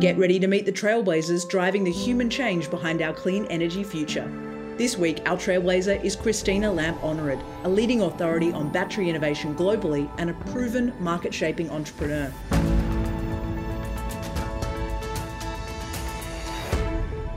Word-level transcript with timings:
Get 0.00 0.18
ready 0.18 0.40
to 0.40 0.48
meet 0.48 0.66
the 0.66 0.72
trailblazers 0.72 1.48
driving 1.48 1.84
the 1.84 1.92
human 1.92 2.28
change 2.28 2.68
behind 2.68 3.00
our 3.00 3.14
clean 3.14 3.46
energy 3.46 3.84
future. 3.84 4.28
This 4.76 4.98
week, 4.98 5.22
our 5.24 5.36
trailblazer 5.36 6.02
is 6.02 6.16
Christina 6.16 6.66
Lampe-Önnerud, 6.68 7.40
a 7.62 7.68
leading 7.68 8.02
authority 8.02 8.52
on 8.52 8.72
battery 8.72 9.08
innovation 9.08 9.54
globally 9.54 10.10
and 10.18 10.30
a 10.30 10.34
proven 10.50 10.92
market 10.98 11.32
shaping 11.32 11.70
entrepreneur. 11.70 12.32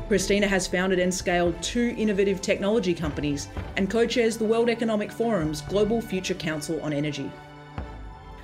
Christina 0.08 0.48
has 0.48 0.66
founded 0.66 0.98
and 0.98 1.14
scaled 1.14 1.62
two 1.62 1.94
innovative 1.96 2.42
technology 2.42 2.96
companies 2.96 3.50
and 3.76 3.90
co 3.90 4.08
chairs 4.08 4.36
the 4.36 4.46
World 4.46 4.68
Economic 4.68 5.12
Forum's 5.12 5.62
Global 5.62 6.02
Future 6.02 6.34
Council 6.34 6.82
on 6.82 6.92
Energy. 6.92 7.32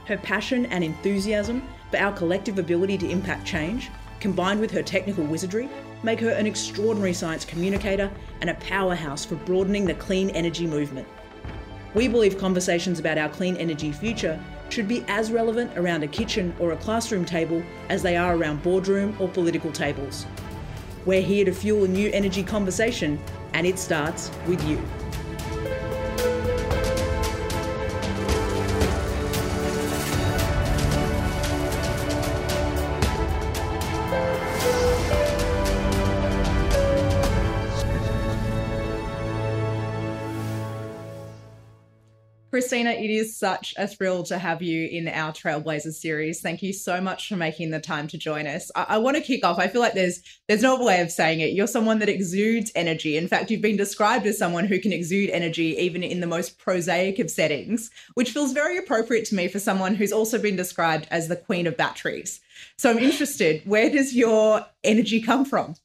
Her 0.05 0.17
passion 0.17 0.67
and 0.67 0.83
enthusiasm 0.83 1.67
for 1.89 1.97
our 1.97 2.11
collective 2.11 2.59
ability 2.59 2.97
to 2.99 3.09
impact 3.09 3.45
change, 3.45 3.89
combined 4.23 4.61
with 4.61 4.71
her 4.71 4.81
technical 4.81 5.25
wizardry, 5.25 5.69
make 6.01 6.17
her 6.17 6.29
an 6.29 6.47
extraordinary 6.47 7.11
science 7.11 7.43
communicator 7.43 8.09
and 8.39 8.49
a 8.49 8.53
powerhouse 8.55 9.25
for 9.25 9.35
broadening 9.35 9.83
the 9.83 9.93
clean 9.95 10.29
energy 10.29 10.65
movement. 10.65 11.05
We 11.93 12.07
believe 12.07 12.37
conversations 12.37 12.99
about 12.99 13.17
our 13.17 13.27
clean 13.27 13.57
energy 13.57 13.91
future 13.91 14.41
should 14.69 14.87
be 14.87 15.03
as 15.09 15.29
relevant 15.29 15.77
around 15.77 16.03
a 16.03 16.07
kitchen 16.07 16.55
or 16.57 16.71
a 16.71 16.77
classroom 16.77 17.25
table 17.25 17.61
as 17.89 18.01
they 18.01 18.15
are 18.15 18.37
around 18.37 18.63
boardroom 18.63 19.13
or 19.19 19.27
political 19.27 19.73
tables. 19.73 20.25
We're 21.05 21.21
here 21.21 21.43
to 21.43 21.51
fuel 21.51 21.83
a 21.83 21.87
new 21.89 22.09
energy 22.13 22.43
conversation, 22.43 23.19
and 23.53 23.67
it 23.67 23.77
starts 23.77 24.31
with 24.47 24.65
you. 24.65 24.81
Christina, 42.73 42.89
it 42.89 43.11
is 43.11 43.37
such 43.37 43.75
a 43.77 43.87
thrill 43.87 44.23
to 44.23 44.39
have 44.39 44.63
you 44.63 44.87
in 44.87 45.07
our 45.07 45.31
Trailblazers 45.31 45.93
series. 45.93 46.41
Thank 46.41 46.63
you 46.63 46.73
so 46.73 46.99
much 46.99 47.27
for 47.29 47.35
making 47.35 47.69
the 47.69 47.79
time 47.79 48.07
to 48.07 48.17
join 48.17 48.47
us. 48.47 48.71
I, 48.75 48.85
I 48.89 48.97
want 48.97 49.15
to 49.15 49.21
kick 49.21 49.45
off. 49.45 49.59
I 49.59 49.67
feel 49.67 49.79
like 49.79 49.93
there's 49.93 50.23
there's 50.47 50.63
no 50.63 50.83
way 50.83 50.99
of 50.99 51.11
saying 51.11 51.41
it. 51.41 51.53
You're 51.53 51.67
someone 51.67 51.99
that 51.99 52.09
exudes 52.09 52.71
energy. 52.73 53.15
In 53.15 53.27
fact, 53.27 53.51
you've 53.51 53.61
been 53.61 53.77
described 53.77 54.25
as 54.25 54.39
someone 54.39 54.65
who 54.65 54.79
can 54.79 54.91
exude 54.91 55.29
energy 55.29 55.77
even 55.77 56.01
in 56.01 56.19
the 56.19 56.25
most 56.25 56.57
prosaic 56.57 57.19
of 57.19 57.29
settings, 57.29 57.91
which 58.15 58.31
feels 58.31 58.53
very 58.53 58.79
appropriate 58.79 59.25
to 59.25 59.35
me 59.35 59.47
for 59.47 59.59
someone 59.59 59.93
who's 59.93 60.11
also 60.11 60.39
been 60.39 60.55
described 60.55 61.07
as 61.11 61.27
the 61.27 61.35
queen 61.35 61.67
of 61.67 61.77
batteries. 61.77 62.41
So 62.79 62.89
I'm 62.89 62.97
interested, 62.97 63.61
where 63.65 63.91
does 63.91 64.15
your 64.15 64.65
energy 64.83 65.21
come 65.21 65.45
from? 65.45 65.75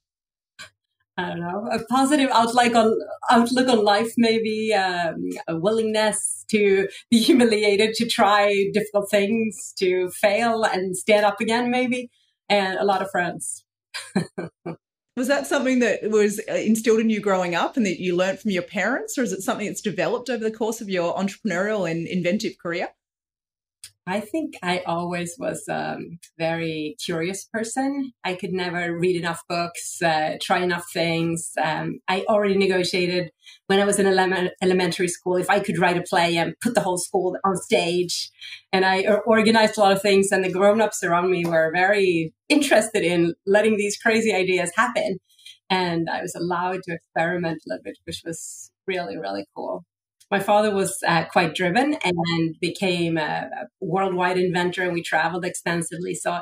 I 1.18 1.30
don't 1.30 1.40
know, 1.40 1.68
a 1.72 1.82
positive 1.86 2.30
outlook 2.32 2.76
on 2.76 2.96
outlook 3.28 3.68
on 3.68 3.84
life, 3.84 4.12
maybe 4.16 4.72
um, 4.72 5.30
a 5.48 5.56
willingness 5.56 6.44
to 6.50 6.86
be 7.10 7.18
humiliated, 7.22 7.94
to 7.94 8.06
try 8.06 8.66
difficult 8.72 9.10
things, 9.10 9.74
to 9.80 10.10
fail 10.10 10.62
and 10.62 10.96
stand 10.96 11.26
up 11.26 11.40
again, 11.40 11.72
maybe, 11.72 12.08
and 12.48 12.78
a 12.78 12.84
lot 12.84 13.02
of 13.02 13.10
friends. 13.10 13.64
was 15.16 15.26
that 15.26 15.48
something 15.48 15.80
that 15.80 16.08
was 16.08 16.40
uh, 16.48 16.54
instilled 16.54 17.00
in 17.00 17.10
you 17.10 17.20
growing 17.20 17.56
up 17.56 17.76
and 17.76 17.84
that 17.84 18.00
you 18.00 18.14
learned 18.14 18.38
from 18.38 18.52
your 18.52 18.62
parents, 18.62 19.18
or 19.18 19.24
is 19.24 19.32
it 19.32 19.42
something 19.42 19.66
that's 19.66 19.80
developed 19.80 20.30
over 20.30 20.44
the 20.44 20.56
course 20.56 20.80
of 20.80 20.88
your 20.88 21.16
entrepreneurial 21.16 21.90
and 21.90 22.06
inventive 22.06 22.56
career? 22.62 22.90
I 24.08 24.20
think 24.20 24.54
I 24.62 24.78
always 24.86 25.36
was 25.38 25.64
a 25.68 25.96
um, 25.96 26.18
very 26.38 26.96
curious 27.04 27.44
person. 27.44 28.12
I 28.24 28.34
could 28.34 28.52
never 28.52 28.98
read 28.98 29.16
enough 29.16 29.42
books, 29.48 30.00
uh, 30.00 30.38
try 30.40 30.60
enough 30.60 30.86
things. 30.92 31.52
Um, 31.62 32.00
I 32.08 32.24
already 32.28 32.56
negotiated 32.56 33.30
when 33.66 33.80
I 33.80 33.84
was 33.84 33.98
in 33.98 34.06
ele- 34.06 34.50
elementary 34.62 35.08
school 35.08 35.36
if 35.36 35.50
I 35.50 35.60
could 35.60 35.78
write 35.78 35.98
a 35.98 36.02
play 36.02 36.36
and 36.36 36.54
put 36.62 36.74
the 36.74 36.80
whole 36.80 36.96
school 36.96 37.36
on 37.44 37.56
stage. 37.56 38.30
And 38.72 38.86
I 38.86 39.04
organized 39.26 39.76
a 39.76 39.80
lot 39.80 39.92
of 39.92 40.00
things, 40.00 40.32
and 40.32 40.42
the 40.42 40.52
grown 40.52 40.80
ups 40.80 41.04
around 41.04 41.30
me 41.30 41.44
were 41.44 41.70
very 41.74 42.32
interested 42.48 43.02
in 43.02 43.34
letting 43.46 43.76
these 43.76 43.98
crazy 43.98 44.32
ideas 44.32 44.72
happen. 44.74 45.18
And 45.68 46.08
I 46.08 46.22
was 46.22 46.34
allowed 46.34 46.82
to 46.84 46.94
experiment 46.94 47.62
a 47.66 47.68
little 47.68 47.82
bit, 47.84 47.98
which 48.04 48.22
was 48.24 48.70
really, 48.86 49.18
really 49.18 49.44
cool 49.54 49.84
my 50.30 50.40
father 50.40 50.74
was 50.74 50.98
uh, 51.06 51.24
quite 51.24 51.54
driven 51.54 51.96
and 52.04 52.56
became 52.60 53.16
a, 53.16 53.48
a, 53.52 53.66
worldwide 53.80 54.38
inventor 54.38 54.82
and 54.82 54.92
we 54.92 55.02
traveled 55.02 55.44
extensively. 55.44 56.14
So 56.14 56.40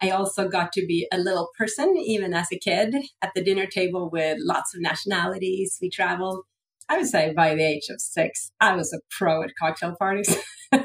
i 0.00 0.10
also 0.10 0.48
got 0.48 0.72
to 0.72 0.86
be 0.86 1.08
a 1.12 1.18
little 1.18 1.48
person 1.58 1.96
even 1.96 2.32
as 2.32 2.46
a 2.52 2.58
kid 2.58 2.94
at 3.20 3.32
the 3.34 3.42
dinner 3.42 3.66
table 3.66 4.08
with 4.10 4.38
lots 4.40 4.74
of 4.74 4.80
nationalities. 4.80 5.78
We 5.80 5.90
traveled 5.90 6.44
i 6.88 6.96
would 6.96 7.08
say 7.08 7.32
by 7.34 7.54
the 7.54 7.64
age 7.64 7.88
of 7.90 8.00
six 8.00 8.50
i 8.60 8.74
was 8.74 8.92
a 8.92 9.00
pro 9.10 9.42
at 9.42 9.50
cocktail 9.58 9.96
parties. 9.98 10.36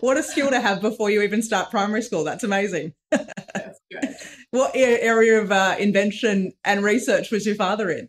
What 0.00 0.16
a 0.16 0.22
skill 0.22 0.50
to 0.50 0.60
have 0.60 0.80
before 0.80 1.10
you 1.10 1.22
even 1.22 1.42
start 1.42 1.70
primary 1.70 2.02
school. 2.02 2.24
That's 2.24 2.44
amazing. 2.44 2.94
That's 3.10 3.80
what 4.50 4.72
area 4.74 5.40
of 5.40 5.50
uh, 5.50 5.76
invention 5.78 6.52
and 6.64 6.84
research 6.84 7.30
was 7.30 7.46
your 7.46 7.56
father 7.56 7.90
in 7.90 8.08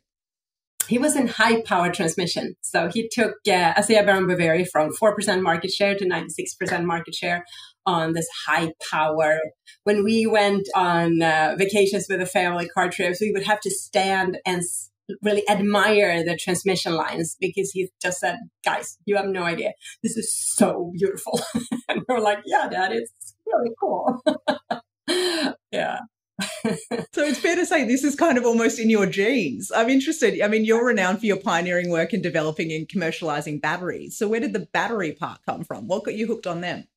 he 0.90 0.98
was 0.98 1.16
in 1.16 1.28
high 1.28 1.62
power 1.62 1.92
transmission. 1.92 2.56
So 2.62 2.90
he 2.92 3.08
took 3.08 3.36
uh, 3.48 3.74
ASEA 3.76 4.04
Brown 4.04 4.26
Boveri 4.26 4.68
from 4.68 4.90
4% 4.92 5.42
market 5.42 5.72
share 5.72 5.96
to 5.96 6.06
96% 6.06 6.84
market 6.84 7.14
share 7.14 7.46
on 7.86 8.14
this 8.14 8.28
high 8.48 8.72
power. 8.92 9.40
When 9.84 10.04
we 10.04 10.26
went 10.26 10.68
on 10.76 11.22
uh, 11.22 11.56
vacations 11.58 12.08
with 12.10 12.20
the 12.20 12.26
family 12.26 12.68
car 12.68 12.90
trips, 12.90 13.22
we 13.22 13.32
would 13.32 13.44
have 13.44 13.62
to 13.62 13.70
stand 13.70 14.40
and 14.46 14.64
really 15.22 15.48
admire 15.48 16.24
the 16.24 16.36
transmission 16.36 16.94
lines 16.94 17.36
because 17.40 17.72
he 17.72 17.90
just 18.02 18.20
said, 18.20 18.38
guys, 18.66 18.98
you 19.06 19.16
have 19.16 19.28
no 19.28 19.44
idea. 19.44 19.74
This 20.02 20.18
is 20.18 20.34
so 20.34 20.92
beautiful. 20.98 21.40
and 21.88 22.02
we 22.08 22.16
are 22.16 22.22
like, 22.22 22.40
yeah, 22.46 22.68
dad, 22.68 22.92
it's 22.94 23.36
really 23.46 23.72
cool. 23.80 24.24
yeah. 25.72 26.00
So 27.12 27.24
it's 27.24 27.40
fair 27.40 27.56
to 27.56 27.66
say 27.66 27.84
this 27.84 28.04
is 28.04 28.16
kind 28.16 28.38
of 28.38 28.46
almost 28.46 28.80
in 28.80 28.90
your 28.90 29.06
genes. 29.06 29.72
I'm 29.76 29.90
interested. 29.90 30.42
I 30.42 30.48
mean, 30.48 30.66
you're 30.66 30.86
renowned 30.86 31.20
for 31.20 31.26
your 31.26 31.38
pioneering 31.38 31.90
work 31.90 32.14
in 32.14 32.22
developing 32.22 32.72
and 32.72 32.88
commercializing 32.88 33.62
batteries. 33.62 34.18
So 34.18 34.28
where 34.28 34.40
did 34.40 34.54
the 34.54 34.68
battery 34.72 35.12
part 35.12 35.40
come 35.46 35.64
from? 35.64 35.88
What 35.88 36.06
got 36.06 36.16
you 36.16 36.28
hooked 36.28 36.48
on 36.48 36.62
them? 36.62 36.88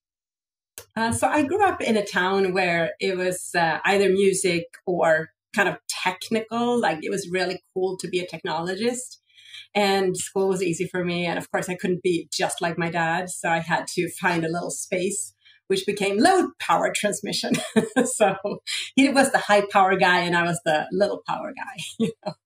Uh, 0.97 1.13
so 1.13 1.29
I 1.29 1.43
grew 1.43 1.65
up 1.65 1.81
in 1.81 1.97
a 1.97 2.05
town 2.05 2.53
where 2.53 2.93
it 3.01 3.17
was 3.17 3.51
uh, 3.55 3.79
either 3.85 4.09
music 4.09 4.65
or 4.87 5.31
kind 5.55 5.69
of 5.69 5.77
technical. 5.89 6.81
Like 6.81 6.99
it 7.03 7.11
was 7.11 7.29
really 7.31 7.63
cool 7.75 7.97
to 7.99 8.09
be 8.09 8.21
a 8.21 8.27
technologist. 8.27 9.19
And 9.75 10.17
school 10.17 10.49
was 10.49 10.63
easy 10.63 10.87
for 10.87 11.05
me. 11.05 11.27
And 11.27 11.39
of 11.39 11.51
course, 11.51 11.69
I 11.69 11.77
couldn't 11.77 12.03
be 12.03 12.29
just 12.33 12.61
like 12.61 12.77
my 12.77 12.91
dad. 12.91 13.31
So 13.31 13.49
I 13.49 13.61
had 13.61 13.87
to 13.95 14.11
find 14.21 14.45
a 14.45 14.53
little 14.53 14.71
space 14.71 15.35
which 15.73 15.87
became 15.87 16.19
low 16.19 16.51
power 16.61 16.93
transmission. 16.95 17.55
so 18.05 18.37
he 18.95 19.09
was 19.09 19.33
the 19.33 19.39
high 19.39 19.63
power 19.73 19.97
guy 19.97 20.19
and 20.19 20.37
I 20.37 20.43
was 20.43 20.61
the 20.67 20.87
little 20.93 21.23
power 21.27 21.55
guy. 21.57 22.09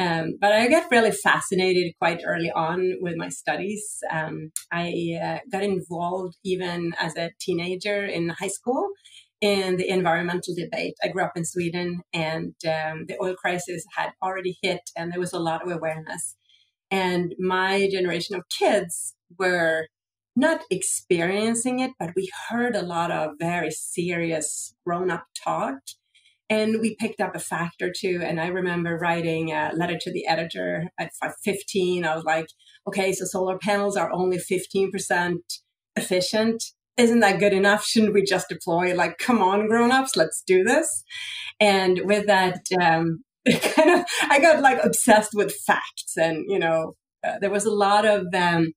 Um, 0.00 0.34
but 0.40 0.52
I 0.52 0.68
got 0.68 0.92
really 0.92 1.10
fascinated 1.10 1.92
quite 1.98 2.20
early 2.24 2.52
on 2.52 2.98
with 3.00 3.16
my 3.16 3.30
studies. 3.30 3.98
Um, 4.12 4.52
I 4.72 5.18
uh, 5.20 5.38
got 5.50 5.64
involved 5.64 6.36
even 6.44 6.92
as 7.00 7.16
a 7.16 7.32
teenager 7.40 8.06
in 8.06 8.28
high 8.28 8.46
school 8.46 8.90
in 9.40 9.76
the 9.76 9.88
environmental 9.88 10.54
debate. 10.54 10.94
I 11.02 11.08
grew 11.08 11.24
up 11.24 11.32
in 11.34 11.44
Sweden 11.44 12.02
and 12.12 12.54
um, 12.64 13.06
the 13.08 13.16
oil 13.20 13.34
crisis 13.34 13.84
had 13.96 14.10
already 14.22 14.56
hit 14.62 14.82
and 14.96 15.10
there 15.10 15.18
was 15.18 15.32
a 15.32 15.40
lot 15.40 15.64
of 15.64 15.72
awareness. 15.72 16.36
And 16.92 17.34
my 17.36 17.88
generation 17.90 18.36
of 18.36 18.44
kids 18.56 19.16
were 19.36 19.88
not 20.38 20.60
experiencing 20.70 21.80
it, 21.80 21.90
but 21.98 22.12
we 22.14 22.30
heard 22.48 22.76
a 22.76 22.82
lot 22.82 23.10
of 23.10 23.32
very 23.40 23.72
serious 23.72 24.72
grown 24.86 25.10
up 25.10 25.24
talk. 25.44 25.78
And 26.48 26.80
we 26.80 26.94
picked 26.94 27.20
up 27.20 27.34
a 27.34 27.40
fact 27.40 27.82
or 27.82 27.92
two. 27.94 28.20
And 28.22 28.40
I 28.40 28.46
remember 28.46 28.96
writing 28.96 29.50
a 29.50 29.72
letter 29.74 29.98
to 30.00 30.12
the 30.12 30.26
editor 30.26 30.84
at 30.98 31.10
15. 31.44 32.04
I 32.04 32.14
was 32.14 32.24
like, 32.24 32.46
okay, 32.86 33.12
so 33.12 33.24
solar 33.24 33.58
panels 33.58 33.96
are 33.96 34.12
only 34.12 34.38
15% 34.38 35.38
efficient. 35.96 36.62
Isn't 36.96 37.20
that 37.20 37.40
good 37.40 37.52
enough? 37.52 37.84
Shouldn't 37.84 38.14
we 38.14 38.22
just 38.22 38.48
deploy? 38.48 38.94
Like, 38.94 39.18
come 39.18 39.42
on, 39.42 39.66
grown 39.66 39.90
ups, 39.90 40.16
let's 40.16 40.42
do 40.46 40.62
this. 40.62 41.04
And 41.60 42.02
with 42.04 42.26
that, 42.28 42.60
um, 42.80 43.24
kind 43.46 43.90
of, 43.90 44.06
I 44.22 44.38
got 44.40 44.62
like 44.62 44.78
obsessed 44.82 45.34
with 45.34 45.54
facts. 45.66 46.16
And, 46.16 46.44
you 46.48 46.60
know, 46.60 46.94
uh, 47.26 47.38
there 47.40 47.50
was 47.50 47.64
a 47.64 47.72
lot 47.72 48.06
of, 48.06 48.26
um, 48.34 48.72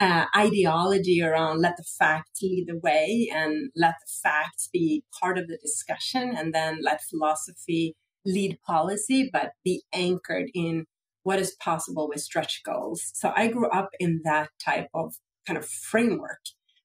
uh, 0.00 0.26
ideology 0.36 1.22
around 1.22 1.60
let 1.60 1.76
the 1.76 1.84
facts 1.84 2.40
lead 2.42 2.66
the 2.68 2.78
way 2.78 3.30
and 3.32 3.70
let 3.76 3.94
the 4.00 4.10
facts 4.22 4.68
be 4.72 5.04
part 5.20 5.38
of 5.38 5.46
the 5.46 5.58
discussion 5.58 6.34
and 6.36 6.54
then 6.54 6.78
let 6.82 7.02
philosophy 7.02 7.94
lead 8.24 8.58
policy, 8.66 9.28
but 9.32 9.52
be 9.64 9.82
anchored 9.92 10.50
in 10.54 10.86
what 11.22 11.38
is 11.38 11.52
possible 11.60 12.08
with 12.08 12.20
stretch 12.22 12.62
goals. 12.64 13.10
So 13.14 13.32
I 13.36 13.48
grew 13.48 13.68
up 13.70 13.90
in 14.00 14.22
that 14.24 14.48
type 14.64 14.88
of 14.94 15.14
kind 15.46 15.58
of 15.58 15.66
framework. 15.66 16.40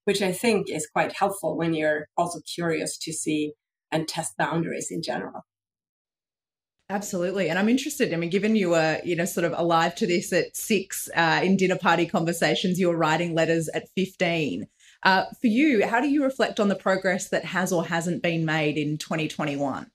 which 0.05 0.21
I 0.21 0.31
think 0.31 0.69
is 0.69 0.87
quite 0.87 1.13
helpful 1.13 1.57
when 1.57 1.73
you're 1.73 2.07
also 2.15 2.39
curious 2.55 2.97
to 2.99 3.11
see 3.11 3.53
and 3.91 4.07
test 4.07 4.37
boundaries 4.37 4.89
in 4.91 5.01
general. 5.01 5.41
Absolutely. 6.89 7.49
And 7.49 7.57
I'm 7.57 7.69
interested. 7.69 8.13
I 8.13 8.17
mean, 8.17 8.29
given 8.29 8.55
you 8.55 8.69
were, 8.69 9.01
you 9.03 9.15
know, 9.15 9.25
sort 9.25 9.45
of 9.45 9.53
alive 9.57 9.95
to 9.95 10.07
this 10.07 10.31
at 10.31 10.55
six 10.55 11.09
uh, 11.15 11.41
in 11.43 11.57
dinner 11.57 11.77
party 11.77 12.05
conversations, 12.05 12.79
you 12.79 12.89
were 12.89 12.97
writing 12.97 13.33
letters 13.33 13.67
at 13.73 13.89
15. 13.95 14.67
Uh, 15.01 15.25
for 15.41 15.47
you, 15.47 15.85
how 15.87 15.99
do 15.99 16.07
you 16.07 16.23
reflect 16.23 16.59
on 16.59 16.67
the 16.67 16.75
progress 16.75 17.29
that 17.29 17.45
has 17.45 17.71
or 17.73 17.85
hasn't 17.85 18.21
been 18.21 18.45
made 18.45 18.77
in 18.77 18.97
2021? 18.97 19.87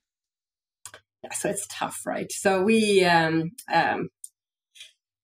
Yeah, 1.23 1.33
so 1.33 1.49
it's 1.49 1.67
tough, 1.71 2.03
right? 2.05 2.31
So 2.33 2.63
we, 2.63 3.05
um, 3.05 3.51
um, 3.73 4.09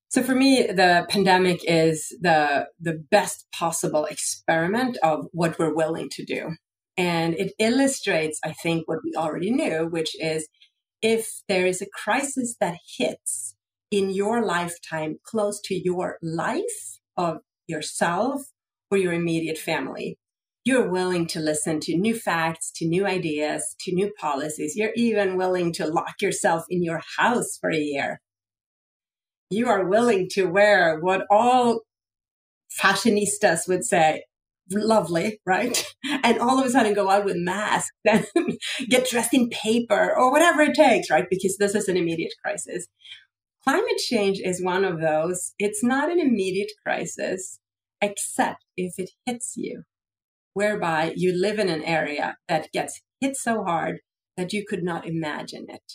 so 0.09 0.23
for 0.23 0.35
me, 0.35 0.63
the 0.63 1.07
pandemic 1.09 1.61
is 1.65 2.15
the 2.21 2.69
the 2.81 3.05
best 3.11 3.47
possible 3.53 4.05
experiment 4.05 4.99
of 5.03 5.27
what 5.33 5.59
we're 5.59 5.75
willing 5.75 6.09
to 6.13 6.25
do, 6.25 6.57
and 6.97 7.35
it 7.35 7.53
illustrates, 7.59 8.39
I 8.45 8.53
think, 8.53 8.87
what 8.87 8.99
we 9.05 9.15
already 9.17 9.51
knew, 9.51 9.87
which 9.89 10.15
is 10.21 10.49
if 11.03 11.43
there 11.49 11.67
is 11.67 11.83
a 11.83 11.87
crisis 11.87 12.57
that 12.61 12.79
hits 12.99 13.55
in 13.91 14.11
your 14.11 14.45
lifetime 14.45 15.19
close 15.23 15.61
to 15.63 15.75
your 15.75 16.19
life 16.23 16.99
of 17.17 17.39
yourself 17.67 18.43
or 18.91 18.99
your 18.99 19.13
immediate 19.13 19.59
family, 19.59 20.19
you're 20.65 20.91
willing 20.91 21.27
to 21.29 21.39
listen 21.39 21.79
to 21.81 21.97
new 21.97 22.15
facts, 22.15 22.73
to 22.75 22.87
new 22.87 23.07
ideas, 23.07 23.77
to 23.81 23.95
new 23.95 24.13
policies. 24.19 24.75
You're 24.75 24.93
even 24.97 25.37
willing 25.37 25.73
to 25.75 25.87
lock 25.87 26.21
yourself 26.21 26.65
in 26.69 26.83
your 26.83 27.01
house 27.17 27.57
for 27.61 27.71
a 27.71 27.79
year. 27.79 28.21
You 29.49 29.69
are 29.69 29.89
willing 29.89 30.29
to 30.31 30.47
wear 30.47 30.99
what 30.99 31.25
all 31.31 31.83
fashionistas 32.81 33.69
would 33.69 33.85
say 33.85 34.25
lovely, 34.71 35.41
right? 35.47 35.85
And 36.23 36.39
all 36.39 36.59
of 36.59 36.67
a 36.67 36.71
sudden 36.71 36.95
go 36.95 37.09
out 37.11 37.25
with 37.25 37.37
masks 37.37 37.93
and 38.05 38.27
get 38.89 39.09
dressed 39.09 39.35
in 39.35 39.49
paper 39.49 40.13
or 40.17 40.33
whatever 40.33 40.63
it 40.63 40.75
takes, 40.75 41.11
right? 41.11 41.27
Because 41.31 41.57
this 41.57 41.75
is 41.75 41.89
an 41.89 41.97
immediate 41.97 42.33
crisis. 42.43 42.87
Climate 43.63 43.99
change 43.99 44.41
is 44.43 44.63
one 44.63 44.85
of 44.85 45.01
those. 45.01 45.53
It's 45.59 45.83
not 45.83 46.11
an 46.11 46.21
immediate 46.21 46.71
crisis, 46.85 47.59
except 48.01 48.65
if 48.77 48.95
it 48.99 49.11
hits 49.25 49.55
you, 49.57 49.83
whereby 50.55 51.13
you 51.17 51.33
live 51.39 51.59
in 51.59 51.69
an 51.69 51.83
area 51.83 52.37
that 52.49 52.73
gets 52.73 53.03
hit 53.21 53.37
so 53.37 53.65
hard 53.65 53.99
that 54.37 54.53
you 54.53 54.65
could 54.67 54.83
not 54.83 55.07
imagine 55.07 55.67
it. 55.69 55.95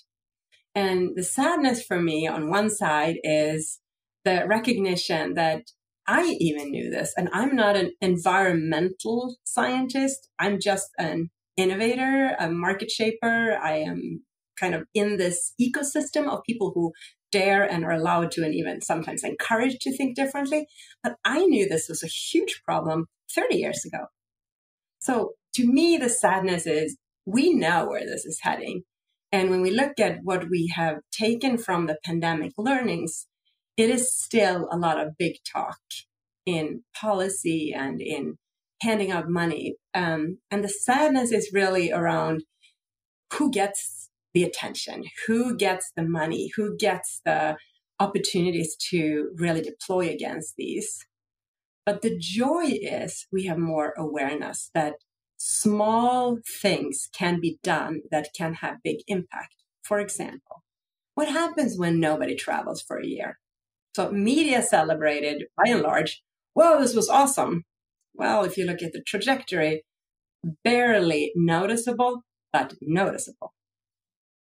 And 0.74 1.12
the 1.16 1.24
sadness 1.24 1.84
for 1.84 2.02
me 2.02 2.28
on 2.28 2.50
one 2.50 2.70
side 2.70 3.18
is 3.24 3.80
the 4.24 4.46
recognition 4.48 5.34
that 5.34 5.64
I 6.08 6.36
even 6.40 6.72
knew 6.72 6.90
this, 6.90 7.14
and 7.16 7.30
I'm 7.32 7.56
not 7.56 7.76
an 7.76 7.92
environmental 8.02 9.38
scientist. 9.44 10.30
I'm 10.40 10.60
just 10.60 10.90
an 10.98 11.30
innovator, 11.58 12.36
a 12.40 12.50
market 12.50 12.90
shaper. 12.90 13.58
I 13.62 13.78
am 13.78 14.24
kind 14.60 14.76
of 14.76 14.84
in 14.94 15.18
this 15.18 15.54
ecosystem 15.62 16.30
of 16.30 16.44
people 16.44 16.72
who 16.76 16.92
dare 17.32 17.64
and 17.64 17.86
are 17.86 17.92
allowed 17.92 18.32
to 18.32 18.44
and 18.44 18.54
even 18.54 18.82
sometimes 18.82 19.24
encouraged 19.24 19.82
to 19.82 19.96
think 19.96 20.16
differently. 20.16 20.68
But 21.04 21.16
I 21.24 21.46
knew 21.46 21.68
this 21.68 21.88
was 21.88 22.04
a 22.04 22.08
huge 22.08 22.62
problem 22.66 23.06
30 23.34 23.56
years 23.56 23.84
ago. 23.86 24.06
So 25.00 25.32
to 25.56 25.66
me, 25.66 25.98
the 25.98 26.10
sadness 26.10 26.68
is 26.68 26.98
we 27.26 27.54
know 27.54 27.88
where 27.88 28.06
this 28.06 28.26
is 28.26 28.40
heading. 28.42 28.84
And 29.32 29.50
when 29.50 29.62
we 29.62 29.72
look 29.72 30.00
at 30.00 30.20
what 30.24 30.50
we 30.50 30.72
have 30.76 30.98
taken 31.12 31.58
from 31.58 31.88
the 31.88 31.98
pandemic 32.04 32.52
learnings, 32.58 33.28
it 33.82 33.90
is 33.90 34.14
still 34.14 34.70
a 34.72 34.78
lot 34.78 35.00
of 35.00 35.18
big 35.18 35.38
talk 35.52 35.80
in 36.46 36.84
policy 36.96 37.74
and 37.76 38.00
in 38.00 38.38
handing 38.82 39.12
out 39.12 39.28
money. 39.28 39.76
Um, 39.96 40.38
and 40.52 40.64
the 40.64 40.70
sadness 40.70 41.32
is 41.32 41.52
really 41.52 41.92
around 41.92 42.44
who 43.34 43.52
gets 43.52 44.10
the 44.34 44.44
attention, 44.44 45.06
who 45.26 45.58
gets 45.58 45.92
the 45.96 46.04
money, 46.04 46.52
who 46.56 46.78
gets 46.78 47.22
the 47.26 47.58
opportunities 48.00 48.76
to 48.92 49.32
really 49.36 49.62
deploy 49.62 50.10
against 50.10 50.56
these. 50.58 51.06
But 51.86 52.04
the 52.04 52.18
joy 52.18 52.66
is 52.66 53.28
we 53.32 53.46
have 53.46 53.58
more 53.58 53.94
awareness 53.98 54.70
that 54.76 54.96
small 55.38 56.38
things 56.62 57.10
can 57.14 57.42
be 57.42 57.58
done 57.64 58.02
that 58.12 58.30
can 58.38 58.54
have 58.56 58.84
big 58.84 58.98
impact. 59.08 59.56
For 59.84 60.00
example, 60.00 60.64
what 61.16 61.30
happens 61.30 61.78
when 61.78 62.00
nobody 62.00 62.36
travels 62.36 62.82
for 62.82 63.00
a 63.00 63.08
year? 63.08 63.41
So 63.96 64.12
media 64.12 64.62
celebrated 64.62 65.44
by 65.58 65.72
and 65.72 65.82
large, 65.82 66.22
whoa, 66.54 66.80
this 66.80 66.96
was 66.96 67.10
awesome. 67.10 67.64
Well, 68.14 68.44
if 68.44 68.58
you 68.58 68.66
look 68.66 68.82
at 68.82 68.94
the 68.94 69.02
trajectory, 69.02 69.84
barely 70.64 71.32
noticeable, 71.36 72.24
but 72.52 72.74
noticeable. 72.82 73.54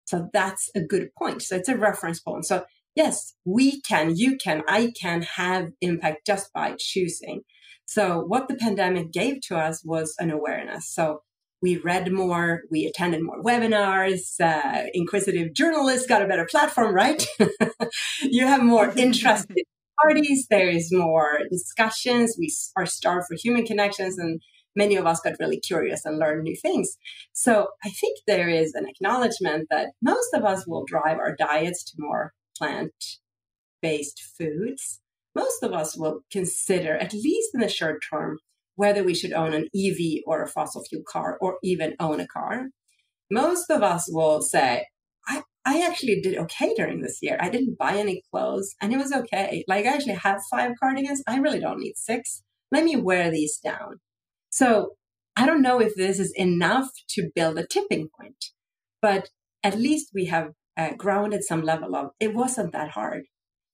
So 0.05 0.29
that's 0.33 0.69
a 0.75 0.81
good 0.81 1.09
point. 1.17 1.41
So 1.41 1.55
it's 1.55 1.69
a 1.69 1.77
reference 1.77 2.19
point. 2.19 2.45
So 2.45 2.65
yes, 2.95 3.33
we 3.45 3.81
can, 3.81 4.15
you 4.15 4.37
can, 4.37 4.61
I 4.67 4.91
can 4.99 5.21
have 5.21 5.69
impact 5.79 6.25
just 6.25 6.51
by 6.53 6.75
choosing. 6.77 7.41
So 7.85 8.19
what 8.19 8.47
the 8.47 8.55
pandemic 8.55 9.11
gave 9.11 9.41
to 9.47 9.57
us 9.57 9.83
was 9.83 10.15
an 10.19 10.31
awareness. 10.31 10.93
So 10.93 11.21
we 11.61 11.77
read 11.77 12.11
more, 12.11 12.63
we 12.71 12.85
attended 12.85 13.21
more 13.23 13.41
webinars, 13.41 14.39
uh, 14.39 14.87
inquisitive 14.93 15.53
journalists 15.53 16.07
got 16.07 16.21
a 16.21 16.27
better 16.27 16.45
platform, 16.49 16.93
right? 16.93 17.25
you 18.23 18.47
have 18.47 18.63
more 18.63 18.91
interested 18.97 19.63
parties, 20.01 20.47
there 20.49 20.69
is 20.69 20.91
more 20.91 21.39
discussions, 21.49 22.35
we 22.39 22.51
are 22.75 22.85
starved 22.85 23.27
for 23.27 23.35
human 23.35 23.65
connections, 23.65 24.17
and 24.17 24.41
many 24.75 24.95
of 24.95 25.05
us 25.05 25.19
got 25.19 25.33
really 25.39 25.59
curious 25.59 26.05
and 26.05 26.17
learned 26.17 26.43
new 26.43 26.55
things. 26.55 26.97
So 27.33 27.67
I 27.83 27.89
think 27.89 28.19
there 28.25 28.49
is 28.49 28.73
an 28.73 28.87
acknowledgement 28.87 29.67
that 29.69 29.91
most 30.01 30.33
of 30.33 30.43
us 30.43 30.65
will 30.67 30.85
drive 30.85 31.17
our 31.17 31.35
diets 31.35 31.83
to 31.83 31.93
more 31.99 32.33
plant 32.57 32.93
based 33.81 34.21
foods. 34.37 34.99
Most 35.35 35.63
of 35.63 35.73
us 35.73 35.97
will 35.97 36.21
consider, 36.31 36.97
at 36.97 37.13
least 37.13 37.51
in 37.53 37.61
the 37.61 37.69
short 37.69 38.03
term, 38.09 38.39
whether 38.75 39.03
we 39.03 39.13
should 39.13 39.33
own 39.33 39.53
an 39.53 39.67
EV 39.75 40.23
or 40.25 40.41
a 40.41 40.47
fossil 40.47 40.83
fuel 40.83 41.03
car 41.07 41.37
or 41.41 41.57
even 41.63 41.95
own 41.99 42.19
a 42.19 42.27
car. 42.27 42.69
Most 43.29 43.69
of 43.69 43.83
us 43.83 44.09
will 44.11 44.41
say, 44.41 44.85
I, 45.27 45.43
I 45.65 45.81
actually 45.81 46.21
did 46.21 46.37
okay 46.37 46.73
during 46.75 47.01
this 47.01 47.19
year. 47.21 47.37
I 47.39 47.49
didn't 47.49 47.77
buy 47.77 47.97
any 47.97 48.23
clothes 48.31 48.75
and 48.81 48.93
it 48.93 48.97
was 48.97 49.11
okay. 49.11 49.63
Like 49.67 49.85
I 49.85 49.89
actually 49.93 50.15
have 50.15 50.41
five 50.49 50.71
cardigans. 50.79 51.23
I 51.27 51.37
really 51.37 51.59
don't 51.59 51.79
need 51.79 51.97
six. 51.97 52.43
Let 52.71 52.83
me 52.83 52.95
wear 52.95 53.29
these 53.29 53.57
down. 53.57 53.99
So 54.49 54.95
I 55.35 55.45
don't 55.45 55.61
know 55.61 55.79
if 55.79 55.95
this 55.95 56.19
is 56.19 56.33
enough 56.35 56.89
to 57.09 57.29
build 57.33 57.57
a 57.57 57.65
tipping 57.65 58.09
point, 58.19 58.45
but 59.01 59.29
at 59.63 59.77
least 59.77 60.11
we 60.13 60.25
have 60.25 60.51
uh, 60.77 60.93
grounded 60.97 61.43
some 61.43 61.61
level 61.61 61.95
of 61.95 62.11
it 62.19 62.33
wasn't 62.33 62.73
that 62.73 62.91
hard 62.91 63.23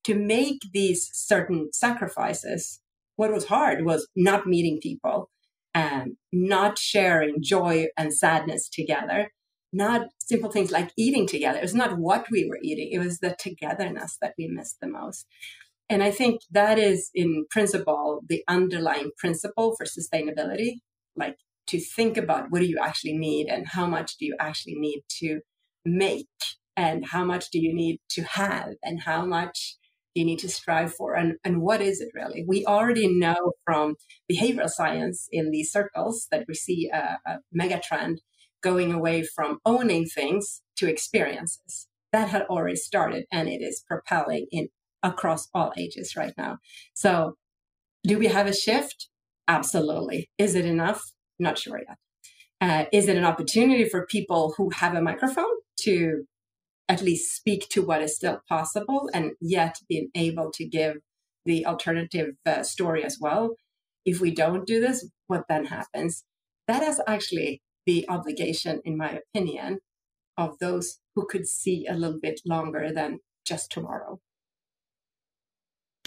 to 0.03 0.15
make 0.15 0.59
these 0.73 1.09
certain 1.13 1.69
sacrifices 1.73 2.81
what 3.17 3.31
was 3.31 3.45
hard 3.45 3.85
was 3.85 4.07
not 4.15 4.47
meeting 4.47 4.79
people 4.81 5.29
and 5.73 6.13
not 6.31 6.79
sharing 6.79 7.35
joy 7.41 7.87
and 7.97 8.13
sadness 8.13 8.69
together 8.69 9.29
not 9.73 10.07
simple 10.19 10.49
things 10.49 10.71
like 10.71 10.91
eating 10.97 11.27
together. 11.27 11.59
It 11.59 11.63
was 11.63 11.75
not 11.75 11.97
what 11.97 12.27
we 12.31 12.47
were 12.49 12.59
eating. 12.63 12.89
It 12.91 12.99
was 12.99 13.19
the 13.19 13.35
togetherness 13.37 14.17
that 14.21 14.33
we 14.37 14.47
missed 14.47 14.77
the 14.81 14.87
most. 14.87 15.25
And 15.89 16.03
i 16.03 16.11
think 16.11 16.41
that 16.51 16.77
is 16.77 17.09
in 17.13 17.45
principle 17.49 18.21
the 18.27 18.43
underlying 18.47 19.11
principle 19.17 19.73
for 19.77 19.85
sustainability 19.85 20.79
like 21.15 21.37
to 21.67 21.79
think 21.79 22.17
about 22.17 22.47
what 22.49 22.59
do 22.59 22.65
you 22.65 22.77
actually 22.81 23.17
need 23.17 23.47
and 23.47 23.67
how 23.67 23.85
much 23.87 24.17
do 24.17 24.25
you 24.25 24.35
actually 24.39 24.75
need 24.75 25.03
to 25.19 25.39
make 25.85 26.27
and 26.75 27.05
how 27.07 27.23
much 27.23 27.49
do 27.51 27.59
you 27.59 27.73
need 27.73 27.99
to 28.09 28.23
have 28.23 28.73
and 28.83 29.01
how 29.01 29.25
much 29.25 29.77
you 30.17 30.25
need 30.25 30.39
to 30.39 30.49
strive 30.49 30.93
for 30.93 31.13
and, 31.13 31.35
and 31.43 31.61
what 31.61 31.81
is 31.81 32.01
it 32.01 32.09
really? 32.13 32.43
We 32.47 32.65
already 32.65 33.07
know 33.07 33.53
from 33.65 33.95
behavioral 34.31 34.69
science 34.69 35.27
in 35.31 35.51
these 35.51 35.71
circles 35.71 36.27
that 36.31 36.45
we 36.47 36.55
see 36.55 36.89
a, 36.93 37.19
a 37.25 37.37
mega 37.51 37.79
trend 37.79 38.21
going 38.61 38.91
away 38.91 39.23
from 39.23 39.59
owning 39.65 40.05
things 40.05 40.61
to 40.77 40.89
experiences. 40.89 41.87
That 42.11 42.29
had 42.29 42.43
already 42.43 42.77
started 42.77 43.25
and 43.31 43.47
it 43.47 43.61
is 43.61 43.83
propelling 43.87 44.47
in 44.51 44.69
across 45.03 45.47
all 45.53 45.73
ages 45.77 46.15
right 46.15 46.33
now. 46.37 46.57
So 46.93 47.35
do 48.03 48.17
we 48.17 48.27
have 48.27 48.47
a 48.47 48.53
shift? 48.53 49.09
Absolutely. 49.47 50.29
Is 50.37 50.55
it 50.55 50.65
enough? 50.65 51.01
Not 51.39 51.57
sure 51.57 51.79
yet. 51.79 51.97
Uh, 52.59 52.85
is 52.91 53.07
it 53.07 53.17
an 53.17 53.23
opportunity 53.23 53.87
for 53.87 54.07
people 54.07 54.53
who 54.57 54.71
have 54.71 54.95
a 54.95 55.01
microphone 55.01 55.45
to 55.81 56.23
at 56.89 57.01
least 57.01 57.35
speak 57.35 57.67
to 57.69 57.81
what 57.81 58.01
is 58.01 58.15
still 58.15 58.41
possible 58.47 59.09
and 59.13 59.31
yet 59.41 59.79
being 59.89 60.09
able 60.15 60.51
to 60.53 60.65
give 60.65 60.97
the 61.45 61.65
alternative 61.65 62.35
uh, 62.45 62.63
story 62.63 63.03
as 63.03 63.17
well. 63.19 63.55
If 64.05 64.21
we 64.21 64.31
don't 64.33 64.65
do 64.65 64.79
this, 64.79 65.09
what 65.27 65.45
then 65.49 65.65
happens? 65.65 66.23
That 66.67 66.83
is 66.83 67.01
actually 67.07 67.61
the 67.85 68.05
obligation, 68.09 68.81
in 68.83 68.97
my 68.97 69.19
opinion, 69.19 69.79
of 70.37 70.59
those 70.59 70.99
who 71.15 71.25
could 71.25 71.47
see 71.47 71.85
a 71.87 71.93
little 71.93 72.19
bit 72.21 72.41
longer 72.45 72.91
than 72.93 73.19
just 73.45 73.71
tomorrow. 73.71 74.19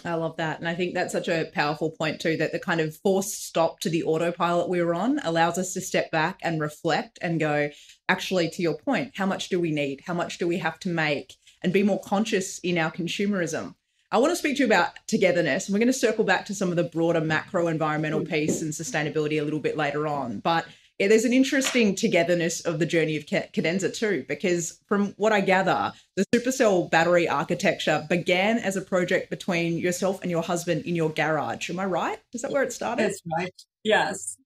I 0.04 0.14
love 0.14 0.36
that. 0.38 0.58
And 0.58 0.68
I 0.68 0.74
think 0.74 0.94
that's 0.94 1.12
such 1.12 1.28
a 1.28 1.50
powerful 1.52 1.90
point, 1.90 2.20
too, 2.20 2.36
that 2.38 2.52
the 2.52 2.58
kind 2.58 2.80
of 2.80 2.96
forced 2.96 3.44
stop 3.44 3.80
to 3.80 3.90
the 3.90 4.02
autopilot 4.04 4.68
we 4.68 4.82
were 4.82 4.94
on 4.94 5.18
allows 5.24 5.58
us 5.58 5.74
to 5.74 5.80
step 5.80 6.10
back 6.10 6.38
and 6.42 6.60
reflect 6.60 7.18
and 7.20 7.38
go, 7.38 7.70
actually, 8.08 8.48
to 8.50 8.62
your 8.62 8.78
point, 8.78 9.12
how 9.16 9.26
much 9.26 9.48
do 9.48 9.60
we 9.60 9.70
need? 9.70 10.02
How 10.06 10.14
much 10.14 10.38
do 10.38 10.48
we 10.48 10.58
have 10.58 10.78
to 10.80 10.88
make? 10.88 11.36
And 11.62 11.72
be 11.72 11.82
more 11.82 12.00
conscious 12.00 12.58
in 12.60 12.78
our 12.78 12.90
consumerism. 12.90 13.74
I 14.12 14.18
want 14.18 14.32
to 14.32 14.36
speak 14.36 14.56
to 14.56 14.60
you 14.60 14.66
about 14.66 14.90
togetherness, 15.06 15.68
and 15.68 15.74
we're 15.74 15.80
going 15.80 15.86
to 15.86 15.92
circle 15.92 16.24
back 16.24 16.46
to 16.46 16.54
some 16.54 16.70
of 16.70 16.76
the 16.76 16.84
broader 16.84 17.20
macro 17.20 17.68
environmental 17.68 18.24
piece 18.24 18.62
and 18.62 18.72
sustainability 18.72 19.40
a 19.40 19.44
little 19.44 19.60
bit 19.60 19.76
later 19.76 20.06
on. 20.08 20.40
But 20.40 20.66
yeah, 21.00 21.08
there's 21.08 21.24
an 21.24 21.32
interesting 21.32 21.94
togetherness 21.94 22.60
of 22.60 22.78
the 22.78 22.84
journey 22.84 23.16
of 23.16 23.24
Cadenza 23.24 23.88
too, 23.88 24.26
because 24.28 24.78
from 24.86 25.14
what 25.16 25.32
I 25.32 25.40
gather, 25.40 25.94
the 26.14 26.26
supercell 26.34 26.90
battery 26.90 27.26
architecture 27.26 28.04
began 28.06 28.58
as 28.58 28.76
a 28.76 28.82
project 28.82 29.30
between 29.30 29.78
yourself 29.78 30.20
and 30.20 30.30
your 30.30 30.42
husband 30.42 30.84
in 30.84 30.94
your 30.94 31.08
garage. 31.08 31.70
Am 31.70 31.78
I 31.78 31.86
right? 31.86 32.18
Is 32.34 32.42
that 32.42 32.50
where 32.50 32.62
it 32.62 32.74
started? 32.74 33.06
That's 33.06 33.22
right. 33.34 33.62
Yes. 33.82 34.36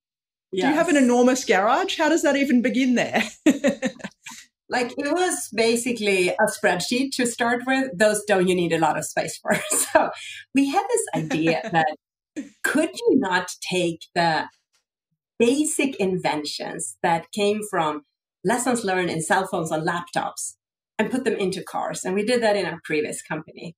yes. 0.53 0.63
Do 0.63 0.69
you 0.69 0.75
have 0.75 0.89
an 0.89 0.97
enormous 0.97 1.45
garage? 1.45 1.99
How 1.99 2.09
does 2.09 2.23
that 2.23 2.37
even 2.37 2.63
begin 2.63 2.95
there? 2.95 3.25
like 4.69 4.93
it 4.97 5.13
was 5.13 5.49
basically 5.53 6.29
a 6.29 6.47
spreadsheet 6.47 7.17
to 7.17 7.27
start 7.27 7.63
with. 7.67 7.91
Those 7.99 8.23
don't 8.29 8.47
you 8.47 8.55
need 8.55 8.73
a 8.73 8.79
lot 8.79 8.97
of 8.97 9.05
space 9.05 9.37
for. 9.39 9.59
So 9.93 10.11
we 10.55 10.71
had 10.71 10.85
this 10.89 11.07
idea 11.17 11.69
that 11.73 11.97
could 12.63 12.91
you 12.95 13.19
not 13.19 13.49
take 13.61 14.03
the 14.15 14.47
basic 15.39 15.97
inventions 15.97 16.97
that 17.03 17.31
came 17.33 17.61
from 17.69 18.03
lessons 18.45 18.85
learned 18.85 19.11
in 19.11 19.23
cell 19.23 19.47
phones 19.47 19.73
on 19.73 19.87
laptops 19.87 20.55
and 20.99 21.11
put 21.11 21.25
them 21.25 21.35
into 21.35 21.63
cars. 21.63 22.05
And 22.05 22.15
we 22.15 22.25
did 22.25 22.43
that 22.43 22.57
in 22.57 22.67
our 22.67 22.81
previous 22.85 23.23
company 23.23 23.75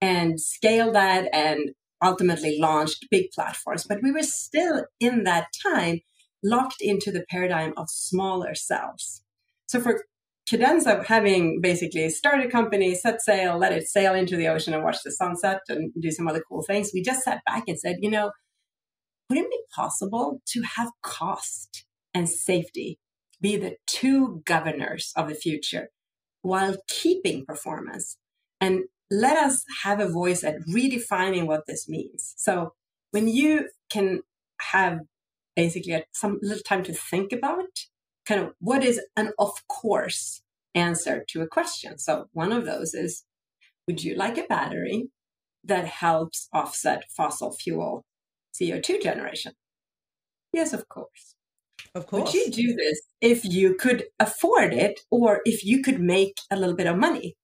and 0.00 0.40
scaled 0.40 0.94
that 0.94 1.28
and 1.32 1.70
ultimately 2.02 2.58
launched 2.58 3.08
big 3.10 3.30
platforms. 3.34 3.84
But 3.88 4.02
we 4.02 4.12
were 4.12 4.22
still 4.22 4.86
in 5.00 5.24
that 5.24 5.48
time 5.62 6.00
locked 6.42 6.80
into 6.80 7.10
the 7.10 7.24
paradigm 7.28 7.74
of 7.76 7.90
smaller 7.90 8.54
cells. 8.54 9.22
So 9.66 9.80
for 9.80 10.04
Cadenza, 10.48 11.04
having 11.04 11.60
basically 11.60 12.08
started 12.10 12.46
a 12.46 12.50
company, 12.50 12.94
set 12.94 13.20
sail, 13.20 13.58
let 13.58 13.72
it 13.72 13.86
sail 13.86 14.14
into 14.14 14.36
the 14.36 14.48
ocean 14.48 14.74
and 14.74 14.82
watch 14.82 14.98
the 15.04 15.12
sunset 15.12 15.60
and 15.68 15.92
do 16.00 16.10
some 16.10 16.26
other 16.26 16.42
cool 16.48 16.62
things, 16.62 16.90
we 16.92 17.02
just 17.02 17.22
sat 17.22 17.40
back 17.46 17.64
and 17.68 17.78
said, 17.78 17.96
you 18.00 18.10
know, 18.10 18.32
would 19.30 19.38
it 19.38 19.48
be 19.48 19.60
possible 19.74 20.42
to 20.48 20.62
have 20.76 20.90
cost 21.02 21.86
and 22.12 22.28
safety 22.28 22.98
be 23.40 23.56
the 23.56 23.76
two 23.86 24.42
governors 24.44 25.12
of 25.16 25.28
the 25.28 25.34
future 25.34 25.88
while 26.42 26.76
keeping 26.88 27.46
performance? 27.46 28.18
And 28.60 28.82
let 29.10 29.36
us 29.36 29.64
have 29.84 30.00
a 30.00 30.08
voice 30.08 30.42
at 30.42 30.56
redefining 30.68 31.46
what 31.46 31.66
this 31.66 31.88
means. 31.88 32.34
So 32.36 32.74
when 33.12 33.28
you 33.28 33.68
can 33.90 34.20
have 34.72 35.00
basically 35.56 36.04
some 36.12 36.38
little 36.42 36.62
time 36.62 36.82
to 36.84 36.92
think 36.92 37.32
about 37.32 37.86
kind 38.26 38.40
of 38.40 38.52
what 38.58 38.84
is 38.84 39.00
an 39.16 39.32
of 39.38 39.52
course 39.68 40.42
answer 40.74 41.24
to 41.28 41.40
a 41.40 41.48
question. 41.48 41.98
So 41.98 42.26
one 42.32 42.52
of 42.52 42.64
those 42.64 42.94
is, 42.94 43.24
would 43.86 44.04
you 44.04 44.14
like 44.16 44.38
a 44.38 44.44
battery 44.44 45.08
that 45.64 45.86
helps 45.86 46.48
offset 46.52 47.04
fossil 47.16 47.52
fuel 47.52 48.04
CO2 48.58 49.02
generation? 49.02 49.52
Yes, 50.52 50.72
of 50.72 50.88
course. 50.88 51.34
Of 51.94 52.06
course. 52.06 52.32
Would 52.32 52.34
you 52.34 52.50
do 52.50 52.74
this 52.74 53.00
if 53.20 53.44
you 53.44 53.74
could 53.74 54.04
afford 54.18 54.72
it 54.72 55.00
or 55.10 55.40
if 55.44 55.64
you 55.64 55.82
could 55.82 56.00
make 56.00 56.38
a 56.50 56.56
little 56.56 56.76
bit 56.76 56.86
of 56.86 56.96
money? 56.96 57.36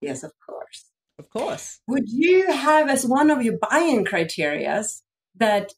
Yes, 0.00 0.22
of 0.22 0.32
course. 0.44 0.84
Of 1.18 1.30
course. 1.30 1.80
Would 1.88 2.08
you 2.08 2.52
have 2.52 2.88
as 2.88 3.06
one 3.06 3.30
of 3.30 3.42
your 3.42 3.58
buying 3.70 4.04
criterias 4.04 5.02
that 5.34 5.72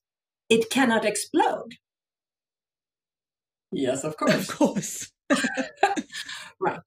it 0.48 0.70
cannot 0.70 1.04
explode? 1.04 1.76
Yes, 3.70 4.04
of 4.04 4.16
course. 4.16 4.34
Of 4.34 4.48
course. 4.48 5.12
right. 6.60 6.80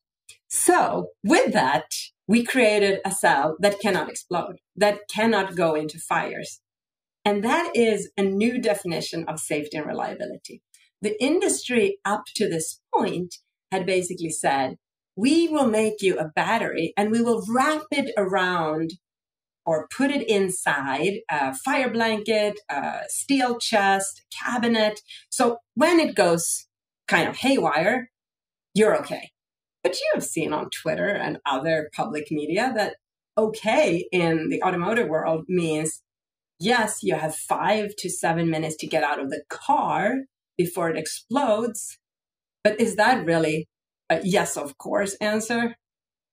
So, 0.49 1.11
with 1.23 1.53
that, 1.53 1.93
we 2.27 2.43
created 2.43 2.99
a 3.05 3.11
cell 3.11 3.55
that 3.59 3.79
cannot 3.79 4.09
explode, 4.09 4.57
that 4.75 5.01
cannot 5.09 5.55
go 5.55 5.75
into 5.75 5.97
fires, 5.99 6.59
and 7.23 7.43
that 7.43 7.71
is 7.75 8.11
a 8.17 8.23
new 8.23 8.59
definition 8.59 9.25
of 9.27 9.39
safety 9.39 9.77
and 9.77 9.85
reliability. 9.85 10.61
The 11.01 11.21
industry 11.21 11.97
up 12.05 12.23
to 12.35 12.47
this 12.47 12.81
point 12.93 13.35
had 13.71 13.85
basically 13.85 14.29
said, 14.29 14.77
we 15.15 15.47
will 15.47 15.67
make 15.67 16.01
you 16.01 16.17
a 16.17 16.29
battery 16.35 16.93
and 16.97 17.11
we 17.11 17.21
will 17.21 17.43
wrap 17.47 17.83
it 17.91 18.11
around 18.17 18.91
or 19.65 19.87
put 19.95 20.09
it 20.09 20.27
inside 20.27 21.19
a 21.29 21.53
fire 21.53 21.91
blanket, 21.91 22.59
a 22.69 23.01
steel 23.07 23.59
chest, 23.59 24.23
cabinet. 24.43 25.01
So 25.29 25.57
when 25.75 25.99
it 25.99 26.15
goes 26.15 26.67
kind 27.07 27.29
of 27.29 27.37
haywire, 27.37 28.09
you're 28.73 28.97
okay. 28.99 29.31
But 29.83 29.95
you 29.95 30.09
have 30.13 30.23
seen 30.23 30.53
on 30.53 30.69
Twitter 30.69 31.09
and 31.09 31.39
other 31.45 31.89
public 31.95 32.27
media 32.31 32.71
that 32.75 32.95
okay 33.37 34.07
in 34.11 34.49
the 34.49 34.63
automotive 34.63 35.07
world 35.07 35.45
means 35.47 36.01
yes, 36.61 36.99
you 37.01 37.15
have 37.15 37.35
five 37.35 37.95
to 37.97 38.09
seven 38.09 38.49
minutes 38.49 38.75
to 38.77 38.87
get 38.87 39.03
out 39.03 39.19
of 39.19 39.29
the 39.29 39.43
car 39.49 40.13
before 40.57 40.89
it 40.89 40.97
explodes. 40.97 41.97
But 42.63 42.79
is 42.79 42.95
that 42.95 43.25
really 43.25 43.67
a 44.09 44.21
yes, 44.23 44.55
of 44.55 44.77
course 44.77 45.15
answer? 45.15 45.75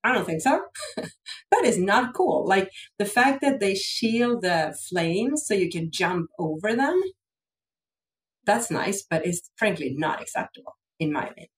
I 0.04 0.12
don't 0.12 0.26
think 0.26 0.42
so. 0.42 0.60
that 0.96 1.64
is 1.64 1.78
not 1.78 2.14
cool. 2.14 2.46
Like 2.46 2.70
the 2.98 3.04
fact 3.04 3.40
that 3.42 3.58
they 3.58 3.74
shield 3.74 4.42
the 4.42 4.76
flames 4.88 5.44
so 5.46 5.54
you 5.54 5.70
can 5.70 5.90
jump 5.90 6.30
over 6.38 6.74
them, 6.74 7.00
that's 8.44 8.70
nice, 8.70 9.02
but 9.08 9.26
it's 9.26 9.50
frankly 9.56 9.94
not 9.96 10.22
acceptable 10.22 10.74
in 11.00 11.12
my 11.12 11.24
opinion. 11.26 11.48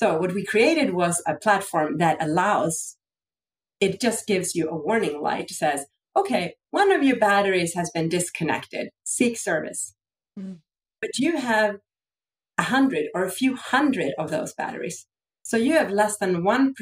So 0.00 0.18
what 0.18 0.34
we 0.34 0.44
created 0.44 0.94
was 0.94 1.22
a 1.26 1.36
platform 1.36 1.98
that 1.98 2.20
allows, 2.20 2.96
it 3.80 4.00
just 4.00 4.26
gives 4.26 4.54
you 4.54 4.68
a 4.68 4.76
warning 4.76 5.20
light, 5.20 5.50
says, 5.50 5.86
okay, 6.16 6.54
one 6.70 6.92
of 6.92 7.02
your 7.02 7.16
batteries 7.18 7.74
has 7.74 7.90
been 7.90 8.08
disconnected, 8.08 8.90
seek 9.04 9.38
service. 9.38 9.94
Mm. 10.38 10.58
But 11.00 11.18
you 11.18 11.36
have 11.36 11.76
a 12.58 12.64
hundred 12.64 13.06
or 13.14 13.24
a 13.24 13.30
few 13.30 13.56
hundred 13.56 14.12
of 14.18 14.30
those 14.30 14.54
batteries. 14.54 15.06
So 15.42 15.56
you 15.56 15.72
have 15.72 15.90
less 15.90 16.16
than 16.18 16.44
1% 16.44 16.74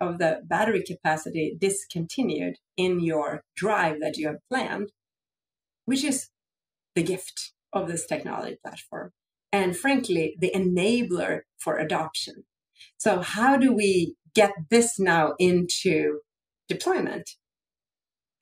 of 0.00 0.18
the 0.18 0.40
battery 0.44 0.84
capacity 0.86 1.56
discontinued 1.58 2.56
in 2.76 3.00
your 3.00 3.42
drive 3.56 3.96
that 4.00 4.16
you 4.16 4.28
have 4.28 4.36
planned, 4.48 4.92
which 5.84 6.04
is 6.04 6.28
the 6.94 7.02
gift 7.02 7.52
of 7.72 7.88
this 7.88 8.06
technology 8.06 8.56
platform. 8.62 9.10
And 9.52 9.76
frankly, 9.76 10.36
the 10.38 10.52
enabler 10.54 11.40
for 11.58 11.76
adoption. 11.76 12.44
So 12.98 13.20
how 13.20 13.56
do 13.56 13.72
we 13.72 14.14
get 14.34 14.52
this 14.70 14.98
now 14.98 15.34
into 15.38 16.20
deployment? 16.68 17.30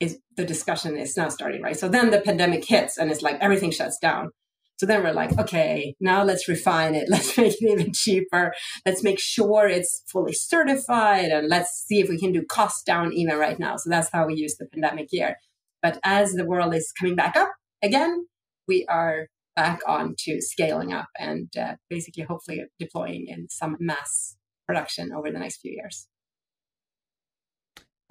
Is 0.01 0.17
the 0.35 0.43
discussion 0.43 0.97
is 0.97 1.15
now 1.15 1.29
starting, 1.29 1.61
right? 1.61 1.77
So 1.77 1.87
then 1.87 2.09
the 2.09 2.19
pandemic 2.19 2.65
hits 2.65 2.97
and 2.97 3.11
it's 3.11 3.21
like 3.21 3.37
everything 3.39 3.71
shuts 3.71 3.97
down. 3.99 4.31
So 4.77 4.87
then 4.87 5.03
we're 5.03 5.13
like, 5.13 5.37
okay, 5.37 5.93
now 6.01 6.23
let's 6.23 6.47
refine 6.47 6.95
it. 6.95 7.05
Let's 7.09 7.37
make 7.37 7.53
it 7.61 7.69
even 7.69 7.93
cheaper. 7.93 8.51
Let's 8.83 9.03
make 9.03 9.19
sure 9.19 9.67
it's 9.67 10.01
fully 10.07 10.33
certified 10.33 11.25
and 11.25 11.47
let's 11.47 11.85
see 11.85 11.99
if 11.99 12.09
we 12.09 12.17
can 12.17 12.31
do 12.31 12.43
cost 12.43 12.83
down 12.83 13.13
even 13.13 13.37
right 13.37 13.59
now. 13.59 13.75
So 13.77 13.91
that's 13.91 14.09
how 14.11 14.25
we 14.25 14.33
use 14.33 14.55
the 14.57 14.65
pandemic 14.65 15.09
year. 15.11 15.35
But 15.83 15.99
as 16.03 16.33
the 16.33 16.45
world 16.45 16.73
is 16.73 16.91
coming 16.99 17.15
back 17.15 17.35
up 17.35 17.51
again, 17.83 18.25
we 18.67 18.87
are 18.89 19.27
back 19.55 19.81
on 19.87 20.15
to 20.17 20.41
scaling 20.41 20.93
up 20.93 21.09
and 21.19 21.55
uh, 21.55 21.75
basically 21.87 22.23
hopefully 22.23 22.63
deploying 22.79 23.27
in 23.27 23.49
some 23.51 23.77
mass 23.79 24.35
production 24.65 25.11
over 25.15 25.31
the 25.31 25.37
next 25.37 25.61
few 25.61 25.73
years. 25.73 26.07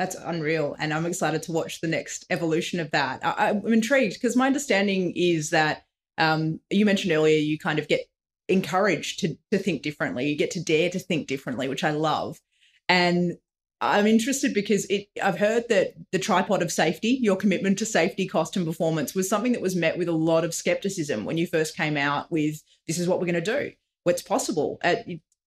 That's 0.01 0.17
unreal. 0.17 0.77
And 0.79 0.95
I'm 0.95 1.05
excited 1.05 1.43
to 1.43 1.53
watch 1.53 1.83
the 1.83 1.87
next 1.87 2.25
evolution 2.31 2.81
of 2.81 2.91
that. 2.93 3.21
I, 3.23 3.51
am 3.51 3.71
intrigued 3.71 4.15
because 4.15 4.35
my 4.35 4.47
understanding 4.47 5.13
is 5.15 5.51
that 5.51 5.83
um, 6.17 6.59
you 6.71 6.87
mentioned 6.87 7.13
earlier 7.13 7.37
you 7.37 7.59
kind 7.59 7.79
of 7.79 7.87
get 7.87 8.07
encouraged 8.49 9.21
to, 9.21 9.37
to 9.51 9.59
think 9.59 9.83
differently. 9.83 10.27
You 10.27 10.39
get 10.39 10.53
to 10.53 10.65
dare 10.65 10.89
to 10.89 10.99
think 10.99 11.29
differently, 11.29 11.69
which 11.69 11.85
I 11.85 11.91
love. 11.91 12.41
And 12.89 13.35
I'm 13.83 14.07
interested 14.07 14.55
because 14.55 14.87
it, 14.87 15.09
I've 15.23 15.39
heard 15.39 15.69
that 15.69 15.93
the 16.13 16.19
tripod 16.19 16.63
of 16.63 16.73
safety, 16.73 17.19
your 17.21 17.37
commitment 17.37 17.77
to 17.81 17.85
safety, 17.85 18.27
cost, 18.27 18.57
and 18.57 18.65
performance, 18.65 19.15
was 19.15 19.29
something 19.29 19.53
that 19.53 19.61
was 19.61 19.77
met 19.77 19.99
with 19.99 20.09
a 20.09 20.13
lot 20.13 20.47
of 20.47 20.55
skepticism 20.55 21.27
when 21.27 21.37
you 21.37 21.47
first 21.47 21.77
came 21.77 21.99
out 21.99 22.33
with 22.33 22.63
this 22.87 22.99
is 22.99 23.07
what 23.07 23.21
we're 23.21 23.31
going 23.31 23.45
to 23.45 23.59
do. 23.59 23.73
What's 24.05 24.23
possible? 24.23 24.81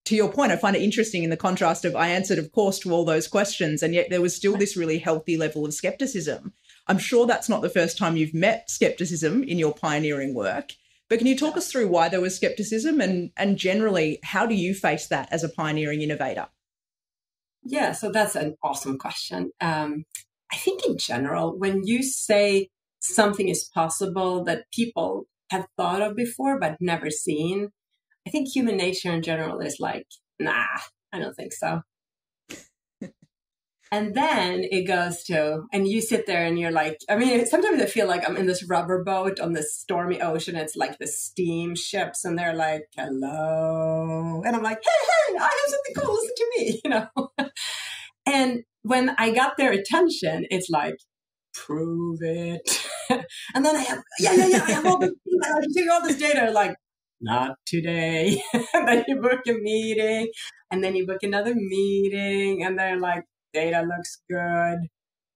To 0.04 0.14
your 0.14 0.30
point, 0.30 0.52
I 0.52 0.56
find 0.56 0.76
it 0.76 0.82
interesting 0.82 1.24
in 1.24 1.30
the 1.30 1.36
contrast 1.36 1.84
of 1.84 1.96
I 1.96 2.08
answered, 2.08 2.38
of 2.38 2.52
course, 2.52 2.78
to 2.80 2.92
all 2.92 3.04
those 3.04 3.26
questions, 3.26 3.82
and 3.82 3.94
yet 3.94 4.10
there 4.10 4.20
was 4.20 4.36
still 4.36 4.56
this 4.56 4.76
really 4.76 4.98
healthy 4.98 5.36
level 5.36 5.64
of 5.64 5.74
skepticism. 5.74 6.52
I'm 6.86 6.98
sure 6.98 7.26
that's 7.26 7.48
not 7.48 7.62
the 7.62 7.70
first 7.70 7.96
time 7.96 8.16
you've 8.16 8.34
met 8.34 8.70
skepticism 8.70 9.42
in 9.44 9.58
your 9.58 9.72
pioneering 9.72 10.34
work. 10.34 10.72
But 11.08 11.18
can 11.18 11.26
you 11.26 11.36
talk 11.36 11.56
us 11.56 11.70
through 11.70 11.88
why 11.88 12.08
there 12.08 12.20
was 12.20 12.36
skepticism 12.36 13.00
and, 13.00 13.30
and 13.36 13.56
generally, 13.56 14.18
how 14.22 14.46
do 14.46 14.54
you 14.54 14.74
face 14.74 15.06
that 15.08 15.28
as 15.30 15.44
a 15.44 15.48
pioneering 15.48 16.02
innovator? 16.02 16.48
Yeah, 17.62 17.92
so 17.92 18.10
that's 18.10 18.36
an 18.36 18.56
awesome 18.62 18.98
question. 18.98 19.52
Um, 19.60 20.04
I 20.52 20.56
think 20.56 20.84
in 20.84 20.98
general, 20.98 21.58
when 21.58 21.86
you 21.86 22.02
say 22.02 22.68
something 23.00 23.48
is 23.48 23.64
possible 23.64 24.44
that 24.44 24.70
people 24.72 25.26
have 25.50 25.66
thought 25.76 26.02
of 26.02 26.16
before 26.16 26.58
but 26.58 26.76
never 26.80 27.10
seen, 27.10 27.70
I 28.26 28.30
think 28.30 28.48
human 28.48 28.76
nature 28.76 29.12
in 29.12 29.22
general 29.22 29.60
is 29.60 29.78
like, 29.78 30.06
nah, 30.40 30.66
I 31.12 31.18
don't 31.18 31.34
think 31.34 31.52
so. 31.52 31.82
and 33.92 34.14
then 34.14 34.64
it 34.70 34.86
goes 34.86 35.22
to, 35.24 35.64
and 35.72 35.86
you 35.86 36.00
sit 36.00 36.26
there 36.26 36.44
and 36.44 36.58
you're 36.58 36.72
like, 36.72 36.98
I 37.08 37.16
mean, 37.16 37.44
sometimes 37.46 37.82
I 37.82 37.86
feel 37.86 38.08
like 38.08 38.28
I'm 38.28 38.36
in 38.36 38.46
this 38.46 38.66
rubber 38.68 39.04
boat 39.04 39.40
on 39.40 39.52
this 39.52 39.76
stormy 39.76 40.20
ocean. 40.20 40.56
It's 40.56 40.76
like 40.76 40.98
the 40.98 41.06
steam 41.06 41.74
ships, 41.74 42.24
and 42.24 42.38
they're 42.38 42.54
like, 42.54 42.84
hello. 42.96 44.42
And 44.44 44.56
I'm 44.56 44.62
like, 44.62 44.78
hey, 44.82 44.90
hey, 45.28 45.36
I 45.38 45.42
have 45.42 45.52
something 45.68 45.94
cool. 46.02 46.14
Listen 46.14 46.34
to 46.36 46.52
me, 46.56 46.80
you 46.84 46.90
know? 46.90 47.30
and 48.26 48.64
when 48.82 49.10
I 49.18 49.30
got 49.30 49.56
their 49.56 49.72
attention, 49.72 50.46
it's 50.50 50.70
like, 50.70 50.96
prove 51.54 52.18
it. 52.22 52.86
and 53.54 53.64
then 53.64 53.76
I 53.76 53.80
have, 53.80 54.02
yeah, 54.18 54.32
yeah, 54.34 54.46
yeah, 54.46 54.64
I 54.66 54.70
have 54.72 54.86
all 54.86 54.98
this, 54.98 55.12
I 55.42 55.60
can 55.60 55.72
show 55.76 55.84
you 55.84 55.92
all 55.92 56.02
this 56.02 56.18
data. 56.18 56.50
Like, 56.50 56.74
not 57.24 57.56
today. 57.66 58.40
and 58.74 58.88
then 58.88 59.04
you 59.08 59.20
book 59.20 59.40
a 59.48 59.54
meeting 59.54 60.28
and 60.70 60.84
then 60.84 60.94
you 60.94 61.06
book 61.06 61.22
another 61.22 61.54
meeting 61.54 62.62
and 62.62 62.78
they're 62.78 63.00
like, 63.00 63.24
data 63.52 63.82
looks 63.82 64.20
good. 64.30 64.88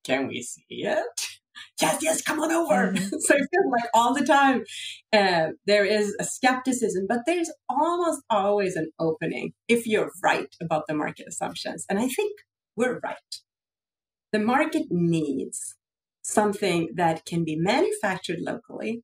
Can 0.05 0.29
we 0.29 0.43
see 0.43 0.65
it? 0.69 1.05
Yes, 1.81 1.99
yes, 2.03 2.23
come 2.23 2.39
on 2.39 2.53
over. 2.53 2.93
Mm-hmm. 2.93 3.17
so 3.19 3.35
I 3.35 3.39
feel 3.39 3.71
like 3.71 3.91
all 3.93 4.15
the 4.15 4.25
time 4.25 4.65
uh, 5.13 5.49
there 5.67 5.85
is 5.85 6.15
a 6.21 6.25
skepticism, 6.25 7.07
but 7.09 7.21
there's 7.27 7.51
almost 7.69 8.23
always 8.31 8.77
an 8.77 8.93
opening 9.01 9.55
if 9.67 9.85
you're 9.85 10.13
right 10.23 10.55
about 10.61 10.85
the 10.87 10.95
market 10.95 11.27
assumptions. 11.29 11.85
And 11.89 11.99
I 11.99 12.07
think 12.09 12.39
we're 12.77 13.01
right. 13.03 13.17
The 14.33 14.39
market 14.39 14.85
needs 14.91 15.77
something 16.23 16.91
that 16.95 17.25
can 17.25 17.45
be 17.45 17.57
manufactured 17.57 18.39
locally, 18.41 19.03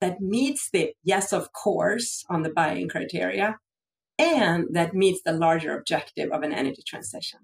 that 0.00 0.20
meets 0.20 0.70
the 0.72 0.92
yes, 1.02 1.32
of 1.32 1.52
course, 1.52 2.24
on 2.28 2.42
the 2.42 2.50
buying 2.50 2.88
criteria, 2.88 3.58
and 4.18 4.66
that 4.72 4.94
meets 4.94 5.20
the 5.24 5.32
larger 5.32 5.76
objective 5.76 6.30
of 6.30 6.42
an 6.42 6.52
energy 6.52 6.82
transition. 6.86 7.40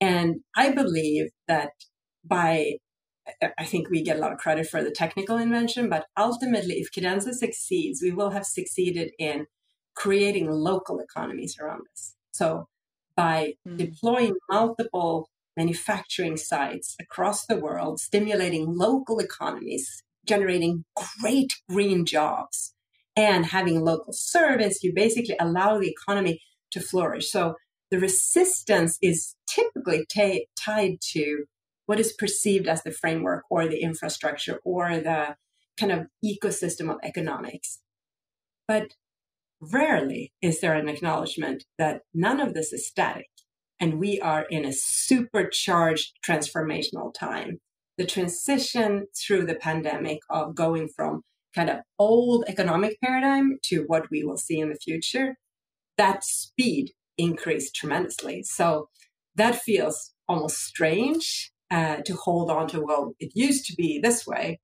And 0.00 0.40
I 0.56 0.72
believe 0.72 1.30
that 1.46 1.70
by 2.24 2.76
I 3.58 3.64
think 3.64 3.90
we 3.90 4.02
get 4.02 4.16
a 4.16 4.20
lot 4.20 4.32
of 4.32 4.38
credit 4.38 4.66
for 4.66 4.82
the 4.82 4.90
technical 4.90 5.36
invention, 5.36 5.88
but 5.88 6.06
ultimately, 6.16 6.74
if 6.76 6.90
Cadenza 6.90 7.32
succeeds, 7.32 8.00
we 8.02 8.12
will 8.12 8.30
have 8.30 8.44
succeeded 8.44 9.12
in 9.18 9.46
creating 9.94 10.50
local 10.50 10.98
economies 10.98 11.56
around 11.60 11.82
this. 11.92 12.16
So, 12.32 12.66
by 13.16 13.54
mm. 13.68 13.76
deploying 13.76 14.36
multiple 14.50 15.28
manufacturing 15.56 16.36
sites 16.36 16.96
across 17.00 17.46
the 17.46 17.58
world, 17.58 18.00
stimulating 18.00 18.66
local 18.76 19.18
economies, 19.18 20.02
generating 20.30 20.84
great 21.20 21.52
green 21.68 22.06
jobs, 22.06 22.74
and 23.16 23.46
having 23.46 23.80
local 23.80 24.12
service, 24.12 24.82
you 24.82 24.92
basically 24.94 25.36
allow 25.40 25.78
the 25.78 25.90
economy 25.90 26.40
to 26.70 26.80
flourish. 26.80 27.30
So 27.30 27.56
the 27.90 27.98
resistance 27.98 28.96
is 29.02 29.34
typically 29.48 30.06
t- 30.08 30.46
tied 30.56 30.98
to 31.12 31.44
what 31.86 31.98
is 31.98 32.12
perceived 32.12 32.68
as 32.68 32.84
the 32.84 32.92
framework 32.92 33.42
or 33.50 33.66
the 33.66 33.82
infrastructure 33.82 34.60
or 34.64 34.98
the 34.98 35.34
kind 35.76 35.90
of 35.90 36.06
ecosystem 36.24 36.88
of 36.88 36.98
economics. 37.02 37.80
But 38.68 38.94
rarely 39.60 40.32
is 40.40 40.60
there 40.60 40.74
an 40.74 40.88
acknowledgement 40.88 41.64
that 41.78 42.02
none 42.14 42.38
of 42.38 42.54
this 42.54 42.72
is 42.72 42.86
static 42.86 43.26
and 43.80 43.98
we 43.98 44.20
are 44.20 44.44
in 44.50 44.64
a 44.64 44.72
supercharged 44.72 46.12
transformational 46.24 47.12
time. 47.12 47.58
The 48.00 48.06
transition 48.06 49.08
through 49.14 49.44
the 49.44 49.56
pandemic 49.56 50.20
of 50.30 50.54
going 50.54 50.88
from 50.96 51.20
kind 51.54 51.68
of 51.68 51.80
old 51.98 52.46
economic 52.48 52.96
paradigm 53.04 53.58
to 53.64 53.84
what 53.88 54.10
we 54.10 54.24
will 54.24 54.38
see 54.38 54.58
in 54.58 54.70
the 54.70 54.78
future, 54.82 55.36
that 55.98 56.24
speed 56.24 56.92
increased 57.18 57.74
tremendously. 57.74 58.42
So 58.42 58.88
that 59.34 59.56
feels 59.56 60.14
almost 60.26 60.64
strange 60.64 61.52
uh, 61.70 61.96
to 62.06 62.14
hold 62.14 62.50
on 62.50 62.68
to, 62.68 62.80
well, 62.80 63.12
it 63.20 63.32
used 63.34 63.66
to 63.66 63.74
be 63.76 64.00
this 64.02 64.26
way. 64.26 64.60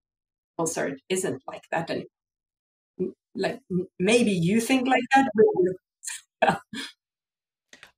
Well, 0.56 0.66
it 0.74 1.02
isn't 1.10 1.42
like 1.46 1.64
that 1.70 1.90
anymore. 1.90 3.12
Like 3.34 3.60
maybe 3.98 4.32
you 4.32 4.62
think 4.62 4.88
like 4.88 5.02
that. 6.40 6.60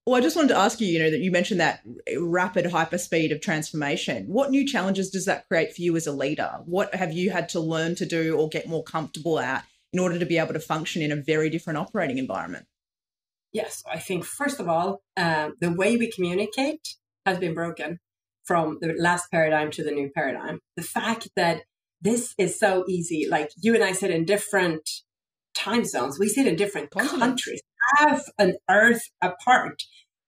Well, 0.09 0.17
I 0.17 0.23
just 0.23 0.37
wanted 0.37 0.55
to 0.55 0.59
ask 0.59 0.81
you, 0.81 0.87
you 0.87 0.99
know, 1.01 1.11
that 1.11 1.21
you 1.21 1.31
mentioned 1.31 1.61
that 1.61 1.83
rapid 2.19 2.65
hyperspeed 2.65 3.31
of 3.31 3.43
transformation. 3.43 4.25
What 4.27 4.51
new 4.51 4.67
challenges 4.67 5.11
does 5.11 5.27
that 5.27 5.47
create 5.49 5.77
for 5.77 5.83
you 5.83 5.95
as 5.97 6.07
a 6.07 6.13
leader? 6.13 6.61
What 6.65 6.95
have 6.95 7.13
you 7.13 7.29
had 7.29 7.51
to 7.51 7.61
learn 7.61 7.95
to 7.97 8.07
do 8.07 8.35
or 8.35 8.49
get 8.49 8.67
more 8.67 8.83
comfortable 8.83 9.39
at 9.39 9.67
in 9.93 9.99
order 9.99 10.19
to 10.19 10.25
be 10.25 10.39
able 10.39 10.55
to 10.55 10.61
function 10.61 11.03
in 11.03 11.13
a 11.13 11.17
very 11.17 11.51
different 11.51 11.79
operating 11.79 12.17
environment? 12.17 12.65
Yes, 13.53 13.83
I 13.87 13.99
think 13.99 14.25
first 14.25 14.59
of 14.61 14.67
all, 14.67 15.03
uh, 15.15 15.51
the 15.61 15.75
way 15.75 15.99
we 15.99 16.11
communicate 16.11 16.89
has 17.27 17.37
been 17.37 17.53
broken 17.53 17.99
from 18.47 18.79
the 18.81 18.95
last 18.99 19.31
paradigm 19.31 19.71
to 19.73 19.85
the 19.85 19.91
new 19.91 20.11
paradigm. 20.15 20.61
The 20.77 20.85
fact 20.85 21.29
that 21.37 21.65
this 22.01 22.33
is 22.39 22.59
so 22.59 22.87
easy, 22.89 23.27
like 23.29 23.51
you 23.59 23.75
and 23.75 23.85
I 23.85 23.93
sit 23.93 24.11
in 24.11 24.25
different 24.25 24.89
time 25.55 25.85
zones, 25.85 26.19
we 26.19 26.31
sit 26.31 26.47
in 26.47 26.57
different 26.57 26.91
countries, 26.91 27.61
half 27.99 28.23
an 28.39 28.57
earth 28.71 29.03
apart 29.21 29.83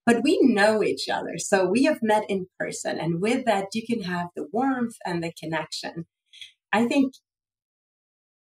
but 0.06 0.22
we 0.22 0.38
know 0.42 0.82
each 0.82 1.08
other. 1.08 1.38
So 1.38 1.66
we 1.66 1.84
have 1.84 1.98
met 2.02 2.24
in 2.28 2.46
person. 2.58 2.98
And 2.98 3.20
with 3.20 3.44
that, 3.44 3.66
you 3.74 3.86
can 3.86 4.02
have 4.02 4.28
the 4.34 4.46
warmth 4.52 4.96
and 5.04 5.22
the 5.22 5.32
connection. 5.38 6.06
I 6.72 6.86
think 6.86 7.14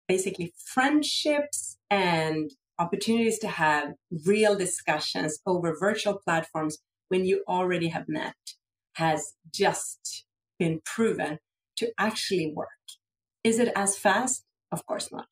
basically 0.08 0.52
friendships 0.64 1.78
and 1.90 2.50
opportunities 2.78 3.38
to 3.40 3.48
have 3.48 3.94
real 4.26 4.56
discussions 4.56 5.38
over 5.46 5.76
virtual 5.78 6.20
platforms 6.24 6.78
when 7.08 7.24
you 7.24 7.42
already 7.48 7.88
have 7.88 8.04
met 8.08 8.34
has 8.94 9.34
just 9.52 10.24
been 10.58 10.80
proven 10.84 11.38
to 11.76 11.90
actually 11.98 12.52
work. 12.54 12.68
Is 13.44 13.58
it 13.58 13.72
as 13.76 13.96
fast? 13.96 14.44
Of 14.72 14.84
course 14.86 15.12
not. 15.12 15.28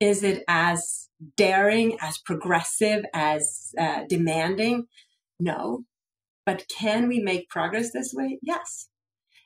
Is 0.00 0.24
it 0.24 0.42
as 0.48 1.08
daring, 1.36 1.96
as 2.00 2.18
progressive, 2.18 3.04
as 3.14 3.72
uh, 3.78 4.00
demanding? 4.08 4.86
No. 5.40 5.84
But 6.44 6.66
can 6.68 7.08
we 7.08 7.20
make 7.20 7.48
progress 7.48 7.92
this 7.92 8.12
way? 8.12 8.38
Yes. 8.42 8.88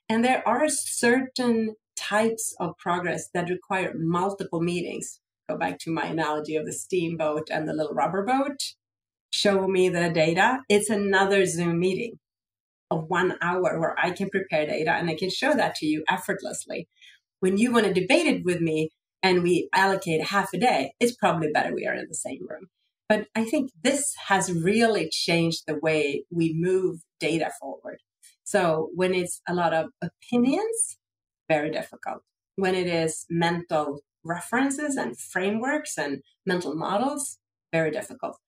And 0.08 0.24
there 0.24 0.46
are 0.46 0.68
certain 0.68 1.74
types 1.96 2.54
of 2.60 2.76
progress 2.78 3.28
that 3.34 3.50
require 3.50 3.92
multiple 3.96 4.60
meetings. 4.60 5.20
Go 5.48 5.56
back 5.56 5.78
to 5.80 5.90
my 5.90 6.06
analogy 6.06 6.56
of 6.56 6.66
the 6.66 6.72
steamboat 6.72 7.48
and 7.50 7.68
the 7.68 7.74
little 7.74 7.94
rubber 7.94 8.24
boat. 8.24 8.58
Show 9.30 9.66
me 9.66 9.88
the 9.88 10.10
data. 10.10 10.60
It's 10.68 10.90
another 10.90 11.44
Zoom 11.44 11.78
meeting 11.78 12.18
of 12.90 13.04
one 13.08 13.36
hour 13.42 13.78
where 13.78 13.96
I 13.98 14.10
can 14.10 14.30
prepare 14.30 14.66
data 14.66 14.92
and 14.92 15.10
I 15.10 15.14
can 15.14 15.30
show 15.30 15.54
that 15.54 15.74
to 15.76 15.86
you 15.86 16.04
effortlessly. 16.08 16.88
When 17.40 17.58
you 17.58 17.72
want 17.72 17.86
to 17.86 17.92
debate 17.92 18.26
it 18.26 18.44
with 18.44 18.60
me 18.60 18.90
and 19.22 19.42
we 19.42 19.68
allocate 19.74 20.28
half 20.28 20.52
a 20.54 20.58
day, 20.58 20.92
it's 21.00 21.16
probably 21.16 21.48
better 21.52 21.74
we 21.74 21.86
are 21.86 21.94
in 21.94 22.06
the 22.08 22.14
same 22.14 22.46
room. 22.48 22.68
But 23.08 23.28
I 23.36 23.44
think 23.44 23.70
this 23.82 24.02
has 24.26 24.52
really 24.52 25.08
changed 25.10 25.64
the 25.66 25.78
way 25.80 26.24
we 26.30 26.54
move 26.56 27.00
data 27.20 27.50
forward. 27.60 27.98
So 28.42 28.90
when 28.94 29.14
it's 29.14 29.40
a 29.48 29.54
lot 29.54 29.72
of 29.72 29.90
opinions, 30.02 30.98
very 31.48 31.70
difficult. 31.70 32.22
When 32.56 32.74
it 32.74 32.86
is 32.86 33.26
mental 33.30 34.00
references 34.24 34.96
and 34.96 35.18
frameworks 35.18 35.96
and 35.96 36.22
mental 36.44 36.74
models, 36.74 37.38
very 37.72 37.90
difficult. 37.90 38.38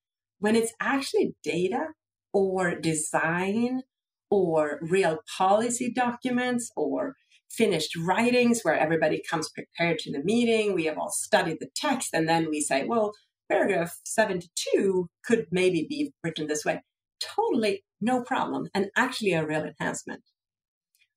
When 0.41 0.57
it's 0.57 0.73
actually 0.81 1.35
data 1.45 1.89
or 2.33 2.75
design 2.75 3.83
or 4.31 4.79
real 4.83 5.19
policy 5.37 5.93
documents 5.93 6.71
or 6.77 7.15
finished 7.51 7.97
writings 7.97 8.61
where 8.63 8.79
everybody 8.79 9.23
comes 9.29 9.51
prepared 9.51 9.99
to 10.01 10.13
the 10.13 10.23
meeting, 10.23 10.75
we 10.75 10.85
have 10.85 10.99
all 10.99 11.11
studied 11.11 11.59
the 11.61 11.71
text, 11.75 12.11
and 12.13 12.29
then 12.29 12.49
we 12.51 12.61
say, 12.61 12.85
well, 12.85 13.13
paragraph 13.51 13.97
72 14.05 15.09
could 15.25 15.47
maybe 15.51 15.87
be 15.89 16.13
written 16.23 16.47
this 16.47 16.65
way. 16.65 16.83
Totally 17.21 17.85
no 18.01 18.23
problem, 18.23 18.69
and 18.75 18.91
actually 18.97 19.33
a 19.33 19.45
real 19.45 19.65
enhancement. 19.65 20.23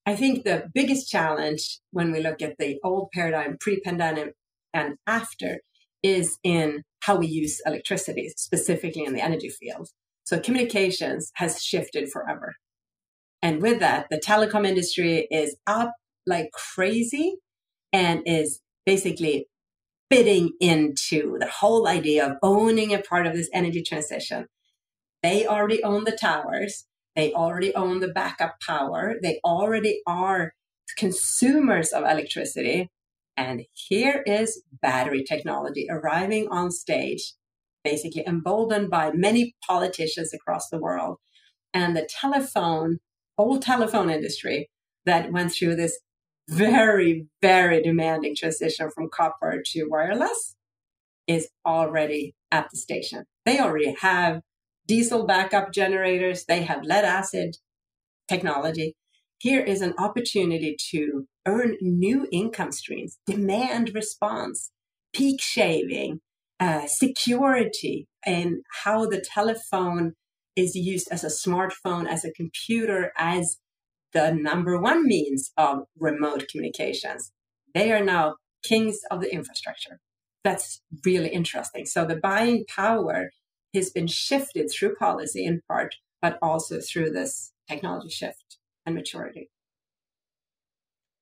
I 0.05 0.15
think 0.15 0.43
the 0.43 0.69
biggest 0.73 1.09
challenge 1.09 1.79
when 1.91 2.11
we 2.11 2.21
look 2.21 2.41
at 2.41 2.57
the 2.57 2.79
old 2.83 3.11
paradigm 3.13 3.57
pre 3.59 3.79
pandemic 3.79 4.33
and 4.73 4.95
after 5.05 5.59
is 6.01 6.37
in 6.43 6.83
how 7.01 7.17
we 7.17 7.27
use 7.27 7.61
electricity, 7.65 8.29
specifically 8.35 9.03
in 9.03 9.13
the 9.13 9.21
energy 9.21 9.49
field. 9.49 9.89
So 10.23 10.39
communications 10.39 11.31
has 11.35 11.61
shifted 11.61 12.09
forever. 12.11 12.55
And 13.41 13.61
with 13.61 13.79
that, 13.79 14.07
the 14.09 14.19
telecom 14.19 14.67
industry 14.67 15.27
is 15.31 15.57
up 15.67 15.93
like 16.25 16.51
crazy 16.51 17.37
and 17.91 18.21
is 18.25 18.61
basically 18.85 19.47
fitting 20.11 20.51
into 20.59 21.37
the 21.39 21.47
whole 21.47 21.87
idea 21.87 22.25
of 22.25 22.37
owning 22.43 22.93
a 22.93 22.99
part 22.99 23.25
of 23.25 23.33
this 23.33 23.49
energy 23.53 23.81
transition. 23.81 24.45
They 25.23 25.47
already 25.47 25.81
own 25.83 26.03
the 26.03 26.11
towers. 26.11 26.85
They 27.15 27.31
already 27.31 27.73
own 27.75 28.01
the 28.01 28.09
backup 28.09 28.55
power. 28.65 29.15
They 29.23 29.39
already 29.45 30.01
are 30.05 30.51
consumers 30.97 31.93
of 31.93 32.03
electricity. 32.03 32.89
And 33.37 33.61
here 33.71 34.21
is 34.25 34.61
battery 34.81 35.23
technology 35.23 35.87
arriving 35.89 36.49
on 36.51 36.71
stage, 36.71 37.33
basically 37.81 38.27
emboldened 38.27 38.89
by 38.89 39.13
many 39.13 39.55
politicians 39.65 40.33
across 40.33 40.67
the 40.67 40.79
world. 40.79 41.19
And 41.73 41.95
the 41.95 42.09
telephone, 42.19 42.99
old 43.37 43.61
telephone 43.61 44.09
industry 44.09 44.69
that 45.05 45.31
went 45.31 45.53
through 45.53 45.77
this 45.77 45.97
very, 46.51 47.27
very 47.41 47.81
demanding 47.81 48.35
transition 48.35 48.91
from 48.91 49.09
copper 49.09 49.61
to 49.65 49.85
wireless 49.85 50.55
is 51.25 51.47
already 51.65 52.35
at 52.51 52.69
the 52.69 52.77
station. 52.77 53.23
They 53.45 53.59
already 53.59 53.95
have 54.01 54.41
diesel 54.85 55.25
backup 55.25 55.71
generators, 55.71 56.45
they 56.45 56.63
have 56.63 56.83
lead 56.83 57.05
acid 57.05 57.55
technology. 58.27 58.95
Here 59.39 59.61
is 59.61 59.81
an 59.81 59.93
opportunity 59.97 60.75
to 60.91 61.25
earn 61.47 61.77
new 61.81 62.27
income 62.31 62.73
streams, 62.73 63.17
demand 63.25 63.91
response, 63.95 64.71
peak 65.13 65.41
shaving, 65.41 66.19
uh, 66.59 66.85
security, 66.85 68.07
and 68.25 68.57
how 68.83 69.05
the 69.05 69.21
telephone 69.21 70.13
is 70.55 70.75
used 70.75 71.07
as 71.11 71.23
a 71.23 71.27
smartphone, 71.27 72.07
as 72.07 72.25
a 72.25 72.31
computer, 72.33 73.13
as 73.17 73.57
the 74.13 74.31
number 74.33 74.79
one 74.79 75.05
means 75.05 75.51
of 75.57 75.83
remote 75.97 76.47
communications. 76.49 77.31
They 77.73 77.91
are 77.91 78.03
now 78.03 78.35
kings 78.63 78.99
of 79.09 79.21
the 79.21 79.33
infrastructure. 79.33 79.99
That's 80.43 80.81
really 81.05 81.29
interesting. 81.29 81.85
So 81.85 82.05
the 82.05 82.15
buying 82.15 82.65
power 82.67 83.31
has 83.73 83.89
been 83.89 84.07
shifted 84.07 84.69
through 84.71 84.95
policy 84.95 85.45
in 85.45 85.61
part, 85.67 85.95
but 86.21 86.37
also 86.41 86.79
through 86.79 87.11
this 87.11 87.53
technology 87.69 88.09
shift 88.09 88.57
and 88.85 88.95
maturity. 88.95 89.49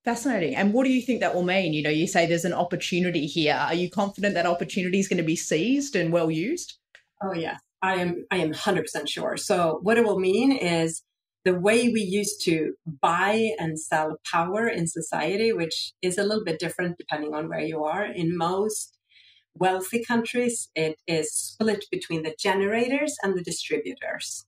Fascinating. 0.06 0.56
And 0.56 0.74
what 0.74 0.86
do 0.86 0.92
you 0.92 1.02
think 1.02 1.20
that 1.20 1.36
will 1.36 1.44
mean? 1.44 1.74
You 1.74 1.84
know, 1.84 1.90
you 1.90 2.08
say 2.08 2.26
there's 2.26 2.46
an 2.46 2.54
opportunity 2.54 3.26
here. 3.28 3.54
Are 3.54 3.74
you 3.74 3.90
confident 3.90 4.34
that 4.36 4.46
opportunity 4.46 5.00
is 5.00 5.08
going 5.08 5.18
to 5.18 5.24
be 5.24 5.36
seized 5.36 5.96
and 5.96 6.12
well 6.12 6.32
used? 6.32 6.78
Oh 7.22 7.34
yeah, 7.34 7.58
I 7.82 7.96
am. 7.96 8.26
I 8.32 8.38
am 8.38 8.54
100% 8.54 8.86
sure. 9.08 9.36
So 9.36 9.80
what 9.84 9.98
it 9.98 10.06
will 10.06 10.20
mean 10.20 10.54
is 10.54 11.04
the 11.46 11.58
way 11.58 11.90
we 11.90 12.02
used 12.02 12.44
to 12.44 12.74
buy 13.02 13.52
and 13.58 13.80
sell 13.80 14.18
power 14.30 14.68
in 14.68 14.88
society, 14.88 15.54
which 15.54 15.94
is 16.02 16.18
a 16.18 16.24
little 16.24 16.44
bit 16.44 16.60
different 16.60 16.98
depending 16.98 17.34
on 17.34 17.48
where 17.48 17.62
you 17.62 17.84
are. 17.84 18.06
In 18.06 18.38
most 18.38 18.98
wealthy 19.56 20.04
countries, 20.04 20.70
it 20.76 20.98
is 21.08 21.34
split 21.34 21.86
between 21.92 22.24
the 22.24 22.36
generators 22.40 23.16
and 23.24 23.38
the 23.38 23.44
distributors. 23.44 24.46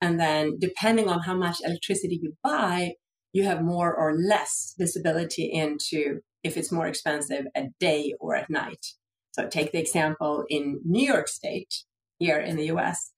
And 0.00 0.20
then, 0.20 0.58
depending 0.58 1.08
on 1.08 1.20
how 1.20 1.34
much 1.34 1.58
electricity 1.64 2.20
you 2.22 2.34
buy, 2.42 2.94
you 3.32 3.44
have 3.44 3.62
more 3.62 3.94
or 3.94 4.14
less 4.14 4.74
visibility 4.78 5.44
into 5.50 6.20
if 6.42 6.56
it's 6.58 6.70
more 6.70 6.86
expensive 6.86 7.46
at 7.54 7.78
day 7.80 8.12
or 8.20 8.36
at 8.36 8.50
night. 8.50 8.86
So, 9.32 9.48
take 9.48 9.72
the 9.72 9.80
example 9.80 10.44
in 10.50 10.80
New 10.84 11.04
York 11.04 11.28
State, 11.28 11.84
here 12.18 12.38
in 12.38 12.56
the 12.56 12.66
US, 12.66 13.13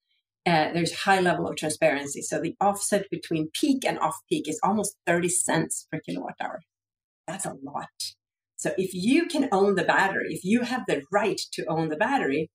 uh, 0.47 0.71
there's 0.73 0.93
high 0.93 1.19
level 1.19 1.47
of 1.47 1.57
transparency. 1.57 2.21
So 2.21 2.39
the 2.39 2.55
offset 2.61 3.09
between 3.11 3.49
peak 3.53 3.83
and 3.85 3.99
off 3.99 4.15
peak 4.29 4.47
is 4.47 4.59
almost 4.63 4.95
30 5.05 5.27
cents 5.27 5.87
per 5.91 5.99
kilowatt 5.99 6.35
hour. 6.41 6.61
That's 7.27 7.45
a 7.45 7.55
lot. 7.61 7.89
So 8.55 8.71
if 8.77 8.93
you 8.93 9.27
can 9.27 9.49
own 9.51 9.75
the 9.75 9.83
battery, 9.83 10.33
if 10.33 10.45
you 10.45 10.61
have 10.61 10.83
the 10.87 11.03
right 11.11 11.39
to 11.53 11.65
own 11.65 11.89
the 11.89 11.97
battery, 11.97 12.49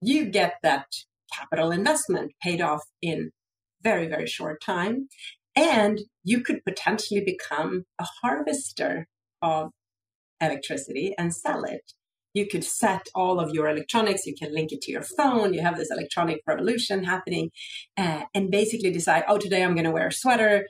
you 0.00 0.26
get 0.26 0.54
that 0.64 0.86
capital 1.32 1.70
investment 1.70 2.32
paid 2.42 2.60
off 2.60 2.82
in 3.00 3.30
very, 3.82 4.08
very 4.08 4.26
short 4.26 4.60
time. 4.60 5.08
And 5.54 6.00
you 6.24 6.40
could 6.40 6.64
potentially 6.64 7.22
become 7.24 7.84
a 8.00 8.06
harvester 8.22 9.06
of 9.40 9.70
electricity 10.40 11.14
and 11.16 11.32
sell 11.34 11.62
it 11.62 11.92
you 12.34 12.46
could 12.46 12.64
set 12.64 13.08
all 13.14 13.40
of 13.40 13.50
your 13.54 13.68
electronics. 13.68 14.26
You 14.26 14.34
can 14.34 14.54
link 14.54 14.72
it 14.72 14.82
to 14.82 14.92
your 14.92 15.02
phone. 15.02 15.54
You 15.54 15.62
have 15.62 15.76
this 15.76 15.90
electronic 15.90 16.42
revolution 16.46 17.04
happening 17.04 17.50
uh, 17.96 18.22
and 18.34 18.50
basically 18.50 18.90
decide 18.90 19.24
oh 19.28 19.38
today 19.38 19.62
i'm 19.62 19.74
going 19.74 19.84
to 19.84 19.90
wear 19.90 20.08
a 20.08 20.12
sweater 20.12 20.66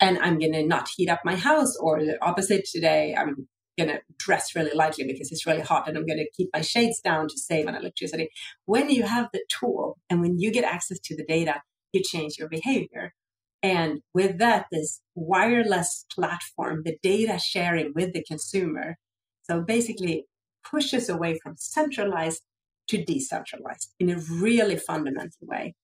and 0.00 0.18
i'm 0.18 0.38
going 0.38 0.52
to 0.52 0.66
not 0.66 0.88
heat 0.96 1.08
up 1.08 1.20
my 1.24 1.36
house 1.36 1.76
or 1.76 2.00
the 2.04 2.22
opposite 2.22 2.64
today 2.64 3.14
i'm 3.16 3.48
going 3.78 3.88
to 3.88 4.00
dress 4.18 4.54
really 4.54 4.72
lightly 4.74 5.04
because 5.06 5.30
it's 5.32 5.46
really 5.46 5.60
hot 5.60 5.88
and 5.88 5.96
i'm 5.96 6.06
going 6.06 6.18
to 6.18 6.30
keep 6.36 6.50
my 6.54 6.60
shades 6.60 7.00
down 7.00 7.28
to 7.28 7.38
save 7.38 7.66
on 7.66 7.74
electricity. 7.74 8.28
When 8.66 8.90
you 8.90 9.04
have 9.04 9.28
the 9.32 9.44
tool 9.48 9.98
and 10.08 10.20
when 10.20 10.38
you 10.38 10.50
get 10.52 10.64
access 10.64 10.98
to 11.04 11.16
the 11.16 11.24
data 11.24 11.62
you 11.92 12.02
change 12.04 12.36
your 12.38 12.48
behavior. 12.48 13.14
And 13.62 14.00
with 14.14 14.38
that 14.38 14.66
this 14.70 15.00
wireless 15.14 16.06
platform 16.14 16.82
the 16.84 16.96
data 17.02 17.38
sharing 17.38 17.92
with 17.94 18.12
the 18.12 18.24
consumer 18.24 18.96
so 19.42 19.62
basically 19.62 20.26
pushes 20.68 21.08
away 21.08 21.38
from 21.42 21.54
centralized 21.56 22.42
to 22.88 23.04
decentralized 23.04 23.94
in 23.98 24.10
a 24.10 24.18
really 24.18 24.76
fundamental 24.76 25.38
way. 25.42 25.74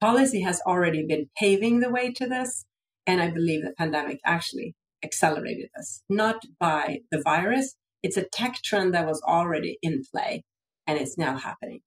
Policy 0.00 0.40
has 0.42 0.60
already 0.66 1.06
been 1.06 1.30
paving 1.38 1.80
the 1.80 1.90
way 1.90 2.12
to 2.12 2.26
this, 2.26 2.64
and 3.06 3.20
I 3.20 3.30
believe 3.30 3.62
the 3.62 3.74
pandemic 3.76 4.20
actually 4.24 4.74
accelerated 5.02 5.68
this, 5.76 6.02
not 6.08 6.44
by 6.58 7.00
the 7.10 7.22
virus. 7.22 7.74
It's 8.02 8.16
a 8.16 8.24
tech 8.24 8.56
trend 8.62 8.94
that 8.94 9.06
was 9.06 9.22
already 9.22 9.78
in 9.82 10.02
play, 10.12 10.44
and 10.86 10.98
it's 10.98 11.18
now 11.18 11.36
happening. 11.36 11.80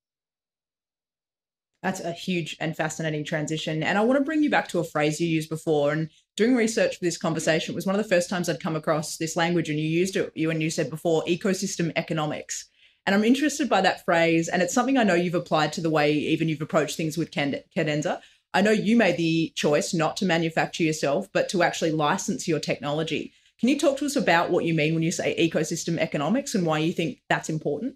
That's 1.81 2.01
a 2.01 2.11
huge 2.11 2.57
and 2.59 2.75
fascinating 2.75 3.23
transition. 3.23 3.83
And 3.83 3.97
I 3.97 4.01
want 4.01 4.19
to 4.19 4.23
bring 4.23 4.43
you 4.43 4.49
back 4.49 4.67
to 4.69 4.79
a 4.79 4.83
phrase 4.83 5.21
you 5.21 5.27
used 5.27 5.49
before. 5.49 5.93
And 5.93 6.09
doing 6.39 6.55
research 6.55 6.97
for 6.97 7.03
this 7.03 7.17
conversation, 7.17 7.73
it 7.73 7.75
was 7.75 7.85
one 7.85 7.95
of 7.95 8.01
the 8.01 8.07
first 8.07 8.29
times 8.29 8.47
I'd 8.47 8.61
come 8.61 8.77
across 8.77 9.17
this 9.17 9.35
language, 9.35 9.69
and 9.69 9.77
you 9.77 9.85
used 9.85 10.15
it, 10.15 10.31
you 10.35 10.49
and 10.49 10.63
you 10.63 10.69
said 10.69 10.89
before, 10.89 11.21
ecosystem 11.25 11.91
economics. 11.97 12.69
And 13.05 13.13
I'm 13.13 13.25
interested 13.25 13.67
by 13.67 13.81
that 13.81 14.05
phrase, 14.05 14.47
and 14.47 14.61
it's 14.61 14.73
something 14.73 14.97
I 14.97 15.03
know 15.03 15.15
you've 15.15 15.33
applied 15.33 15.73
to 15.73 15.81
the 15.81 15.89
way 15.89 16.13
even 16.13 16.47
you've 16.47 16.61
approached 16.61 16.95
things 16.95 17.17
with 17.17 17.29
Cadenza. 17.31 18.21
I 18.53 18.61
know 18.61 18.71
you 18.71 18.95
made 18.95 19.17
the 19.17 19.51
choice 19.55 19.93
not 19.93 20.15
to 20.17 20.25
manufacture 20.25 20.83
yourself, 20.83 21.27
but 21.33 21.49
to 21.49 21.61
actually 21.61 21.91
license 21.91 22.47
your 22.47 22.61
technology. 22.61 23.33
Can 23.59 23.67
you 23.67 23.77
talk 23.77 23.97
to 23.97 24.05
us 24.05 24.15
about 24.15 24.49
what 24.49 24.63
you 24.63 24.73
mean 24.73 24.93
when 24.93 25.03
you 25.03 25.11
say 25.11 25.35
ecosystem 25.37 25.97
economics 25.97 26.55
and 26.55 26.65
why 26.65 26.79
you 26.79 26.93
think 26.93 27.19
that's 27.27 27.49
important? 27.49 27.95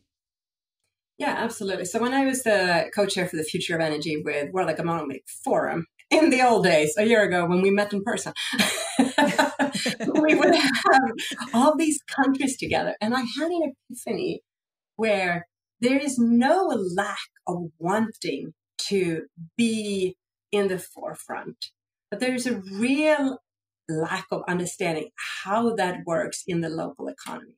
Yeah, 1.17 1.35
absolutely. 1.37 1.85
So 1.85 2.01
when 2.01 2.13
I 2.13 2.25
was 2.25 2.43
the 2.43 2.91
co-chair 2.93 3.27
for 3.27 3.37
the 3.37 3.43
future 3.43 3.75
of 3.75 3.81
energy 3.81 4.21
with 4.21 4.51
World 4.51 4.69
Economic 4.69 5.23
Forum 5.45 5.85
in 6.13 6.29
the 6.29 6.41
old 6.41 6.63
days, 6.63 6.93
a 6.97 7.05
year 7.05 7.23
ago 7.23 7.45
when 7.45 7.61
we 7.61 7.71
met 7.71 7.93
in 7.93 8.03
person, 8.03 8.33
we 8.99 10.35
would 10.35 10.55
have 10.55 11.11
all 11.53 11.75
these 11.75 11.99
countries 12.03 12.57
together. 12.57 12.95
And 13.01 13.13
I 13.15 13.21
had 13.21 13.51
an 13.51 13.73
epiphany 13.89 14.41
where 14.95 15.47
there 15.81 15.97
is 15.97 16.17
no 16.17 16.67
lack 16.95 17.29
of 17.47 17.71
wanting 17.79 18.53
to 18.89 19.23
be 19.57 20.15
in 20.51 20.67
the 20.67 20.79
forefront, 20.79 21.65
but 22.09 22.19
there's 22.19 22.45
a 22.45 22.61
real 22.79 23.39
lack 23.89 24.27
of 24.31 24.43
understanding 24.47 25.09
how 25.43 25.75
that 25.75 25.99
works 26.05 26.43
in 26.47 26.61
the 26.61 26.69
local 26.69 27.07
economy. 27.07 27.57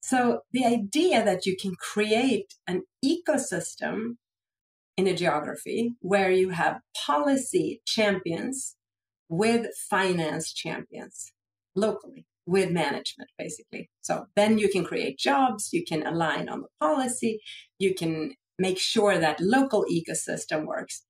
So 0.00 0.40
the 0.52 0.64
idea 0.64 1.24
that 1.24 1.46
you 1.46 1.56
can 1.60 1.74
create 1.74 2.54
an 2.66 2.82
ecosystem 3.04 4.16
in 4.96 5.06
a 5.06 5.14
geography 5.14 5.94
where 6.00 6.30
you 6.30 6.50
have 6.50 6.80
policy 7.06 7.80
champions 7.86 8.76
with 9.28 9.66
finance 9.90 10.52
champions 10.52 11.32
locally 11.74 12.26
with 12.46 12.70
management 12.70 13.28
basically 13.38 13.90
so 14.00 14.26
then 14.36 14.56
you 14.56 14.68
can 14.68 14.84
create 14.84 15.18
jobs 15.18 15.70
you 15.72 15.84
can 15.84 16.06
align 16.06 16.48
on 16.48 16.62
the 16.62 16.68
policy 16.80 17.40
you 17.78 17.94
can 17.94 18.34
make 18.58 18.78
sure 18.78 19.18
that 19.18 19.40
local 19.40 19.84
ecosystem 19.90 20.64
works 20.64 21.04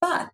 but 0.00 0.30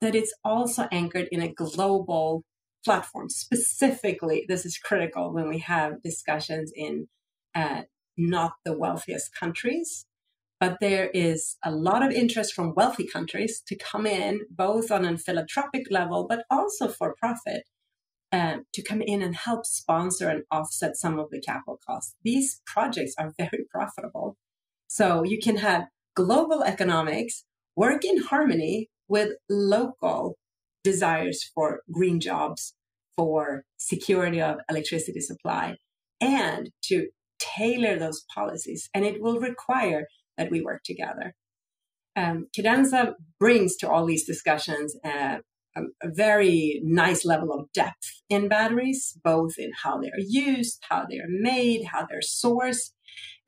that 0.00 0.14
it's 0.14 0.34
also 0.44 0.86
anchored 0.92 1.28
in 1.32 1.40
a 1.40 1.52
global 1.52 2.44
platform 2.84 3.28
specifically 3.30 4.44
this 4.48 4.66
is 4.66 4.78
critical 4.78 5.32
when 5.32 5.48
we 5.48 5.58
have 5.58 6.02
discussions 6.02 6.70
in 6.76 7.08
uh, 7.54 7.82
not 8.16 8.52
the 8.64 8.76
wealthiest 8.76 9.34
countries. 9.34 10.06
But 10.58 10.78
there 10.80 11.10
is 11.12 11.56
a 11.64 11.70
lot 11.70 12.02
of 12.02 12.12
interest 12.12 12.54
from 12.54 12.74
wealthy 12.74 13.06
countries 13.06 13.62
to 13.66 13.76
come 13.76 14.06
in, 14.06 14.40
both 14.50 14.90
on 14.90 15.04
a 15.04 15.18
philanthropic 15.18 15.90
level, 15.90 16.26
but 16.28 16.44
also 16.50 16.88
for 16.88 17.14
profit, 17.18 17.64
uh, 18.32 18.58
to 18.72 18.82
come 18.82 19.02
in 19.02 19.22
and 19.22 19.36
help 19.36 19.66
sponsor 19.66 20.28
and 20.28 20.44
offset 20.50 20.96
some 20.96 21.18
of 21.18 21.30
the 21.30 21.40
capital 21.40 21.78
costs. 21.86 22.14
These 22.22 22.62
projects 22.66 23.14
are 23.18 23.34
very 23.38 23.66
profitable. 23.70 24.36
So 24.88 25.24
you 25.24 25.38
can 25.38 25.58
have 25.58 25.88
global 26.14 26.62
economics 26.62 27.44
work 27.76 28.04
in 28.04 28.22
harmony 28.22 28.88
with 29.08 29.32
local 29.50 30.36
desires 30.82 31.50
for 31.54 31.80
green 31.90 32.18
jobs, 32.20 32.74
for 33.16 33.64
security 33.76 34.40
of 34.40 34.58
electricity 34.70 35.20
supply, 35.20 35.76
and 36.20 36.70
to 36.84 37.08
tailor 37.38 37.98
those 37.98 38.24
policies, 38.34 38.88
and 38.94 39.04
it 39.04 39.20
will 39.20 39.40
require 39.40 40.06
that 40.36 40.50
we 40.50 40.60
work 40.60 40.82
together. 40.84 41.34
Um, 42.16 42.46
Cadenza 42.56 43.14
brings 43.38 43.76
to 43.76 43.90
all 43.90 44.06
these 44.06 44.26
discussions 44.26 44.96
uh, 45.04 45.38
a, 45.76 45.82
a, 46.02 46.08
very 46.08 46.80
nice 46.82 47.26
level 47.26 47.52
of 47.52 47.70
depth 47.72 48.22
in 48.30 48.48
batteries, 48.48 49.18
both 49.22 49.58
in 49.58 49.70
how 49.82 50.00
they're 50.00 50.12
used, 50.18 50.82
how 50.88 51.04
they're 51.08 51.28
made, 51.28 51.84
how 51.84 52.06
they're 52.06 52.20
sourced. 52.20 52.92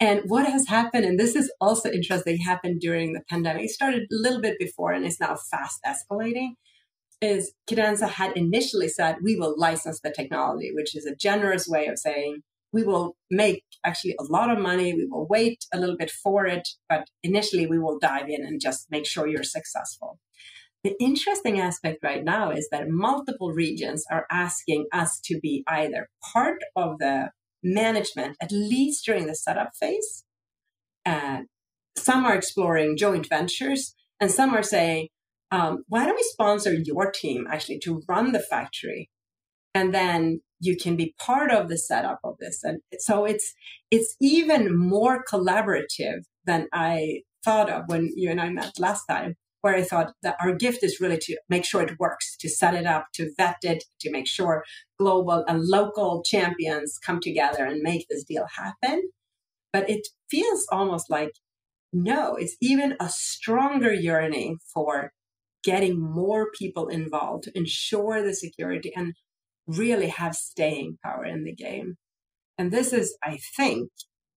And 0.00 0.20
what 0.26 0.46
has 0.46 0.68
happened, 0.68 1.06
and 1.06 1.18
this 1.18 1.34
is 1.34 1.50
also 1.60 1.90
interesting, 1.90 2.38
happened 2.38 2.80
during 2.80 3.14
the 3.14 3.22
pandemic. 3.28 3.64
It 3.64 3.70
started 3.70 4.02
a 4.02 4.06
little 4.10 4.40
bit 4.40 4.58
before 4.58 4.92
and 4.92 5.04
is 5.04 5.18
now 5.18 5.36
fast 5.50 5.80
escalating. 5.86 6.50
Is 7.20 7.52
Cadenza 7.68 8.08
had 8.08 8.36
initially 8.36 8.88
said, 8.88 9.16
we 9.24 9.34
will 9.34 9.58
license 9.58 10.00
the 10.00 10.12
technology, 10.12 10.70
which 10.72 10.94
is 10.94 11.04
a 11.04 11.16
generous 11.16 11.66
way 11.66 11.86
of 11.86 11.98
saying, 11.98 12.42
we 12.72 12.82
will 12.82 13.16
make 13.30 13.64
actually 13.84 14.14
a 14.18 14.24
lot 14.24 14.50
of 14.50 14.58
money. 14.58 14.92
We 14.94 15.06
will 15.06 15.26
wait 15.28 15.64
a 15.72 15.78
little 15.78 15.96
bit 15.96 16.10
for 16.10 16.46
it, 16.46 16.68
but 16.88 17.08
initially 17.22 17.66
we 17.66 17.78
will 17.78 17.98
dive 17.98 18.28
in 18.28 18.44
and 18.44 18.60
just 18.60 18.90
make 18.90 19.06
sure 19.06 19.26
you're 19.26 19.42
successful. 19.42 20.18
The 20.84 20.94
interesting 21.00 21.60
aspect 21.60 22.04
right 22.04 22.22
now 22.22 22.50
is 22.50 22.68
that 22.70 22.88
multiple 22.88 23.52
regions 23.52 24.04
are 24.10 24.26
asking 24.30 24.86
us 24.92 25.20
to 25.24 25.40
be 25.40 25.64
either 25.66 26.08
part 26.32 26.58
of 26.76 26.98
the 26.98 27.30
management, 27.62 28.36
at 28.40 28.52
least 28.52 29.04
during 29.04 29.26
the 29.26 29.34
setup 29.34 29.70
phase. 29.78 30.24
Uh, 31.04 31.40
some 31.96 32.24
are 32.24 32.36
exploring 32.36 32.96
joint 32.96 33.28
ventures, 33.28 33.94
and 34.20 34.30
some 34.30 34.54
are 34.54 34.62
saying, 34.62 35.08
um, 35.50 35.84
why 35.88 36.04
don't 36.04 36.16
we 36.16 36.22
sponsor 36.22 36.72
your 36.74 37.10
team 37.10 37.46
actually 37.50 37.78
to 37.80 38.02
run 38.08 38.32
the 38.32 38.38
factory? 38.38 39.10
And 39.74 39.94
then 39.94 40.42
you 40.60 40.76
can 40.76 40.96
be 40.96 41.14
part 41.18 41.50
of 41.50 41.68
the 41.68 41.78
setup 41.78 42.20
of 42.24 42.36
this. 42.38 42.62
And 42.64 42.80
so 42.98 43.24
it's 43.24 43.54
it's 43.90 44.16
even 44.20 44.76
more 44.76 45.24
collaborative 45.24 46.22
than 46.44 46.68
I 46.72 47.22
thought 47.44 47.70
of 47.70 47.84
when 47.86 48.10
you 48.16 48.30
and 48.30 48.40
I 48.40 48.50
met 48.50 48.78
last 48.78 49.04
time, 49.06 49.36
where 49.60 49.74
I 49.74 49.82
thought 49.82 50.12
that 50.22 50.36
our 50.40 50.54
gift 50.54 50.82
is 50.82 51.00
really 51.00 51.18
to 51.18 51.38
make 51.48 51.64
sure 51.64 51.82
it 51.82 51.98
works, 51.98 52.36
to 52.38 52.48
set 52.48 52.74
it 52.74 52.86
up, 52.86 53.06
to 53.14 53.30
vet 53.36 53.58
it, 53.62 53.84
to 54.00 54.10
make 54.10 54.26
sure 54.26 54.64
global 54.98 55.44
and 55.48 55.64
local 55.64 56.22
champions 56.22 56.98
come 56.98 57.20
together 57.20 57.64
and 57.64 57.82
make 57.82 58.06
this 58.08 58.24
deal 58.24 58.46
happen. 58.56 59.10
But 59.72 59.88
it 59.88 60.08
feels 60.30 60.66
almost 60.72 61.10
like 61.10 61.32
no, 61.92 62.34
it's 62.36 62.56
even 62.60 62.96
a 63.00 63.08
stronger 63.08 63.92
yearning 63.94 64.58
for 64.74 65.12
getting 65.64 65.98
more 65.98 66.50
people 66.52 66.88
involved 66.88 67.44
to 67.44 67.56
ensure 67.56 68.22
the 68.22 68.34
security 68.34 68.92
and 68.94 69.14
really 69.68 70.08
have 70.08 70.34
staying 70.34 70.98
power 71.04 71.24
in 71.24 71.44
the 71.44 71.54
game. 71.54 71.96
And 72.56 72.72
this 72.72 72.92
is, 72.92 73.16
I 73.22 73.38
think, 73.56 73.90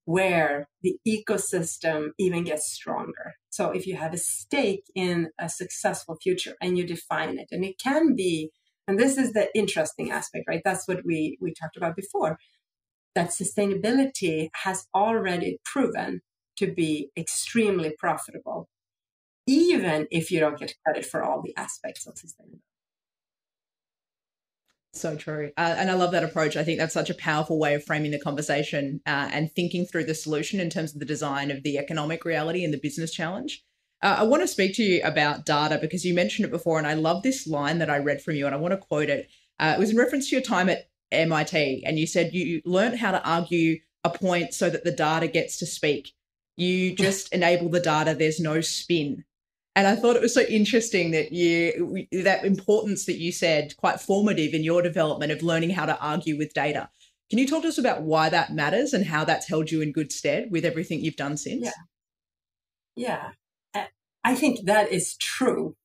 where 0.06 0.68
the 0.84 0.98
ecosystem 1.08 2.10
even 2.20 2.44
gets 2.44 2.72
stronger. 2.72 3.34
So 3.50 3.72
if 3.72 3.88
you 3.88 3.96
have 3.96 4.14
a 4.14 4.18
stake 4.18 4.84
in 4.94 5.30
a 5.40 5.48
successful 5.48 6.18
future 6.22 6.56
and 6.62 6.78
you 6.78 6.86
define 6.86 7.40
it, 7.40 7.48
and 7.52 7.64
it 7.64 7.80
can 7.82 8.16
be, 8.16 8.52
and 8.88 9.00
this 9.00 9.18
is 9.18 9.34
the 9.34 9.50
interesting 9.56 10.12
aspect, 10.12 10.46
right? 10.48 10.62
That's 10.66 10.88
what 10.88 11.06
we, 11.06 11.38
we 11.40 11.54
talked 11.54 11.78
about 11.78 11.96
before, 11.96 12.38
that 13.16 13.30
sustainability 13.30 14.50
has 14.64 14.88
already 14.94 15.60
proven 15.64 16.22
to 16.58 16.72
be 16.72 17.10
extremely 17.18 17.94
profitable, 17.98 18.68
even 19.48 20.08
if 20.12 20.32
you 20.32 20.40
don't 20.40 20.60
get 20.60 20.76
credit 20.84 21.06
for 21.06 21.24
all 21.24 21.42
the 21.42 21.54
aspects 21.58 22.06
of 22.06 22.16
sustainability. 22.16 22.71
So 24.94 25.16
true. 25.16 25.52
Uh, 25.58 25.76
and 25.78 25.90
I 25.90 25.94
love 25.94 26.12
that 26.12 26.24
approach. 26.24 26.58
I 26.58 26.64
think 26.64 26.78
that's 26.78 26.94
such 26.94 27.10
a 27.10 27.16
powerful 27.16 27.58
way 27.58 27.76
of 27.76 27.84
framing 27.84 28.12
the 28.12 28.20
conversation 28.20 29.02
uh, 29.06 29.30
and 29.32 29.52
thinking 29.52 29.86
through 29.86 30.04
the 30.04 30.14
solution 30.14 30.60
in 30.60 30.70
terms 30.70 30.94
of 30.94 31.00
the 31.00 31.06
design 31.06 31.50
of 31.50 31.64
the 31.64 31.78
economic 31.78 32.26
reality 32.26 32.66
and 32.66 32.74
the 32.74 32.80
business 32.80 33.14
challenge. 33.14 33.64
Uh, 34.02 34.18
I 34.20 34.24
want 34.24 34.44
to 34.44 34.48
speak 34.48 34.76
to 34.76 34.84
you 34.84 35.02
about 35.04 35.46
data 35.46 35.78
because 35.80 36.04
you 36.04 36.14
mentioned 36.14 36.46
it 36.46 36.52
before, 36.52 36.78
and 36.78 36.88
I 36.88 36.96
love 36.96 37.24
this 37.24 37.48
line 37.48 37.80
that 37.80 37.90
I 37.90 38.00
read 38.00 38.22
from 38.22 38.36
you, 38.36 38.46
and 38.46 38.56
I 38.56 38.58
want 38.58 38.74
to 38.74 38.78
quote 38.78 39.10
it. 39.10 39.30
Uh, 39.60 39.76
it 39.78 39.80
was 39.80 39.92
in 39.92 39.98
reference 39.98 40.30
to 40.30 40.36
your 40.36 40.44
time 40.44 40.70
at 40.70 40.90
MIT, 41.12 41.84
and 41.86 41.98
you 41.98 42.08
said 42.08 42.34
you 42.34 42.62
learned 42.66 42.98
how 42.98 43.12
to 43.12 43.24
argue 43.24 43.80
a 44.04 44.10
point 44.10 44.54
so 44.54 44.70
that 44.70 44.84
the 44.84 44.92
data 44.92 45.28
gets 45.28 45.60
to 45.60 45.66
speak. 45.66 46.14
You 46.58 46.96
just 46.96 47.32
enable 47.34 47.70
the 47.70 47.80
data, 47.80 48.16
there's 48.16 48.40
no 48.40 48.60
spin. 48.62 49.24
And 49.76 49.88
I 49.88 49.96
thought 49.96 50.18
it 50.18 50.22
was 50.22 50.34
so 50.34 50.42
interesting 50.42 51.12
that 51.12 51.32
you 51.32 52.06
that 52.12 52.44
importance 52.44 53.06
that 53.06 53.20
you 53.20 53.32
said 53.32 53.76
quite 53.78 54.02
formative 54.02 54.54
in 54.54 54.64
your 54.64 54.82
development 54.82 55.32
of 55.32 55.44
learning 55.44 55.70
how 55.70 55.86
to 55.86 56.00
argue 56.00 56.38
with 56.38 56.54
data. 56.54 56.90
Can 57.30 57.40
you 57.40 57.48
talk 57.48 57.62
to 57.62 57.70
us 57.70 57.78
about 57.78 58.02
why 58.02 58.28
that 58.30 58.52
matters 58.52 58.94
and 58.94 59.06
how 59.06 59.24
that's 59.24 59.48
held 59.48 59.72
you 59.72 59.82
in 59.82 59.94
good 59.94 60.12
stead 60.12 60.50
with 60.52 60.66
everything 60.66 61.00
you've 61.00 61.16
done 61.16 61.38
since? 61.38 61.64
Yeah. 61.64 63.32
Yeah. 63.74 63.86
I 64.24 64.36
think 64.36 64.66
that 64.66 64.92
is 64.92 65.16
true. 65.18 65.76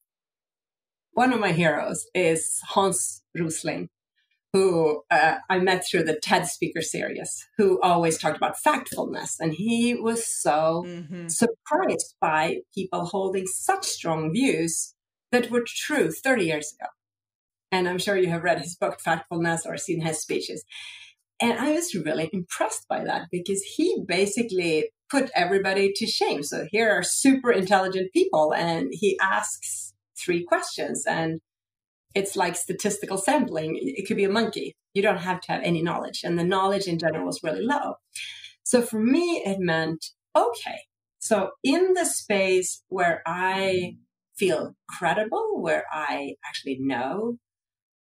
One 1.12 1.33
of 1.33 1.40
my 1.40 1.53
heroes 1.53 2.07
is 2.14 2.61
Hans 2.68 3.22
Rosling, 3.38 3.88
who 4.57 5.03
uh, 5.11 5.35
I 5.51 5.59
met 5.59 5.85
through 5.87 6.05
the 6.05 6.19
TED 6.19 6.47
speaker 6.47 6.81
series, 6.81 7.47
who 7.59 7.79
always 7.83 8.16
talked 8.16 8.38
about 8.38 8.57
factfulness. 8.57 9.35
And 9.38 9.53
he 9.53 9.95
was 9.95 10.27
so 10.27 10.85
mm-hmm. 10.87 11.29
surprised 11.29 12.14
by 12.23 12.61
people 12.75 13.05
holding 13.05 13.47
such 13.47 13.85
strong 13.85 14.33
views 14.33 14.95
that 15.31 15.51
were 15.51 15.64
true 15.66 16.11
30 16.11 16.45
years 16.47 16.73
ago. 16.73 16.88
And 17.71 17.87
I'm 17.87 17.99
sure 17.99 18.16
you 18.16 18.31
have 18.31 18.45
read 18.45 18.61
his 18.61 18.77
book, 18.77 18.99
Factfulness, 19.07 19.66
or 19.66 19.77
seen 19.77 20.01
his 20.01 20.23
speeches. 20.23 20.64
And 21.42 21.59
I 21.59 21.73
was 21.73 21.95
really 21.95 22.31
impressed 22.33 22.88
by 22.88 23.05
that 23.05 23.27
because 23.31 23.62
he 23.62 24.03
basically 24.09 24.88
put 25.11 25.31
everybody 25.35 25.92
to 25.97 26.07
shame. 26.07 26.42
So 26.42 26.66
here 26.71 26.90
are 26.90 27.03
super 27.03 27.53
intelligent 27.53 28.11
people, 28.14 28.55
and 28.55 28.88
he 28.92 29.19
asks 29.21 29.92
three 30.19 30.45
questions. 30.45 31.05
And 31.07 31.40
it's 32.17 32.35
like 32.35 32.57
statistical 32.57 33.19
sampling. 33.19 33.79
It 33.79 34.09
could 34.09 34.17
be 34.17 34.25
a 34.25 34.31
monkey. 34.31 34.75
You 34.95 35.03
don't 35.03 35.19
have 35.19 35.43
to 35.43 35.53
have 35.53 35.63
any 35.63 35.83
knowledge. 35.83 36.23
And 36.25 36.39
the 36.39 36.45
knowledge 36.45 36.87
in 36.87 36.99
general 36.99 37.27
was 37.27 37.43
really 37.43 37.63
low. 37.63 37.97
So 38.65 38.81
for 38.81 38.99
me, 38.99 39.43
it 39.45 39.59
meant, 39.61 40.07
okay, 40.35 40.81
so 41.19 41.51
in 41.63 41.93
the 41.93 42.07
space 42.07 42.83
where 42.89 43.23
I 43.27 43.97
feel 44.35 44.77
credible, 44.89 45.61
where 45.61 45.85
I 45.93 46.37
actually 46.43 46.79
know, 46.81 47.37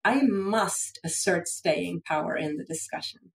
I 0.05 0.21
must 0.21 0.99
assert 1.03 1.47
staying 1.47 2.03
power 2.05 2.37
in 2.37 2.57
the 2.57 2.65
discussion. 2.65 3.31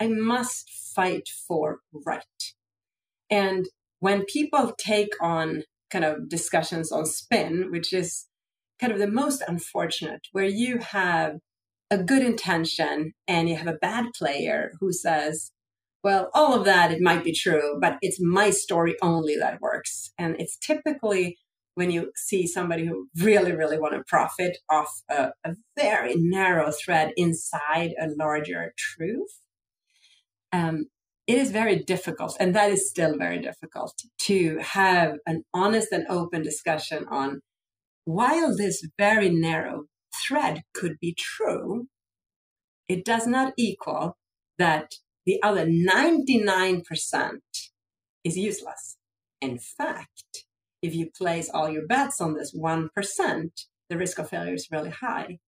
I 0.00 0.08
must 0.08 0.68
fight 0.68 1.28
for 1.46 1.78
right. 2.04 2.24
And 3.30 3.68
when 4.00 4.24
people 4.24 4.74
take 4.76 5.12
on 5.20 5.62
kind 5.90 6.04
of 6.04 6.28
discussions 6.28 6.90
on 6.90 7.06
spin, 7.06 7.68
which 7.70 7.92
is 7.92 8.26
kind 8.82 8.92
of 8.92 8.98
the 8.98 9.06
most 9.06 9.42
unfortunate, 9.46 10.26
where 10.32 10.44
you 10.44 10.78
have 10.78 11.36
a 11.88 11.96
good 11.96 12.22
intention 12.22 13.12
and 13.28 13.48
you 13.48 13.56
have 13.56 13.68
a 13.68 13.78
bad 13.80 14.06
player 14.18 14.72
who 14.80 14.92
says, 14.92 15.52
well, 16.02 16.30
all 16.34 16.52
of 16.52 16.64
that, 16.64 16.90
it 16.90 17.00
might 17.00 17.22
be 17.22 17.32
true, 17.32 17.78
but 17.80 17.96
it's 18.02 18.18
my 18.20 18.50
story 18.50 18.96
only 19.00 19.36
that 19.36 19.60
works. 19.60 20.10
And 20.18 20.34
it's 20.40 20.58
typically 20.58 21.38
when 21.74 21.92
you 21.92 22.10
see 22.16 22.46
somebody 22.46 22.84
who 22.86 23.06
really, 23.16 23.52
really 23.52 23.78
want 23.78 23.94
to 23.94 24.02
profit 24.08 24.58
off 24.68 24.90
a, 25.08 25.30
a 25.44 25.54
very 25.76 26.14
narrow 26.16 26.72
thread 26.72 27.12
inside 27.16 27.92
a 28.00 28.08
larger 28.18 28.74
truth. 28.76 29.38
Um, 30.52 30.86
it 31.28 31.38
is 31.38 31.52
very 31.52 31.76
difficult, 31.76 32.36
and 32.40 32.54
that 32.56 32.72
is 32.72 32.90
still 32.90 33.16
very 33.16 33.38
difficult 33.38 33.94
to 34.22 34.58
have 34.58 35.12
an 35.24 35.44
honest 35.54 35.92
and 35.92 36.04
open 36.08 36.42
discussion 36.42 37.06
on 37.10 37.42
while 38.04 38.56
this 38.56 38.86
very 38.98 39.30
narrow 39.30 39.84
thread 40.26 40.62
could 40.74 40.98
be 41.00 41.14
true, 41.14 41.86
it 42.88 43.04
does 43.04 43.26
not 43.26 43.54
equal 43.56 44.16
that 44.58 44.92
the 45.24 45.42
other 45.42 45.66
99% 45.66 46.82
is 48.24 48.36
useless. 48.36 48.96
In 49.40 49.58
fact, 49.58 50.44
if 50.82 50.94
you 50.94 51.10
place 51.16 51.48
all 51.52 51.70
your 51.70 51.86
bets 51.86 52.20
on 52.20 52.34
this 52.34 52.54
1%, 52.54 52.88
the 53.88 53.96
risk 53.96 54.18
of 54.18 54.28
failure 54.28 54.54
is 54.54 54.68
really 54.70 54.90
high. 54.90 55.38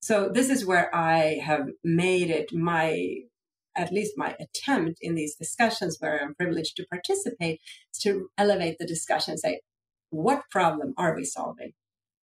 So 0.00 0.30
this 0.32 0.48
is 0.48 0.64
where 0.64 0.94
I 0.94 1.40
have 1.42 1.68
made 1.82 2.30
it 2.30 2.52
my, 2.52 3.22
at 3.76 3.92
least 3.92 4.12
my 4.16 4.36
attempt 4.38 4.98
in 5.00 5.16
these 5.16 5.34
discussions 5.34 5.96
where 5.98 6.22
I'm 6.22 6.34
privileged 6.34 6.76
to 6.76 6.86
participate, 6.86 7.60
to 8.02 8.28
elevate 8.38 8.76
the 8.78 8.86
discussion 8.86 9.32
and 9.32 9.40
say, 9.40 9.60
what 10.10 10.42
problem 10.50 10.94
are 10.96 11.16
we 11.16 11.24
solving? 11.24 11.72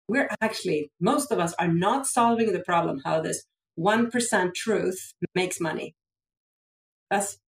We're 0.09 0.29
actually, 0.41 0.91
most 1.01 1.33
of 1.33 1.39
us 1.39 1.55
are 1.59 1.73
not 1.73 2.07
solving 2.07 2.53
the 2.53 2.61
problem 2.61 3.01
how 3.05 3.21
this 3.21 3.45
1% 3.79 4.55
truth 4.55 5.13
makes 5.35 5.61
money. 5.61 5.95
That's 7.11 7.39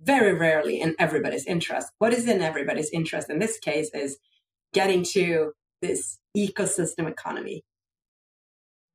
very 0.00 0.34
rarely 0.34 0.80
in 0.80 0.94
everybody's 0.98 1.46
interest. 1.46 1.88
What 1.98 2.12
is 2.12 2.26
in 2.26 2.40
everybody's 2.40 2.90
interest 2.90 3.30
in 3.30 3.38
this 3.38 3.58
case 3.58 3.90
is 3.94 4.18
getting 4.72 5.04
to 5.12 5.52
this 5.80 6.18
ecosystem 6.36 7.08
economy, 7.08 7.62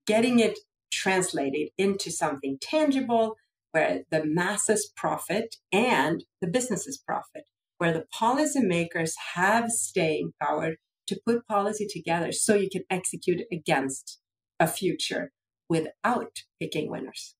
getting 0.06 0.40
it 0.40 0.60
translated 0.92 1.70
into 1.78 2.12
something 2.12 2.58
tangible 2.62 3.36
where 3.72 4.02
the 4.10 4.26
masses 4.26 4.92
profit 4.96 5.58
and 5.72 6.24
the 6.42 6.48
businesses 6.48 6.98
profit, 6.98 7.44
where 7.78 7.94
the 7.94 8.06
policymakers 8.20 9.12
have 9.36 9.70
staying 9.70 10.32
power 10.42 10.76
to 11.08 11.20
put 11.26 11.48
policy 11.48 11.88
together 11.90 12.32
so 12.32 12.56
you 12.56 12.70
can 12.70 12.84
execute 12.90 13.42
against 13.52 14.20
a 14.60 14.68
future 14.68 15.32
without 15.70 16.44
picking 16.60 16.90
winners. 16.90 17.36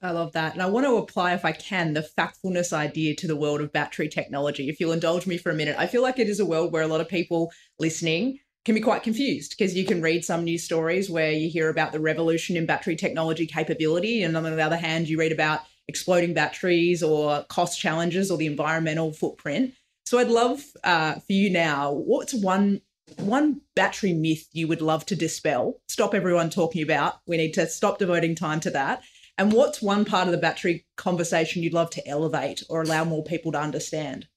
I 0.00 0.12
love 0.12 0.32
that. 0.32 0.52
And 0.52 0.62
I 0.62 0.66
want 0.66 0.86
to 0.86 0.96
apply, 0.96 1.34
if 1.34 1.44
I 1.44 1.52
can, 1.52 1.92
the 1.92 2.08
factfulness 2.16 2.72
idea 2.72 3.16
to 3.16 3.26
the 3.26 3.36
world 3.36 3.60
of 3.60 3.72
battery 3.72 4.08
technology. 4.08 4.68
If 4.68 4.78
you'll 4.78 4.92
indulge 4.92 5.26
me 5.26 5.38
for 5.38 5.50
a 5.50 5.54
minute, 5.54 5.74
I 5.76 5.88
feel 5.88 6.02
like 6.02 6.20
it 6.20 6.28
is 6.28 6.38
a 6.38 6.46
world 6.46 6.72
where 6.72 6.82
a 6.82 6.86
lot 6.86 7.00
of 7.00 7.08
people 7.08 7.50
listening 7.80 8.38
can 8.64 8.76
be 8.76 8.80
quite 8.80 9.02
confused 9.02 9.56
because 9.56 9.74
you 9.74 9.84
can 9.84 10.00
read 10.00 10.24
some 10.24 10.44
news 10.44 10.62
stories 10.62 11.10
where 11.10 11.32
you 11.32 11.50
hear 11.50 11.68
about 11.68 11.90
the 11.90 12.00
revolution 12.00 12.56
in 12.56 12.66
battery 12.66 12.94
technology 12.94 13.46
capability. 13.46 14.22
And 14.22 14.36
on 14.36 14.44
the 14.44 14.62
other 14.62 14.76
hand, 14.76 15.08
you 15.08 15.18
read 15.18 15.32
about 15.32 15.60
exploding 15.88 16.34
batteries 16.34 17.02
or 17.02 17.44
cost 17.48 17.80
challenges 17.80 18.30
or 18.30 18.38
the 18.38 18.46
environmental 18.46 19.12
footprint. 19.12 19.74
So 20.08 20.18
I'd 20.18 20.28
love 20.28 20.64
uh, 20.84 21.16
for 21.16 21.34
you 21.34 21.50
now, 21.50 21.92
what's 21.92 22.32
one 22.32 22.80
one 23.18 23.60
battery 23.76 24.14
myth 24.14 24.48
you 24.54 24.66
would 24.66 24.80
love 24.80 25.04
to 25.04 25.14
dispel? 25.14 25.82
Stop 25.86 26.14
everyone 26.14 26.48
talking 26.48 26.82
about. 26.82 27.16
We 27.26 27.36
need 27.36 27.52
to 27.54 27.66
stop 27.66 27.98
devoting 27.98 28.34
time 28.34 28.60
to 28.60 28.70
that. 28.70 29.02
And 29.36 29.52
what's 29.52 29.82
one 29.82 30.06
part 30.06 30.26
of 30.26 30.32
the 30.32 30.38
battery 30.38 30.86
conversation 30.96 31.62
you'd 31.62 31.74
love 31.74 31.90
to 31.90 32.08
elevate 32.08 32.62
or 32.70 32.80
allow 32.80 33.04
more 33.04 33.22
people 33.22 33.52
to 33.52 33.60
understand? 33.60 34.28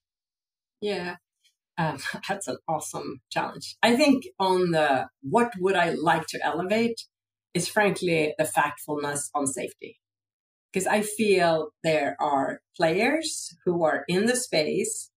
Yeah, 0.81 1.15
um, 1.77 1.99
that's 2.27 2.49
an 2.49 2.57
awesome 2.67 3.21
challenge. 3.29 3.77
I 3.81 3.95
think 3.95 4.25
on 4.41 4.71
the 4.71 5.07
what 5.21 5.53
would 5.57 5.77
I 5.77 5.91
like 5.91 6.27
to 6.27 6.45
elevate 6.45 6.99
is 7.53 7.69
frankly 7.69 8.33
the 8.37 8.43
factfulness 8.43 9.29
on 9.33 9.47
safety. 9.47 10.01
Because 10.73 10.85
I 10.85 11.01
feel 11.01 11.69
there 11.81 12.17
are 12.19 12.59
players 12.75 13.55
who 13.63 13.85
are 13.85 14.03
in 14.09 14.25
the 14.25 14.35
space 14.35 15.10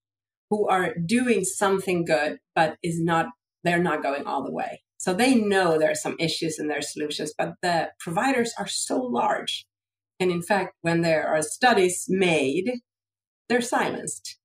who 0.57 0.67
are 0.69 0.95
doing 1.05 1.43
something 1.43 2.05
good, 2.05 2.37
but 2.53 2.77
is 2.83 3.01
not, 3.01 3.27
they're 3.63 3.81
not 3.81 4.03
going 4.03 4.25
all 4.25 4.43
the 4.43 4.51
way. 4.51 4.81
So 4.97 5.13
they 5.13 5.35
know 5.35 5.77
there 5.77 5.91
are 5.91 5.95
some 5.95 6.15
issues 6.19 6.57
in 6.59 6.67
their 6.67 6.81
solutions, 6.81 7.33
but 7.37 7.53
the 7.61 7.89
providers 7.99 8.53
are 8.57 8.67
so 8.67 8.97
large 8.97 9.65
and 10.19 10.31
in 10.31 10.41
fact, 10.41 10.75
when 10.81 11.01
there 11.01 11.27
are 11.27 11.41
studies 11.41 12.05
made, 12.07 12.79
they're 13.49 13.61
silenced. 13.61 14.37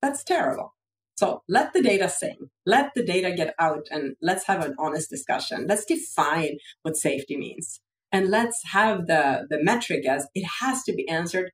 That's 0.00 0.24
terrible. 0.24 0.74
So 1.16 1.42
let 1.48 1.74
the 1.74 1.82
data 1.82 2.08
sing, 2.08 2.50
let 2.64 2.92
the 2.94 3.04
data 3.04 3.32
get 3.32 3.54
out, 3.58 3.86
and 3.90 4.16
let's 4.22 4.46
have 4.46 4.64
an 4.64 4.74
honest 4.78 5.10
discussion. 5.10 5.66
Let's 5.68 5.84
define 5.84 6.56
what 6.82 6.96
safety 6.96 7.36
means. 7.36 7.80
And 8.10 8.30
let's 8.30 8.58
have 8.72 9.06
the, 9.06 9.46
the 9.50 9.62
metric 9.62 10.06
as 10.06 10.28
it 10.34 10.46
has 10.60 10.82
to 10.84 10.94
be 10.94 11.06
answered. 11.08 11.50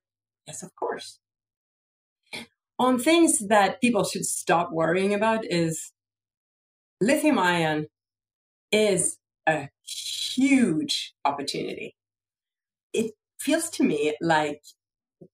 Yes, 0.47 0.63
of 0.63 0.71
course. 0.77 1.19
On 2.79 2.99
things 2.99 3.47
that 3.49 3.81
people 3.81 4.05
should 4.05 4.27
stop 4.27 4.71
worrying 4.71 5.15
about 5.15 5.45
is 5.45 5.93
lithium 7.01 7.39
ion 7.39 7.87
is 8.73 9.19
a 9.47 9.69
huge 9.85 11.15
opportunity 11.25 11.95
it 12.97 13.13
feels 13.39 13.69
to 13.71 13.85
me 13.85 14.15
like 14.21 14.63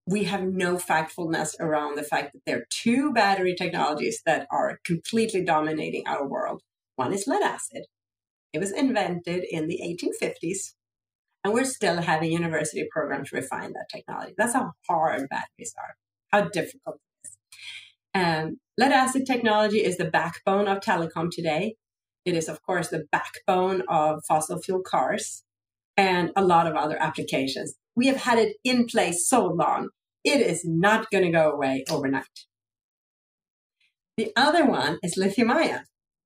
we 0.07 0.25
have 0.25 0.43
no 0.43 0.77
factfulness 0.77 1.59
around 1.59 1.97
the 1.97 2.03
fact 2.03 2.33
that 2.33 2.43
there 2.47 2.59
are 2.59 2.67
two 2.71 3.13
battery 3.13 3.55
technologies 3.55 4.21
that 4.27 4.47
are 4.51 4.79
completely 4.85 5.45
dominating 5.45 6.07
our 6.07 6.27
world. 6.27 6.63
One 6.97 7.13
is 7.13 7.27
lead 7.27 7.43
acid. 7.43 7.87
It 8.53 8.59
was 8.59 8.71
invented 8.71 9.45
in 9.51 9.67
the 9.67 9.81
1850s, 9.83 10.75
and 11.43 11.53
we're 11.53 11.65
still 11.65 12.03
having 12.03 12.31
university 12.31 12.87
programs 12.91 13.33
refine 13.33 13.73
that 13.73 13.89
technology. 13.91 14.35
That's 14.37 14.55
how 14.55 14.73
hard 14.89 15.29
batteries 15.29 15.75
are, 15.79 15.95
how 16.31 16.49
difficult. 16.49 16.99
Um, 18.15 18.59
lead 18.79 18.93
acid 18.93 19.27
technology 19.27 19.85
is 19.85 19.97
the 19.97 20.11
backbone 20.11 20.69
of 20.69 20.81
telecom 20.81 21.31
today. 21.31 21.77
It 22.25 22.35
is, 22.35 22.49
of 22.49 22.63
course, 22.63 22.89
the 22.89 23.07
backbone 23.11 23.83
of 23.89 24.23
fossil 24.27 24.61
fuel 24.61 24.83
cars 24.83 25.45
and 25.97 26.31
a 26.37 26.45
lot 26.45 26.67
of 26.67 26.77
other 26.77 27.01
applications. 27.01 27.75
We 27.97 28.07
have 28.07 28.19
had 28.19 28.39
it 28.39 28.57
in 28.65 28.87
place 28.87 29.29
so 29.29 29.47
long, 29.47 29.91
it 30.25 30.41
is 30.41 30.65
not 30.65 31.11
going 31.11 31.25
to 31.25 31.31
go 31.31 31.51
away 31.51 31.85
overnight. 31.91 32.47
The 34.17 34.33
other 34.37 34.65
one 34.65 34.99
is 35.03 35.17
lithium 35.17 35.51
ion. 35.51 35.85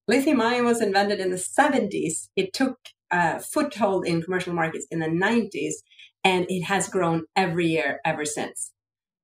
Lithium 0.08 0.40
ion 0.40 0.64
was 0.64 0.82
invented 0.82 1.18
in 1.18 1.30
the 1.30 1.36
70s. 1.36 2.28
It 2.36 2.52
took 2.52 2.78
a 3.10 3.40
foothold 3.40 4.06
in 4.06 4.22
commercial 4.22 4.54
markets 4.54 4.86
in 4.90 5.00
the 5.00 5.06
90s, 5.06 5.74
and 6.22 6.46
it 6.48 6.64
has 6.64 6.88
grown 6.88 7.24
every 7.34 7.68
year 7.68 8.00
ever 8.04 8.24
since. 8.24 8.72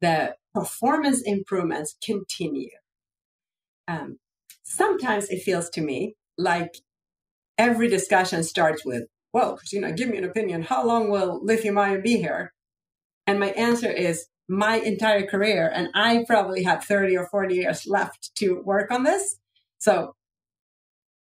The 0.01 0.35
performance 0.55 1.23
improvements 1.23 1.97
continue. 2.05 2.71
Um, 3.89 4.19
sometimes 4.63 5.29
it 5.29 5.43
feels 5.43 5.69
to 5.71 5.81
me 5.81 6.15
like 6.39 6.77
every 7.59 7.89
discussion 7.89 8.43
starts 8.43 8.85
with 8.85 9.05
well, 9.33 9.57
Christina, 9.57 9.93
give 9.93 10.11
me 10.11 10.19
an 10.19 10.25
opinion. 10.25 10.63
How 10.63 10.87
long 10.87 11.11
will 11.11 11.41
lithium 11.43 11.79
ion 11.79 12.03
be 12.03 12.19
here? 12.19 12.53
And 13.27 13.41
my 13.41 13.51
answer 13.53 13.91
is 13.91 14.27
my 14.49 14.77
entire 14.77 15.27
career. 15.27 15.71
And 15.73 15.89
I 15.95 16.25
probably 16.27 16.65
have 16.65 16.85
30 16.85 17.17
or 17.17 17.27
40 17.29 17.55
years 17.55 17.87
left 17.87 18.35
to 18.37 18.61
work 18.63 18.91
on 18.91 19.05
this. 19.05 19.39
So 19.79 20.15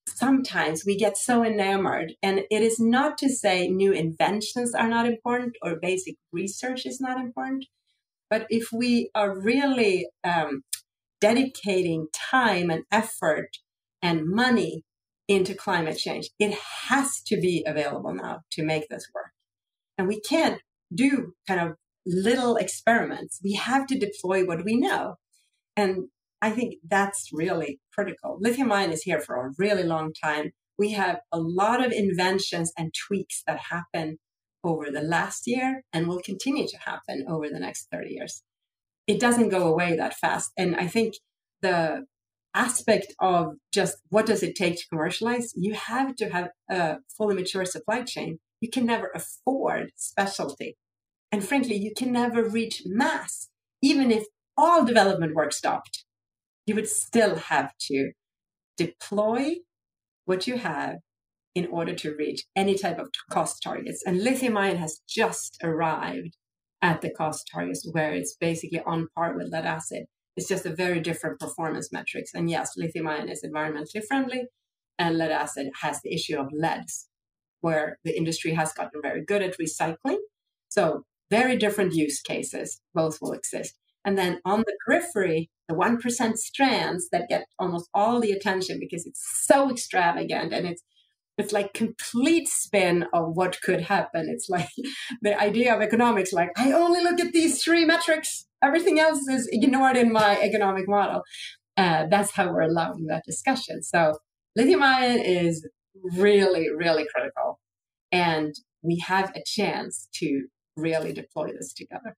sometimes 0.06 0.84
we 0.86 0.96
get 0.96 1.16
so 1.16 1.44
enamored. 1.44 2.12
And 2.22 2.42
it 2.50 2.62
is 2.62 2.78
not 2.78 3.18
to 3.18 3.28
say 3.28 3.66
new 3.66 3.92
inventions 3.92 4.72
are 4.74 4.88
not 4.88 5.06
important 5.06 5.56
or 5.62 5.74
basic 5.74 6.14
research 6.32 6.86
is 6.86 7.00
not 7.00 7.18
important. 7.18 7.66
But 8.28 8.46
if 8.50 8.68
we 8.72 9.10
are 9.14 9.38
really 9.38 10.08
um, 10.24 10.62
dedicating 11.20 12.08
time 12.12 12.70
and 12.70 12.84
effort 12.90 13.48
and 14.02 14.26
money 14.26 14.84
into 15.28 15.54
climate 15.54 15.98
change. 15.98 16.30
It 16.38 16.56
has 16.88 17.20
to 17.26 17.36
be 17.36 17.64
available 17.66 18.14
now 18.14 18.40
to 18.52 18.64
make 18.64 18.88
this 18.88 19.08
work. 19.14 19.32
And 19.98 20.06
we 20.06 20.20
can't 20.20 20.60
do 20.94 21.32
kind 21.48 21.60
of 21.60 21.76
little 22.06 22.56
experiments. 22.56 23.40
We 23.42 23.54
have 23.54 23.86
to 23.88 23.98
deploy 23.98 24.44
what 24.44 24.64
we 24.64 24.76
know. 24.76 25.16
And 25.76 26.08
I 26.40 26.50
think 26.50 26.74
that's 26.88 27.30
really 27.32 27.80
critical. 27.92 28.38
Lithium 28.40 28.70
ion 28.70 28.92
is 28.92 29.02
here 29.02 29.20
for 29.20 29.36
a 29.36 29.50
really 29.58 29.82
long 29.82 30.12
time. 30.22 30.52
We 30.78 30.92
have 30.92 31.18
a 31.32 31.40
lot 31.40 31.84
of 31.84 31.92
inventions 31.92 32.72
and 32.78 32.94
tweaks 32.94 33.42
that 33.46 33.58
happen 33.70 34.18
over 34.66 34.90
the 34.90 35.02
last 35.02 35.46
year 35.46 35.82
and 35.92 36.06
will 36.06 36.20
continue 36.20 36.66
to 36.66 36.78
happen 36.78 37.24
over 37.28 37.48
the 37.48 37.60
next 37.60 37.88
30 37.92 38.10
years. 38.10 38.42
It 39.06 39.20
doesn't 39.20 39.50
go 39.50 39.68
away 39.68 39.96
that 39.96 40.14
fast. 40.14 40.50
And 40.56 40.74
I 40.76 40.88
think 40.88 41.14
the 41.62 42.06
aspect 42.54 43.14
of 43.20 43.54
just 43.72 43.98
what 44.08 44.26
does 44.26 44.42
it 44.42 44.56
take 44.56 44.76
to 44.78 44.88
commercialize, 44.88 45.52
you 45.54 45.74
have 45.74 46.16
to 46.16 46.30
have 46.30 46.48
a 46.70 46.96
fully 47.16 47.34
mature 47.34 47.64
supply 47.64 48.02
chain. 48.02 48.38
You 48.60 48.70
can 48.70 48.86
never 48.86 49.10
afford 49.14 49.90
specialty. 49.96 50.76
And 51.30 51.44
frankly, 51.44 51.76
you 51.76 51.92
can 51.96 52.12
never 52.12 52.42
reach 52.42 52.82
mass. 52.86 53.48
Even 53.82 54.10
if 54.10 54.24
all 54.56 54.84
development 54.84 55.34
work 55.34 55.52
stopped, 55.52 56.04
you 56.66 56.74
would 56.74 56.88
still 56.88 57.36
have 57.36 57.72
to 57.78 58.12
deploy 58.76 59.56
what 60.24 60.46
you 60.46 60.56
have 60.56 60.96
in 61.56 61.66
order 61.68 61.94
to 61.94 62.14
reach 62.14 62.44
any 62.54 62.76
type 62.76 62.98
of 62.98 63.08
cost 63.30 63.62
targets. 63.62 64.02
And 64.06 64.22
lithium 64.22 64.58
ion 64.58 64.76
has 64.76 65.00
just 65.08 65.56
arrived 65.64 66.36
at 66.82 67.00
the 67.00 67.10
cost 67.10 67.48
targets 67.50 67.88
where 67.90 68.12
it's 68.12 68.36
basically 68.38 68.80
on 68.80 69.08
par 69.16 69.34
with 69.34 69.50
lead 69.50 69.64
acid. 69.64 70.04
It's 70.36 70.48
just 70.48 70.66
a 70.66 70.74
very 70.74 71.00
different 71.00 71.40
performance 71.40 71.90
metrics. 71.90 72.32
And 72.34 72.50
yes, 72.50 72.72
lithium 72.76 73.08
ion 73.08 73.30
is 73.30 73.42
environmentally 73.42 74.04
friendly, 74.06 74.44
and 74.98 75.16
lead 75.16 75.30
acid 75.30 75.68
has 75.80 76.02
the 76.02 76.14
issue 76.14 76.38
of 76.38 76.52
leads, 76.52 77.08
where 77.62 77.98
the 78.04 78.14
industry 78.14 78.52
has 78.52 78.74
gotten 78.74 79.00
very 79.00 79.24
good 79.24 79.42
at 79.42 79.56
recycling. 79.58 80.18
So, 80.68 81.04
very 81.30 81.56
different 81.56 81.94
use 81.94 82.20
cases, 82.20 82.82
both 82.94 83.18
will 83.22 83.32
exist. 83.32 83.74
And 84.04 84.16
then 84.18 84.40
on 84.44 84.60
the 84.60 84.76
periphery, 84.84 85.50
the 85.68 85.74
1% 85.74 86.36
strands 86.36 87.08
that 87.10 87.28
get 87.28 87.46
almost 87.58 87.88
all 87.94 88.20
the 88.20 88.30
attention 88.30 88.78
because 88.78 89.06
it's 89.06 89.24
so 89.46 89.70
extravagant 89.70 90.52
and 90.52 90.66
it's 90.66 90.82
it's 91.38 91.52
like 91.52 91.74
complete 91.74 92.48
spin 92.48 93.06
of 93.12 93.36
what 93.36 93.60
could 93.62 93.82
happen. 93.82 94.28
It's 94.28 94.48
like 94.48 94.68
the 95.22 95.38
idea 95.38 95.74
of 95.74 95.82
economics, 95.82 96.32
like 96.32 96.50
I 96.56 96.72
only 96.72 97.02
look 97.02 97.20
at 97.20 97.32
these 97.32 97.62
three 97.62 97.84
metrics. 97.84 98.46
Everything 98.62 98.98
else 98.98 99.28
is 99.28 99.48
ignored 99.52 99.96
in 99.96 100.12
my 100.12 100.38
economic 100.40 100.88
model. 100.88 101.22
Uh, 101.76 102.06
that's 102.10 102.32
how 102.32 102.50
we're 102.50 102.62
allowing 102.62 103.06
that 103.06 103.24
discussion. 103.26 103.82
So 103.82 104.14
lithium 104.56 104.82
ion 104.82 105.18
is 105.18 105.68
really, 106.02 106.68
really 106.74 107.06
critical. 107.14 107.60
And 108.10 108.54
we 108.82 109.02
have 109.06 109.30
a 109.34 109.42
chance 109.44 110.08
to 110.14 110.46
really 110.76 111.12
deploy 111.12 111.48
this 111.48 111.72
together. 111.74 112.16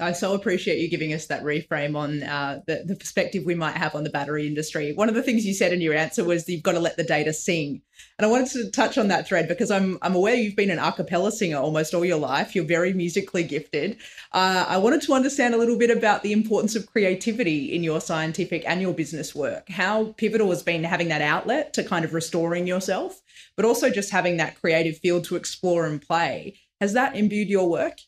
I 0.00 0.12
so 0.12 0.34
appreciate 0.34 0.78
you 0.78 0.88
giving 0.88 1.12
us 1.12 1.26
that 1.26 1.42
reframe 1.42 1.96
on 1.96 2.22
uh, 2.22 2.60
the, 2.66 2.84
the 2.86 2.96
perspective 2.96 3.44
we 3.44 3.54
might 3.54 3.76
have 3.76 3.94
on 3.94 4.04
the 4.04 4.10
battery 4.10 4.46
industry. 4.46 4.92
One 4.92 5.08
of 5.08 5.14
the 5.14 5.22
things 5.22 5.44
you 5.44 5.54
said 5.54 5.72
in 5.72 5.80
your 5.80 5.94
answer 5.94 6.24
was 6.24 6.48
you've 6.48 6.62
got 6.62 6.72
to 6.72 6.80
let 6.80 6.96
the 6.96 7.04
data 7.04 7.32
sing. 7.32 7.82
And 8.18 8.26
I 8.26 8.30
wanted 8.30 8.50
to 8.52 8.70
touch 8.70 8.96
on 8.96 9.08
that 9.08 9.26
thread 9.26 9.48
because 9.48 9.70
I'm, 9.70 9.98
I'm 10.02 10.14
aware 10.14 10.34
you've 10.34 10.56
been 10.56 10.70
an 10.70 10.78
a 10.78 10.92
cappella 10.92 11.32
singer 11.32 11.58
almost 11.58 11.94
all 11.94 12.04
your 12.04 12.18
life. 12.18 12.54
You're 12.54 12.64
very 12.64 12.92
musically 12.92 13.42
gifted. 13.42 13.96
Uh, 14.32 14.64
I 14.68 14.78
wanted 14.78 15.02
to 15.02 15.14
understand 15.14 15.54
a 15.54 15.58
little 15.58 15.76
bit 15.76 15.90
about 15.90 16.22
the 16.22 16.32
importance 16.32 16.76
of 16.76 16.86
creativity 16.86 17.74
in 17.74 17.82
your 17.82 18.00
scientific 18.00 18.64
and 18.66 18.80
your 18.80 18.94
business 18.94 19.34
work. 19.34 19.68
How 19.68 20.14
pivotal 20.16 20.50
has 20.50 20.62
been 20.62 20.84
having 20.84 21.08
that 21.08 21.22
outlet 21.22 21.72
to 21.74 21.84
kind 21.84 22.04
of 22.04 22.14
restoring 22.14 22.66
yourself, 22.66 23.20
but 23.56 23.64
also 23.64 23.90
just 23.90 24.10
having 24.10 24.36
that 24.36 24.60
creative 24.60 24.98
field 24.98 25.24
to 25.24 25.36
explore 25.36 25.86
and 25.86 26.00
play. 26.00 26.60
Has 26.80 26.92
that 26.92 27.16
imbued 27.16 27.48
your 27.48 27.68
work? 27.68 27.98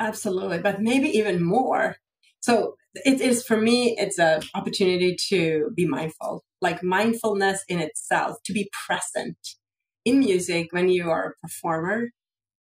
Absolutely, 0.00 0.58
but 0.58 0.80
maybe 0.80 1.08
even 1.08 1.42
more. 1.42 1.96
So 2.40 2.76
it 2.94 3.20
is 3.20 3.44
for 3.44 3.56
me, 3.56 3.96
it's 3.98 4.18
an 4.18 4.42
opportunity 4.54 5.16
to 5.28 5.70
be 5.74 5.86
mindful, 5.86 6.44
like 6.60 6.82
mindfulness 6.82 7.64
in 7.68 7.80
itself, 7.80 8.38
to 8.44 8.52
be 8.52 8.70
present. 8.86 9.36
In 10.04 10.20
music, 10.20 10.68
when 10.70 10.88
you 10.88 11.10
are 11.10 11.30
a 11.30 11.46
performer, 11.46 12.10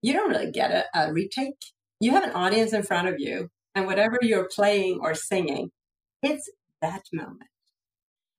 you 0.02 0.12
don't 0.12 0.30
really 0.30 0.50
get 0.50 0.70
a, 0.70 0.84
a 0.94 1.12
retake. 1.12 1.58
You 2.00 2.12
have 2.12 2.24
an 2.24 2.32
audience 2.32 2.72
in 2.72 2.82
front 2.82 3.08
of 3.08 3.16
you, 3.18 3.50
and 3.74 3.86
whatever 3.86 4.18
you're 4.22 4.48
playing 4.54 5.00
or 5.02 5.14
singing, 5.14 5.70
it's 6.22 6.50
that 6.80 7.02
moment. 7.12 7.50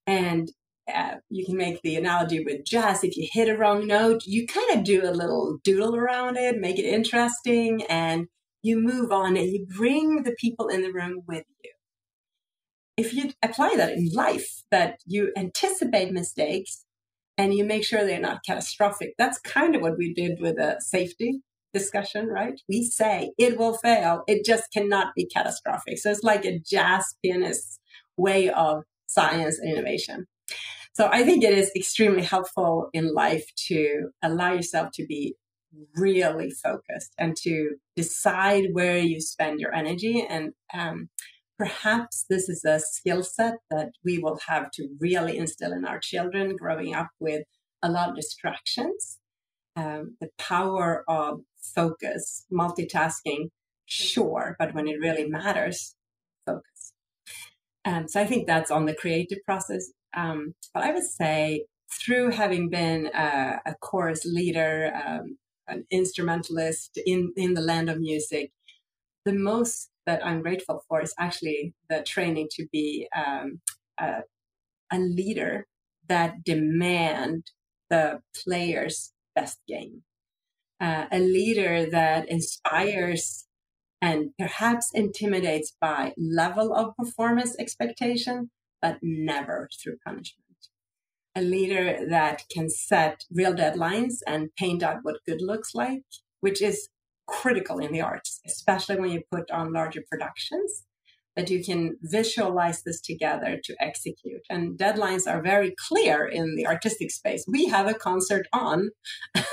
And 0.08 0.52
uh, 0.94 1.16
you 1.30 1.46
can 1.46 1.58
make 1.58 1.82
the 1.82 1.96
analogy 1.96 2.44
with 2.44 2.66
jazz. 2.66 3.04
If 3.04 3.16
you 3.16 3.28
hit 3.32 3.50
a 3.50 3.58
wrong 3.58 3.86
note, 3.86 4.24
you 4.26 4.48
kind 4.48 4.78
of 4.78 4.84
do 4.84 5.04
a 5.04 5.12
little 5.12 5.60
doodle 5.64 5.96
around 5.96 6.38
it, 6.38 6.58
make 6.60 6.80
it 6.80 6.86
interesting, 6.86 7.84
and 7.84 8.28
you 8.62 8.80
move 8.80 9.12
on 9.12 9.38
and 9.38 9.50
you 9.50 9.66
bring 9.66 10.24
the 10.24 10.36
people 10.40 10.68
in 10.68 10.82
the 10.82 10.92
room 10.92 11.22
with 11.28 11.46
you. 11.64 11.72
If 12.98 13.14
you 13.14 13.32
apply 13.42 13.76
that 13.78 13.94
in 13.94 14.10
life, 14.14 14.64
that 14.72 15.00
you 15.06 15.32
anticipate 15.38 16.12
mistakes 16.12 16.86
and 17.38 17.54
you 17.54 17.64
make 17.64 17.86
sure 17.86 18.06
they're 18.06 18.20
not 18.20 18.44
catastrophic, 18.46 19.14
that's 19.18 19.40
kind 19.40 19.76
of 19.76 19.82
what 19.82 19.98
we 19.98 20.14
did 20.14 20.42
with 20.42 20.58
a 20.58 20.78
safety 20.80 21.42
discussion, 21.74 22.28
right? 22.28 22.60
We 22.68 22.84
say 22.84 23.32
it 23.38 23.58
will 23.58 23.78
fail, 23.78 24.24
it 24.28 24.44
just 24.44 24.72
cannot 24.74 25.14
be 25.16 25.26
catastrophic. 25.26 26.00
So 26.00 26.12
it's 26.12 26.24
like 26.24 26.46
a 26.46 26.60
jazz 26.60 27.16
pianist's 27.24 27.80
way 28.18 28.50
of 28.50 28.84
science 29.08 29.60
and 29.60 29.72
innovation. 29.72 30.26
So 30.94 31.08
I 31.12 31.24
think 31.24 31.44
it 31.44 31.58
is 31.58 31.72
extremely 31.76 32.24
helpful 32.24 32.90
in 32.92 33.14
life 33.14 33.46
to 33.68 34.10
allow 34.22 34.52
yourself 34.54 34.90
to 34.96 35.06
be 35.06 35.36
really 35.96 36.52
focused 36.52 37.14
and 37.18 37.36
to 37.38 37.76
decide 37.96 38.66
where 38.74 38.98
you 38.98 39.22
spend 39.22 39.60
your 39.60 39.74
energy. 39.74 40.26
And 40.28 40.54
um, 40.74 41.10
perhaps 41.58 42.26
this 42.30 42.50
is 42.50 42.64
a 42.66 42.80
skill 42.80 43.24
set 43.24 43.56
that 43.70 43.90
we 44.04 44.20
will 44.20 44.40
have 44.48 44.72
to 44.72 44.88
really 45.00 45.38
instill 45.38 45.74
in 45.74 45.86
our 45.86 46.00
children 46.00 46.56
growing 46.56 46.94
up 46.94 47.10
with 47.20 47.44
a 47.82 47.90
lot 47.90 48.10
of 48.10 48.16
distractions. 48.16 49.20
Um, 49.76 50.18
the 50.20 50.30
power 50.38 51.04
of 51.08 51.42
focus, 51.62 52.46
multitasking, 52.52 53.50
sure, 53.86 54.56
but 54.60 54.74
when 54.74 54.88
it 54.88 55.00
really 55.00 55.28
matters, 55.28 55.96
focus. 56.46 56.94
Um, 57.86 58.08
so 58.08 58.20
I 58.20 58.26
think 58.26 58.46
that's 58.46 58.72
on 58.72 58.86
the 58.86 58.96
creative 58.96 59.40
process. 59.46 59.92
Um, 60.16 60.54
but 60.74 60.84
I 60.84 60.92
would 60.92 61.04
say 61.04 61.66
through 61.92 62.32
having 62.32 62.70
been 62.70 63.08
a, 63.08 63.60
a 63.66 63.76
chorus 63.82 64.26
leader, 64.26 64.92
um, 65.06 65.38
an 65.70 65.86
instrumentalist 65.92 67.00
in, 67.06 67.34
in 67.36 67.54
the 67.54 67.62
land 67.62 67.90
of 67.90 68.00
music, 68.00 68.52
the 69.26 69.34
most 69.34 69.90
that 70.06 70.26
I'm 70.26 70.42
grateful 70.42 70.84
for 70.88 71.02
is 71.02 71.14
actually 71.20 71.74
the 71.90 72.04
training 72.04 72.48
to 72.52 72.68
be 72.72 73.08
um, 73.16 73.62
a, 74.00 74.22
a 74.92 75.00
leader 75.00 75.68
that 76.08 76.44
demand 76.44 77.52
the 77.90 78.22
player's 78.44 79.14
best 79.36 79.60
game. 79.68 80.04
Uh, 80.82 81.06
a 81.12 81.20
leader 81.20 81.90
that 81.90 82.30
inspires 82.30 83.46
and 84.02 84.30
perhaps 84.40 84.92
intimidates 84.94 85.76
by 85.80 86.14
level 86.18 86.74
of 86.74 86.96
performance 86.96 87.56
expectation, 87.60 88.50
but 88.82 88.98
never 89.02 89.70
through 89.84 89.98
punishment 90.06 90.49
a 91.36 91.42
leader 91.42 92.06
that 92.10 92.44
can 92.52 92.70
set 92.70 93.24
real 93.32 93.54
deadlines 93.54 94.16
and 94.28 94.50
paint 94.58 94.84
out 94.84 95.00
what 95.04 95.24
good 95.28 95.42
looks 95.42 95.74
like, 95.74 96.04
which 96.42 96.62
is 96.62 96.90
critical 97.28 97.80
in 97.80 97.92
the 97.92 98.02
arts, 98.02 98.42
especially 98.46 99.00
when 99.00 99.12
you 99.12 99.22
put 99.32 99.50
on 99.52 99.74
larger 99.74 100.02
productions, 100.10 100.86
that 101.36 101.50
you 101.50 101.64
can 101.64 101.96
visualize 102.02 102.84
this 102.84 103.00
together 103.00 103.60
to 103.64 103.76
execute. 103.80 104.42
And 104.50 104.78
deadlines 104.78 105.32
are 105.32 105.42
very 105.42 105.74
clear 105.88 106.26
in 106.26 106.56
the 106.56 106.68
artistic 106.68 107.12
space. 107.12 107.46
We 107.48 107.68
have 107.68 107.88
a 107.88 107.94
concert 107.94 108.48
on, 108.52 108.90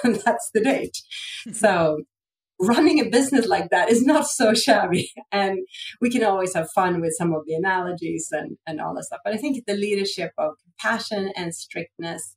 and 0.02 0.16
that's 0.24 0.50
the 0.52 0.62
date. 0.62 0.98
Mm-hmm. 1.46 1.52
so 1.52 1.98
running 2.58 3.00
a 3.00 3.08
business 3.08 3.46
like 3.46 3.70
that 3.70 3.90
is 3.90 4.04
not 4.04 4.26
so 4.26 4.54
shabby. 4.54 5.10
And 5.32 5.66
we 6.00 6.10
can 6.10 6.24
always 6.24 6.54
have 6.54 6.70
fun 6.70 7.00
with 7.00 7.14
some 7.16 7.34
of 7.34 7.44
the 7.46 7.54
analogies 7.54 8.28
and, 8.32 8.56
and 8.66 8.80
all 8.80 8.94
that 8.94 9.04
stuff. 9.04 9.20
But 9.24 9.34
I 9.34 9.36
think 9.36 9.64
the 9.66 9.74
leadership 9.74 10.32
of 10.38 10.54
compassion 10.62 11.32
and 11.36 11.54
strictness 11.54 12.36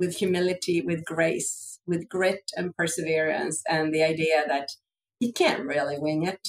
with 0.00 0.16
humility, 0.16 0.80
with 0.80 1.04
grace, 1.04 1.78
with 1.86 2.08
grit 2.08 2.50
and 2.56 2.74
perseverance, 2.74 3.62
and 3.68 3.94
the 3.94 4.02
idea 4.02 4.42
that 4.48 4.70
you 5.20 5.32
can't 5.32 5.66
really 5.66 5.98
wing 5.98 6.24
it. 6.24 6.48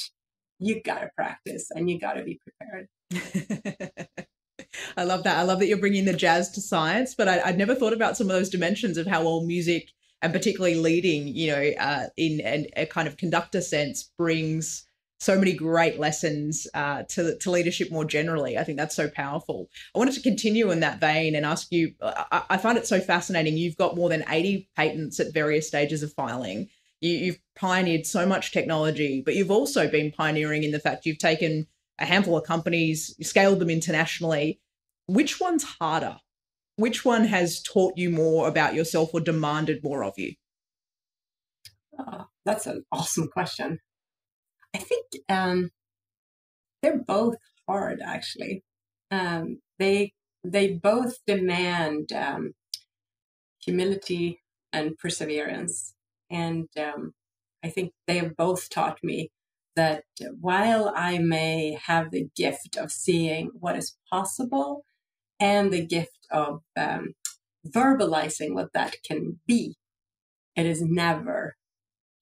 You 0.57 0.81
got 0.81 0.99
to 0.99 1.09
practice 1.15 1.67
and 1.71 1.89
you 1.89 1.99
got 1.99 2.13
to 2.13 2.23
be 2.23 2.39
prepared. 2.39 2.87
I 4.97 5.03
love 5.03 5.23
that. 5.23 5.37
I 5.37 5.43
love 5.43 5.59
that 5.59 5.67
you're 5.67 5.77
bringing 5.77 6.05
the 6.05 6.13
jazz 6.13 6.49
to 6.51 6.61
science, 6.61 7.13
but 7.15 7.27
I, 7.27 7.49
would 7.49 7.57
never 7.57 7.75
thought 7.75 7.93
about 7.93 8.15
some 8.15 8.27
of 8.27 8.33
those 8.33 8.49
dimensions 8.49 8.97
of 8.97 9.07
how 9.07 9.23
all 9.23 9.45
music 9.45 9.89
and 10.21 10.33
particularly 10.33 10.75
leading, 10.75 11.27
you 11.27 11.51
know, 11.51 11.71
uh, 11.79 12.07
in 12.17 12.41
an, 12.41 12.67
a 12.75 12.85
kind 12.85 13.07
of 13.07 13.17
conductor 13.17 13.61
sense 13.61 14.11
brings 14.17 14.85
so 15.21 15.37
many 15.37 15.53
great 15.53 15.99
lessons 15.99 16.67
uh, 16.73 17.03
to, 17.03 17.37
to 17.37 17.51
leadership 17.51 17.91
more 17.91 18.05
generally. 18.05 18.57
I 18.57 18.63
think 18.63 18.79
that's 18.79 18.95
so 18.95 19.07
powerful. 19.07 19.69
I 19.93 19.99
wanted 19.99 20.15
to 20.15 20.21
continue 20.21 20.71
in 20.71 20.79
that 20.79 20.99
vein 20.99 21.35
and 21.35 21.45
ask 21.45 21.71
you 21.71 21.93
I, 22.01 22.41
I 22.49 22.57
find 22.57 22.75
it 22.75 22.87
so 22.87 22.99
fascinating. 22.99 23.55
You've 23.55 23.77
got 23.77 23.95
more 23.95 24.09
than 24.09 24.23
80 24.27 24.67
patents 24.75 25.19
at 25.19 25.31
various 25.31 25.67
stages 25.67 26.01
of 26.01 26.11
filing. 26.13 26.69
You, 27.01 27.11
you've 27.11 27.39
pioneered 27.55 28.07
so 28.07 28.25
much 28.25 28.51
technology, 28.51 29.21
but 29.23 29.35
you've 29.35 29.51
also 29.51 29.87
been 29.87 30.11
pioneering 30.11 30.63
in 30.63 30.71
the 30.71 30.79
fact 30.79 31.05
you've 31.05 31.19
taken 31.19 31.67
a 31.99 32.05
handful 32.05 32.35
of 32.35 32.43
companies, 32.43 33.15
scaled 33.21 33.59
them 33.59 33.69
internationally. 33.69 34.59
Which 35.05 35.39
one's 35.39 35.63
harder? 35.63 36.17
Which 36.75 37.05
one 37.05 37.25
has 37.25 37.61
taught 37.61 37.93
you 37.97 38.09
more 38.09 38.47
about 38.47 38.73
yourself 38.73 39.11
or 39.13 39.19
demanded 39.21 39.83
more 39.83 40.03
of 40.03 40.13
you? 40.17 40.33
Oh, 41.99 42.25
that's 42.45 42.65
an 42.65 42.83
awesome 42.91 43.27
question. 43.27 43.79
I 44.73 44.79
think 44.79 45.05
um, 45.29 45.69
they're 46.81 47.03
both 47.05 47.37
hard, 47.67 48.01
actually. 48.01 48.63
Um, 49.11 49.59
they 49.79 50.13
they 50.43 50.73
both 50.73 51.17
demand 51.27 52.11
um, 52.13 52.53
humility 53.63 54.41
and 54.73 54.97
perseverance, 54.97 55.93
and 56.29 56.67
um, 56.77 57.13
I 57.63 57.69
think 57.69 57.91
they 58.07 58.17
have 58.17 58.35
both 58.35 58.69
taught 58.69 58.99
me 59.03 59.31
that 59.75 60.03
while 60.39 60.91
I 60.95 61.17
may 61.17 61.77
have 61.85 62.11
the 62.11 62.27
gift 62.35 62.77
of 62.77 62.91
seeing 62.91 63.51
what 63.59 63.77
is 63.77 63.97
possible 64.09 64.85
and 65.41 65.73
the 65.73 65.85
gift 65.85 66.27
of 66.31 66.61
um, 66.77 67.15
verbalizing 67.67 68.53
what 68.53 68.71
that 68.73 68.95
can 69.03 69.39
be. 69.47 69.75
It 70.55 70.65
is 70.65 70.81
never 70.81 71.55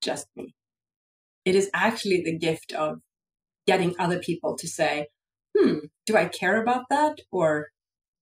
just 0.01 0.28
me. 0.36 0.55
It 1.45 1.55
is 1.55 1.70
actually 1.74 2.22
the 2.24 2.38
gift 2.38 2.72
of 2.72 2.99
getting 3.67 3.95
other 3.99 4.20
people 4.20 4.55
to 4.57 4.67
say, 4.67 5.07
hmm, 5.55 5.80
do 6.05 6.15
I 6.15 6.26
care 6.26 6.61
about 6.61 6.86
that? 6.89 7.20
Or 7.32 7.67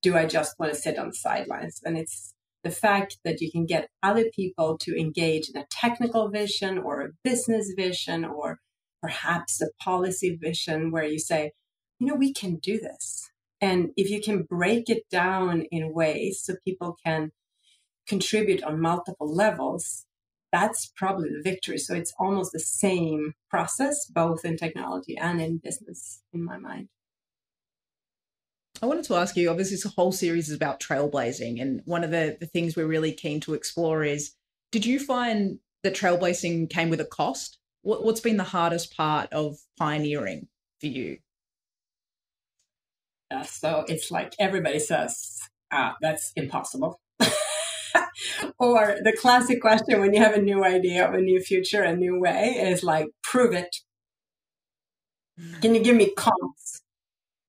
do 0.01 0.15
I 0.15 0.25
just 0.25 0.55
want 0.59 0.73
to 0.73 0.79
sit 0.79 0.97
on 0.97 1.09
the 1.09 1.15
sidelines? 1.15 1.79
And 1.85 1.97
it's 1.97 2.33
the 2.63 2.71
fact 2.71 3.17
that 3.23 3.39
you 3.39 3.51
can 3.51 3.65
get 3.65 3.89
other 4.01 4.25
people 4.35 4.77
to 4.79 4.99
engage 4.99 5.49
in 5.53 5.61
a 5.61 5.67
technical 5.69 6.29
vision 6.29 6.77
or 6.77 7.01
a 7.01 7.09
business 7.23 7.71
vision 7.77 8.25
or 8.25 8.59
perhaps 9.01 9.61
a 9.61 9.67
policy 9.81 10.37
vision 10.41 10.91
where 10.91 11.05
you 11.05 11.19
say, 11.19 11.51
you 11.99 12.07
know, 12.07 12.15
we 12.15 12.33
can 12.33 12.55
do 12.55 12.79
this. 12.79 13.29
And 13.61 13.89
if 13.97 14.09
you 14.09 14.21
can 14.21 14.43
break 14.43 14.89
it 14.89 15.09
down 15.09 15.63
in 15.71 15.93
ways 15.93 16.41
so 16.43 16.55
people 16.63 16.97
can 17.03 17.31
contribute 18.07 18.63
on 18.63 18.79
multiple 18.79 19.33
levels, 19.33 20.05
that's 20.51 20.91
probably 20.95 21.29
the 21.29 21.41
victory. 21.41 21.77
So 21.77 21.93
it's 21.95 22.13
almost 22.19 22.51
the 22.53 22.59
same 22.59 23.33
process, 23.49 24.05
both 24.05 24.45
in 24.45 24.57
technology 24.57 25.17
and 25.17 25.41
in 25.41 25.57
business, 25.57 26.21
in 26.33 26.43
my 26.43 26.57
mind. 26.57 26.89
I 28.81 28.85
wanted 28.85 29.05
to 29.05 29.15
ask 29.15 29.35
you 29.35 29.49
obviously, 29.49 29.75
this 29.75 29.91
whole 29.95 30.11
series 30.11 30.49
is 30.49 30.55
about 30.55 30.79
trailblazing. 30.79 31.59
And 31.61 31.81
one 31.85 32.03
of 32.03 32.11
the, 32.11 32.37
the 32.39 32.45
things 32.45 32.75
we're 32.75 32.85
really 32.85 33.11
keen 33.11 33.39
to 33.41 33.55
explore 33.55 34.03
is 34.03 34.33
did 34.71 34.85
you 34.85 34.99
find 34.99 35.59
that 35.83 35.95
trailblazing 35.95 36.69
came 36.69 36.89
with 36.89 37.01
a 37.01 37.05
cost? 37.05 37.57
what, 37.87 38.03
what's 38.03 38.19
been 38.19 38.37
the 38.37 38.43
hardest 38.43 38.95
part 38.95 39.31
of 39.31 39.57
pioneering 39.79 40.47
for 40.81 40.87
you? 40.87 41.17
Uh, 43.30 43.43
so 43.43 43.84
it's 43.88 44.09
like 44.11 44.34
everybody 44.39 44.80
says, 44.80 45.39
ah, 45.71 45.95
that's 46.01 46.32
impossible. 46.36 46.99
or 48.59 48.97
the 49.03 49.15
classic 49.19 49.61
question 49.61 49.99
when 49.99 50.13
you 50.13 50.21
have 50.21 50.34
a 50.34 50.41
new 50.41 50.63
idea 50.63 51.07
of 51.07 51.13
a 51.13 51.21
new 51.21 51.41
future, 51.41 51.84
a 51.84 51.95
new 51.95 52.19
way 52.19 52.55
is 52.59 52.84
like, 52.84 53.07
prove 53.23 53.53
it. 53.53 53.75
Can 55.61 55.75
you 55.75 55.84
give 55.84 55.95
me 55.95 56.11
comps? 56.15 56.82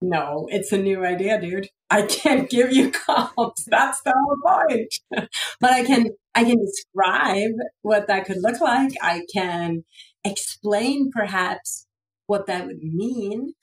No, 0.01 0.47
it's 0.51 0.71
a 0.73 0.79
new 0.79 1.05
idea, 1.05 1.41
dude. 1.41 1.69
I 1.91 2.03
can't 2.03 2.49
give 2.49 2.73
you 2.73 2.91
comps. 3.07 3.65
That's 3.67 4.01
the 4.03 4.15
whole 4.15 4.67
point. 4.69 4.95
but 5.61 5.71
I 5.71 5.85
can 5.85 6.11
I 6.35 6.45
can 6.45 6.59
describe 6.65 7.53
what 7.83 8.07
that 8.07 8.27
could 8.27 8.39
look 8.41 8.61
like. 8.61 8.93
I 9.03 9.23
can 9.33 9.85
explain 10.25 11.11
perhaps 11.13 11.87
what 12.27 12.47
that 12.47 12.67
would 12.67 12.83
mean. 12.83 13.55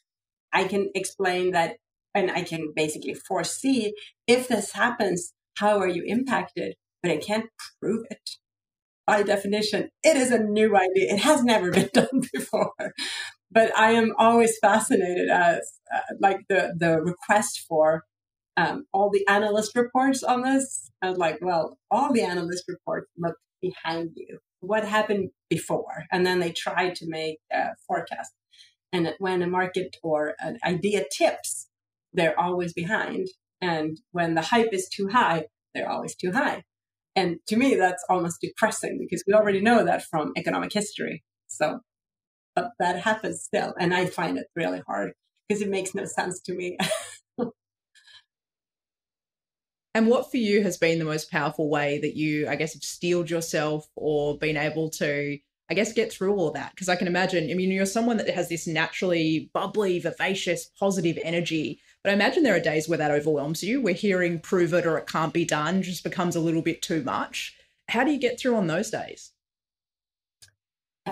I 0.51 0.65
can 0.65 0.89
explain 0.95 1.51
that 1.51 1.77
and 2.15 2.31
I 2.31 2.41
can 2.41 2.71
basically 2.75 3.13
foresee 3.13 3.93
if 4.25 4.47
this 4.47 4.71
happens, 4.71 5.33
how 5.57 5.77
are 5.79 5.87
you 5.87 6.03
impacted? 6.07 6.75
But 7.03 7.11
I 7.11 7.17
can't 7.17 7.49
prove 7.79 8.05
it. 8.09 8.31
By 9.05 9.21
definition, 9.21 9.89
it 10.01 10.17
is 10.17 10.31
a 10.31 10.39
new 10.39 10.75
idea. 10.75 11.13
It 11.13 11.19
has 11.19 11.43
never 11.43 11.69
been 11.77 11.89
done 11.93 12.21
before. 12.33 12.71
But 13.51 13.77
I 13.77 13.91
am 13.91 14.13
always 14.17 14.57
fascinated 14.57 15.29
as 15.29 15.59
uh, 15.93 15.99
like 16.19 16.39
the 16.49 16.73
the 16.75 16.99
request 17.01 17.65
for 17.67 18.03
um, 18.57 18.85
all 18.93 19.11
the 19.11 19.27
analyst 19.27 19.75
reports 19.75 20.23
on 20.23 20.41
this. 20.41 20.89
I 21.01 21.09
was 21.09 21.17
like, 21.19 21.39
well, 21.41 21.77
all 21.91 22.11
the 22.11 22.23
analyst 22.23 22.63
reports 22.67 23.07
look 23.17 23.35
behind 23.61 24.11
you. 24.15 24.39
What 24.61 24.85
happened 24.85 25.29
before? 25.49 26.05
And 26.11 26.25
then 26.25 26.39
they 26.39 26.51
try 26.51 26.89
to 26.89 27.05
make 27.07 27.37
a 27.51 27.75
forecast. 27.87 28.31
And 28.91 29.13
when 29.19 29.41
a 29.41 29.47
market 29.47 29.97
or 30.01 30.33
an 30.39 30.57
idea 30.65 31.03
tips, 31.15 31.67
they're 32.15 32.39
always 32.39 32.73
behind. 32.73 33.27
And 33.61 33.99
when 34.11 34.35
the 34.35 34.41
hype 34.41 34.73
is 34.73 34.89
too 34.89 35.07
high, 35.07 35.45
they're 35.73 35.89
always 35.89 36.15
too 36.15 36.31
high. 36.31 36.63
And 37.15 37.37
to 37.47 37.55
me, 37.55 37.75
that's 37.75 38.03
almost 38.09 38.41
depressing 38.41 38.97
because 38.99 39.23
we 39.25 39.33
already 39.33 39.61
know 39.61 39.85
that 39.85 40.03
from 40.03 40.33
economic 40.37 40.73
history. 40.73 41.23
So, 41.47 41.79
but 42.55 42.71
that 42.79 43.01
happens 43.01 43.43
still. 43.43 43.73
And 43.79 43.93
I 43.93 44.05
find 44.05 44.37
it 44.37 44.47
really 44.55 44.81
hard 44.85 45.13
because 45.47 45.61
it 45.61 45.69
makes 45.69 45.95
no 45.95 46.05
sense 46.05 46.41
to 46.41 46.53
me. 46.53 46.77
and 49.93 50.07
what 50.07 50.29
for 50.29 50.37
you 50.37 50.63
has 50.63 50.77
been 50.77 50.99
the 50.99 51.05
most 51.05 51.31
powerful 51.31 51.69
way 51.69 51.99
that 51.99 52.17
you, 52.17 52.49
I 52.49 52.55
guess, 52.55 52.73
have 52.73 52.83
steeled 52.83 53.29
yourself 53.29 53.87
or 53.95 54.37
been 54.37 54.57
able 54.57 54.89
to 54.91 55.37
I 55.69 55.73
guess, 55.73 55.93
get 55.93 56.13
through 56.13 56.35
all 56.35 56.51
that. 56.51 56.71
Because 56.71 56.89
I 56.89 56.95
can 56.95 57.07
imagine, 57.07 57.49
I 57.49 57.55
mean, 57.55 57.71
you're 57.71 57.85
someone 57.85 58.17
that 58.17 58.29
has 58.29 58.49
this 58.49 58.67
naturally 58.67 59.49
bubbly, 59.53 59.99
vivacious, 59.99 60.69
positive 60.79 61.17
energy. 61.23 61.79
But 62.05 62.11
I 62.11 62.13
imagine 62.13 62.43
there 62.43 62.55
are 62.55 62.59
days 62.59 62.87
where 62.87 62.99
that 62.99 63.09
overwhelms 63.09 63.63
you, 63.63 63.81
where 63.81 63.95
hearing 63.95 64.39
prove 64.39 64.75
it 64.75 64.85
or 64.85 64.95
it 64.99 65.07
can't 65.07 65.33
be 65.33 65.43
done 65.43 65.81
just 65.81 66.03
becomes 66.03 66.35
a 66.35 66.39
little 66.39 66.61
bit 66.61 66.83
too 66.83 67.01
much. 67.01 67.57
How 67.89 68.03
do 68.03 68.11
you 68.11 68.19
get 68.19 68.39
through 68.39 68.57
on 68.57 68.67
those 68.67 68.91
days? 68.91 69.31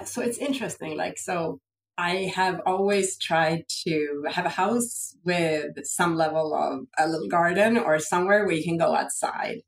So 0.06 0.22
it's 0.22 0.38
interesting. 0.38 0.96
Like, 0.96 1.18
so 1.18 1.60
I 1.98 2.32
have 2.36 2.62
always 2.68 3.18
tried 3.18 3.64
to 3.88 4.26
have 4.30 4.46
a 4.46 4.50
house 4.50 5.16
with 5.26 5.84
some 5.84 6.16
level 6.16 6.54
of 6.54 6.86
a 7.04 7.10
little 7.10 7.28
garden 7.28 7.76
or 7.76 7.98
somewhere 7.98 8.46
where 8.46 8.54
you 8.54 8.64
can 8.64 8.78
go 8.78 8.94
outside. 8.94 9.62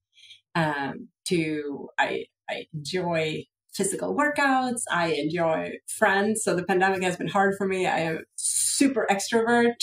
Um, 0.54 1.08
to 1.30 1.90
I 1.98 2.26
I 2.48 2.68
enjoy 2.72 3.46
physical 3.74 4.16
workouts. 4.16 4.84
I 4.92 5.14
enjoy 5.14 5.72
friends. 5.88 6.44
So 6.44 6.56
the 6.56 6.66
pandemic 6.66 7.02
has 7.02 7.18
been 7.18 7.30
hard 7.30 7.56
for 7.58 7.68
me. 7.68 7.88
I 7.88 8.00
am 8.02 8.20
super 8.78 9.08
extrovert. 9.10 9.76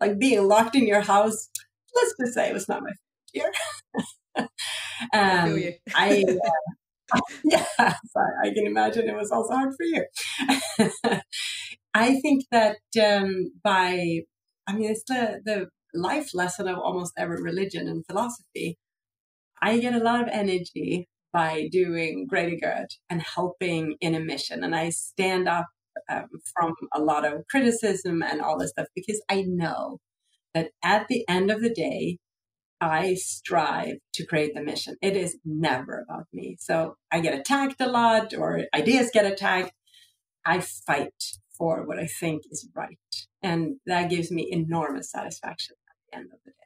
Like 0.00 0.18
being 0.18 0.46
locked 0.46 0.76
in 0.76 0.86
your 0.86 1.00
house, 1.00 1.48
let's 1.94 2.14
just 2.20 2.34
say 2.34 2.50
it 2.50 2.54
was 2.54 2.68
not 2.68 2.82
my 2.82 2.92
year. 3.32 3.50
um, 5.12 5.58
I, 5.94 6.24
uh, 7.12 7.20
yeah, 7.44 7.64
so 7.78 8.20
I 8.44 8.52
can 8.54 8.66
imagine 8.66 9.08
it 9.08 9.16
was 9.16 9.30
also 9.30 9.52
hard 9.52 9.74
for 9.76 9.84
you. 9.84 10.04
I 11.92 12.20
think 12.20 12.44
that 12.52 12.76
um, 13.02 13.52
by, 13.64 14.20
I 14.66 14.72
mean, 14.74 14.90
it's 14.90 15.02
the, 15.08 15.40
the 15.44 15.68
life 15.92 16.34
lesson 16.34 16.68
of 16.68 16.78
almost 16.78 17.12
every 17.18 17.42
religion 17.42 17.88
and 17.88 18.06
philosophy. 18.06 18.78
I 19.60 19.78
get 19.78 19.94
a 19.94 20.02
lot 20.02 20.22
of 20.22 20.28
energy 20.28 21.08
by 21.32 21.68
doing 21.70 22.26
greater 22.28 22.56
good 22.56 22.86
and 23.08 23.22
helping 23.22 23.96
in 24.00 24.14
a 24.14 24.20
mission. 24.20 24.64
And 24.64 24.74
I 24.74 24.90
stand 24.90 25.48
up 25.48 25.66
um, 26.08 26.28
from 26.54 26.74
a 26.94 27.00
lot 27.00 27.24
of 27.24 27.46
criticism 27.48 28.22
and 28.22 28.40
all 28.40 28.58
this 28.58 28.70
stuff 28.70 28.86
because 28.94 29.22
I 29.28 29.42
know 29.42 29.98
that 30.54 30.70
at 30.82 31.08
the 31.08 31.24
end 31.28 31.50
of 31.50 31.60
the 31.60 31.72
day, 31.72 32.18
I 32.80 33.14
strive 33.14 33.96
to 34.14 34.26
create 34.26 34.54
the 34.54 34.62
mission. 34.62 34.96
It 35.02 35.16
is 35.16 35.36
never 35.44 36.04
about 36.08 36.26
me. 36.32 36.56
So 36.60 36.96
I 37.12 37.20
get 37.20 37.38
attacked 37.38 37.80
a 37.80 37.86
lot 37.86 38.32
or 38.32 38.62
ideas 38.74 39.10
get 39.12 39.30
attacked. 39.30 39.72
I 40.46 40.60
fight 40.60 41.12
for 41.58 41.86
what 41.86 41.98
I 41.98 42.06
think 42.06 42.44
is 42.50 42.68
right. 42.74 42.96
And 43.42 43.76
that 43.86 44.08
gives 44.08 44.30
me 44.30 44.48
enormous 44.50 45.10
satisfaction 45.10 45.76
at 45.88 45.96
the 46.10 46.18
end 46.18 46.30
of 46.32 46.38
the 46.44 46.52
day. 46.52 46.56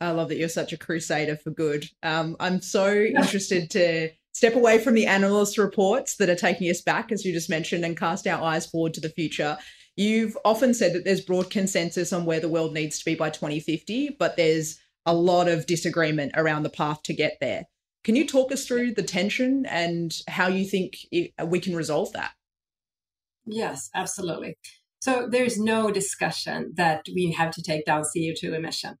I 0.00 0.12
love 0.12 0.28
that 0.28 0.38
you're 0.38 0.48
such 0.48 0.72
a 0.72 0.78
crusader 0.78 1.36
for 1.36 1.50
good. 1.50 1.84
Um, 2.02 2.36
I'm 2.40 2.62
so 2.62 2.94
interested 3.16 3.70
to 3.72 4.10
step 4.38 4.54
away 4.54 4.78
from 4.78 4.94
the 4.94 5.04
analyst 5.04 5.58
reports 5.58 6.14
that 6.14 6.30
are 6.30 6.36
taking 6.36 6.70
us 6.70 6.80
back, 6.80 7.10
as 7.10 7.24
you 7.24 7.32
just 7.32 7.50
mentioned, 7.50 7.84
and 7.84 7.96
cast 7.96 8.24
our 8.24 8.40
eyes 8.40 8.66
forward 8.66 8.94
to 8.94 9.00
the 9.00 9.08
future. 9.08 9.58
You've 9.96 10.38
often 10.44 10.74
said 10.74 10.92
that 10.92 11.04
there's 11.04 11.20
broad 11.20 11.50
consensus 11.50 12.12
on 12.12 12.24
where 12.24 12.38
the 12.38 12.48
world 12.48 12.72
needs 12.72 13.00
to 13.00 13.04
be 13.04 13.16
by 13.16 13.30
2050, 13.30 14.14
but 14.16 14.36
there's 14.36 14.78
a 15.06 15.12
lot 15.12 15.48
of 15.48 15.66
disagreement 15.66 16.34
around 16.36 16.62
the 16.62 16.70
path 16.70 17.02
to 17.02 17.14
get 17.14 17.38
there. 17.40 17.64
Can 18.04 18.14
you 18.14 18.28
talk 18.28 18.52
us 18.52 18.64
through 18.64 18.94
the 18.94 19.02
tension 19.02 19.66
and 19.68 20.14
how 20.28 20.46
you 20.46 20.64
think 20.64 20.98
we 21.44 21.58
can 21.58 21.74
resolve 21.74 22.12
that? 22.12 22.30
Yes, 23.44 23.90
absolutely. 23.92 24.56
So 25.00 25.26
there's 25.28 25.58
no 25.58 25.90
discussion 25.90 26.74
that 26.76 27.06
we 27.12 27.32
have 27.32 27.50
to 27.54 27.62
take 27.62 27.84
down 27.86 28.04
CO2 28.04 28.54
emission. 28.54 28.94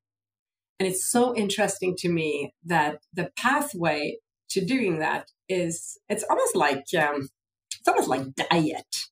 And 0.80 0.88
it's 0.88 1.08
so 1.08 1.32
interesting 1.36 1.94
to 1.98 2.08
me 2.08 2.54
that 2.64 2.98
the 3.14 3.30
pathway 3.36 4.16
to 4.50 4.64
doing 4.64 4.98
that 4.98 5.30
is 5.48 5.98
it's 6.08 6.24
almost 6.28 6.56
like 6.56 6.84
um, 6.98 7.28
it's 7.72 7.88
almost 7.88 8.08
like 8.08 8.34
diet. 8.34 9.06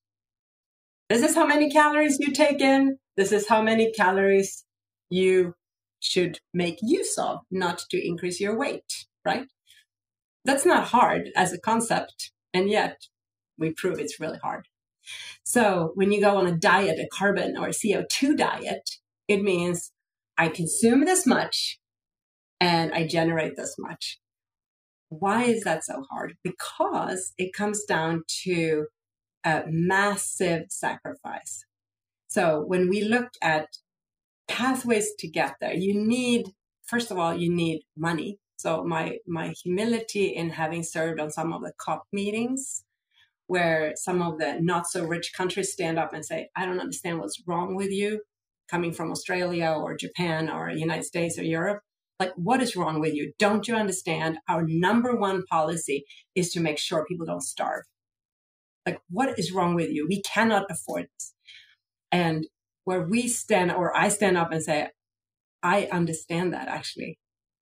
This 1.09 1.23
is 1.23 1.35
how 1.35 1.45
many 1.45 1.69
calories 1.69 2.17
you 2.19 2.33
take 2.33 2.61
in. 2.61 2.97
This 3.15 3.31
is 3.31 3.47
how 3.47 3.61
many 3.61 3.91
calories 3.91 4.65
you 5.09 5.55
should 5.99 6.39
make 6.53 6.79
use 6.81 7.17
of, 7.17 7.39
not 7.49 7.79
to 7.89 8.05
increase 8.05 8.39
your 8.39 8.57
weight, 8.57 9.05
right? 9.25 9.47
That's 10.45 10.65
not 10.65 10.89
hard 10.89 11.29
as 11.35 11.53
a 11.53 11.59
concept, 11.59 12.31
and 12.53 12.69
yet 12.69 13.07
we 13.57 13.71
prove 13.71 13.99
it's 13.99 14.19
really 14.19 14.39
hard. 14.39 14.67
So 15.43 15.91
when 15.95 16.11
you 16.11 16.21
go 16.21 16.37
on 16.37 16.47
a 16.47 16.55
diet, 16.55 16.99
a 16.99 17.07
carbon 17.07 17.57
or 17.57 17.67
a 17.67 17.71
CO2 17.71 18.37
diet, 18.37 18.89
it 19.27 19.41
means 19.41 19.91
I 20.37 20.49
consume 20.49 21.05
this 21.05 21.25
much 21.25 21.79
and 22.59 22.93
I 22.93 23.07
generate 23.07 23.55
this 23.55 23.75
much. 23.79 24.19
Why 25.09 25.43
is 25.43 25.63
that 25.63 25.83
so 25.85 26.03
hard? 26.11 26.35
Because 26.43 27.33
it 27.37 27.53
comes 27.53 27.83
down 27.85 28.23
to 28.43 28.87
a 29.43 29.63
massive 29.67 30.65
sacrifice. 30.69 31.63
So 32.27 32.63
when 32.65 32.89
we 32.89 33.03
look 33.03 33.29
at 33.41 33.67
pathways 34.47 35.09
to 35.19 35.27
get 35.27 35.55
there, 35.61 35.73
you 35.73 35.93
need, 35.93 36.47
first 36.85 37.11
of 37.11 37.17
all, 37.17 37.35
you 37.35 37.53
need 37.53 37.83
money. 37.95 38.39
So 38.57 38.83
my, 38.83 39.17
my 39.27 39.53
humility 39.63 40.27
in 40.27 40.49
having 40.49 40.83
served 40.83 41.19
on 41.19 41.31
some 41.31 41.53
of 41.53 41.61
the 41.61 41.73
COP 41.77 42.03
meetings 42.11 42.83
where 43.47 43.93
some 43.95 44.21
of 44.21 44.39
the 44.39 44.59
not 44.61 44.87
so 44.87 45.05
rich 45.05 45.31
countries 45.35 45.71
stand 45.71 45.97
up 45.97 46.13
and 46.13 46.25
say, 46.25 46.49
I 46.55 46.65
don't 46.65 46.79
understand 46.81 47.19
what's 47.19 47.41
wrong 47.47 47.75
with 47.75 47.91
you 47.91 48.21
coming 48.69 48.91
from 48.91 49.11
Australia 49.11 49.73
or 49.77 49.95
Japan 49.95 50.49
or 50.49 50.69
United 50.69 51.05
States 51.05 51.39
or 51.39 51.43
Europe. 51.43 51.81
Like, 52.19 52.33
what 52.35 52.61
is 52.61 52.75
wrong 52.75 52.99
with 52.99 53.13
you? 53.13 53.33
Don't 53.37 53.67
you 53.67 53.75
understand? 53.75 54.39
Our 54.49 54.65
number 54.67 55.15
one 55.15 55.43
policy 55.45 56.05
is 56.35 56.51
to 56.53 56.59
make 56.59 56.79
sure 56.79 57.05
people 57.05 57.25
don't 57.25 57.43
starve. 57.43 57.83
Like, 58.85 58.99
what 59.09 59.37
is 59.37 59.51
wrong 59.51 59.75
with 59.75 59.91
you? 59.91 60.07
We 60.07 60.21
cannot 60.21 60.65
afford 60.69 61.07
this. 61.13 61.33
And 62.11 62.47
where 62.85 63.01
we 63.01 63.27
stand, 63.27 63.71
or 63.71 63.95
I 63.95 64.09
stand 64.09 64.37
up 64.37 64.51
and 64.51 64.63
say, 64.63 64.87
I 65.61 65.89
understand 65.91 66.53
that 66.53 66.67
actually. 66.69 67.19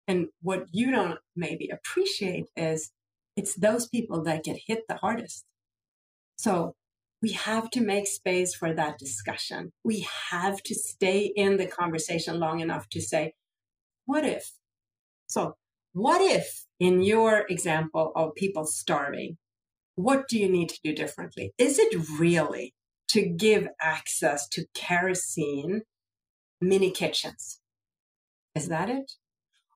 And 0.07 0.27
what 0.41 0.65
you 0.71 0.91
don't 0.91 1.17
maybe 1.35 1.69
appreciate 1.69 2.45
is 2.55 2.91
it's 3.35 3.55
those 3.55 3.87
people 3.87 4.23
that 4.23 4.43
get 4.43 4.57
hit 4.67 4.83
the 4.87 4.95
hardest. 4.95 5.43
So 6.37 6.75
we 7.21 7.31
have 7.31 7.71
to 7.71 7.81
make 7.81 8.07
space 8.07 8.53
for 8.53 8.73
that 8.73 8.99
discussion. 8.99 9.71
We 9.83 10.07
have 10.29 10.61
to 10.63 10.75
stay 10.75 11.31
in 11.35 11.57
the 11.57 11.65
conversation 11.65 12.39
long 12.39 12.59
enough 12.59 12.87
to 12.89 13.01
say, 13.01 13.33
what 14.05 14.25
if? 14.25 14.51
So, 15.27 15.55
what 15.93 16.21
if 16.21 16.65
in 16.79 17.01
your 17.01 17.45
example 17.49 18.11
of 18.15 18.35
people 18.35 18.65
starving, 18.65 19.37
what 19.95 20.27
do 20.27 20.37
you 20.37 20.49
need 20.49 20.69
to 20.69 20.79
do 20.83 20.93
differently? 20.93 21.53
Is 21.57 21.79
it 21.79 21.95
really 22.19 22.73
to 23.09 23.21
give 23.21 23.67
access 23.81 24.47
to 24.49 24.65
kerosene 24.73 25.83
mini 26.61 26.91
kitchens? 26.91 27.61
Is 28.55 28.67
that 28.67 28.89
it? 28.89 29.13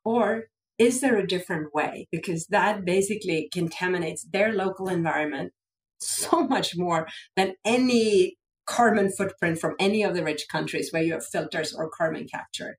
Or 0.04 0.46
is 0.78 1.02
there 1.02 1.18
a 1.18 1.28
different 1.28 1.74
way? 1.74 2.08
Because 2.12 2.48
that 2.48 2.86
basically 2.86 3.50
contaminates 3.52 4.24
their 4.24 4.54
local 4.54 4.90
environment 4.90 5.54
so 6.00 6.48
much 6.48 6.78
more 6.78 7.08
than 7.36 7.54
any 7.66 8.38
carbon 8.66 9.12
footprint 9.12 9.60
from 9.60 9.76
any 9.80 10.04
of 10.04 10.14
the 10.14 10.24
rich 10.24 10.46
countries 10.50 10.92
where 10.92 11.02
you 11.02 11.14
have 11.14 11.26
filters 11.26 11.74
or 11.74 11.90
carbon 11.90 12.28
capture. 12.28 12.78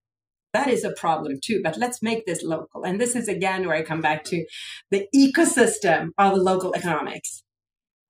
That 0.53 0.69
is 0.69 0.85
a 0.85 0.93
problem 0.93 1.39
too, 1.43 1.61
but 1.63 1.79
let's 1.79 2.03
make 2.03 2.27
this 2.27 2.43
local. 2.43 2.85
And 2.85 3.01
this 3.01 3.15
is 3.15 3.29
again 3.29 3.67
where 3.67 3.77
I 3.77 3.83
come 3.83 4.01
back 4.01 4.25
to 4.25 4.45
the 4.91 5.07
ecosystem 5.15 6.09
of 6.19 6.37
local 6.37 6.75
economics. 6.75 7.45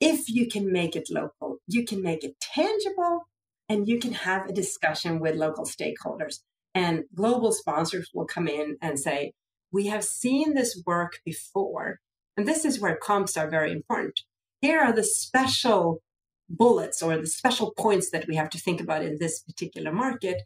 If 0.00 0.30
you 0.30 0.48
can 0.48 0.72
make 0.72 0.96
it 0.96 1.08
local, 1.10 1.58
you 1.66 1.84
can 1.84 2.02
make 2.02 2.24
it 2.24 2.40
tangible 2.40 3.26
and 3.68 3.86
you 3.86 3.98
can 3.98 4.12
have 4.12 4.48
a 4.48 4.52
discussion 4.52 5.20
with 5.20 5.36
local 5.36 5.64
stakeholders. 5.64 6.40
And 6.74 7.04
global 7.14 7.52
sponsors 7.52 8.10
will 8.14 8.26
come 8.26 8.48
in 8.48 8.76
and 8.80 8.98
say, 8.98 9.32
we 9.72 9.88
have 9.88 10.04
seen 10.04 10.54
this 10.54 10.82
work 10.86 11.20
before. 11.24 12.00
And 12.36 12.48
this 12.48 12.64
is 12.64 12.80
where 12.80 12.96
comps 12.96 13.36
are 13.36 13.50
very 13.50 13.70
important. 13.70 14.20
Here 14.62 14.80
are 14.80 14.92
the 14.92 15.04
special 15.04 16.00
bullets 16.48 17.02
or 17.02 17.16
the 17.16 17.26
special 17.26 17.72
points 17.76 18.10
that 18.10 18.26
we 18.26 18.36
have 18.36 18.50
to 18.50 18.58
think 18.58 18.80
about 18.80 19.04
in 19.04 19.18
this 19.20 19.40
particular 19.40 19.92
market. 19.92 20.42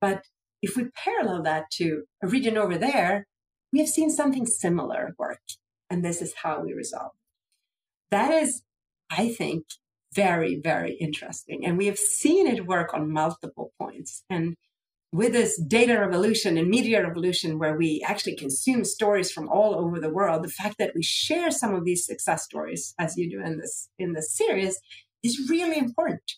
But 0.00 0.24
if 0.64 0.76
we 0.76 0.84
parallel 0.94 1.42
that 1.42 1.70
to 1.72 2.04
a 2.22 2.26
region 2.26 2.56
over 2.56 2.78
there, 2.78 3.26
we 3.70 3.80
have 3.80 3.88
seen 3.88 4.08
something 4.10 4.46
similar 4.46 5.14
work. 5.18 5.42
And 5.90 6.02
this 6.02 6.22
is 6.22 6.32
how 6.42 6.62
we 6.62 6.72
resolve. 6.72 7.12
That 8.10 8.32
is, 8.32 8.62
I 9.10 9.28
think, 9.28 9.66
very, 10.14 10.58
very 10.58 10.94
interesting. 10.94 11.66
And 11.66 11.76
we 11.76 11.86
have 11.86 11.98
seen 11.98 12.46
it 12.46 12.66
work 12.66 12.94
on 12.94 13.12
multiple 13.12 13.72
points. 13.78 14.22
And 14.30 14.54
with 15.12 15.32
this 15.32 15.60
data 15.60 15.98
revolution 15.98 16.56
and 16.56 16.68
media 16.68 17.02
revolution, 17.02 17.58
where 17.58 17.76
we 17.76 18.02
actually 18.06 18.36
consume 18.36 18.84
stories 18.84 19.30
from 19.30 19.48
all 19.50 19.74
over 19.74 20.00
the 20.00 20.14
world, 20.18 20.44
the 20.44 20.48
fact 20.48 20.76
that 20.78 20.92
we 20.94 21.02
share 21.02 21.50
some 21.50 21.74
of 21.74 21.84
these 21.84 22.06
success 22.06 22.44
stories, 22.44 22.94
as 22.98 23.18
you 23.18 23.28
do 23.28 23.44
in 23.44 23.58
this 23.58 23.90
in 23.98 24.14
this 24.14 24.34
series, 24.34 24.80
is 25.22 25.50
really 25.50 25.76
important. 25.76 26.32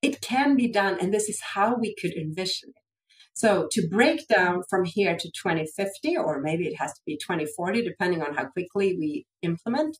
It 0.00 0.22
can 0.22 0.56
be 0.56 0.66
done, 0.66 0.96
and 0.98 1.12
this 1.12 1.28
is 1.28 1.40
how 1.54 1.76
we 1.76 1.94
could 1.94 2.14
envision 2.14 2.70
it. 2.70 2.79
So 3.40 3.68
to 3.70 3.88
break 3.88 4.28
down 4.28 4.64
from 4.68 4.84
here 4.84 5.16
to 5.16 5.30
2050, 5.30 6.14
or 6.18 6.42
maybe 6.42 6.66
it 6.66 6.76
has 6.76 6.92
to 6.92 7.00
be 7.06 7.16
2040, 7.16 7.82
depending 7.82 8.20
on 8.20 8.34
how 8.34 8.44
quickly 8.44 8.94
we 8.98 9.24
implement, 9.40 9.96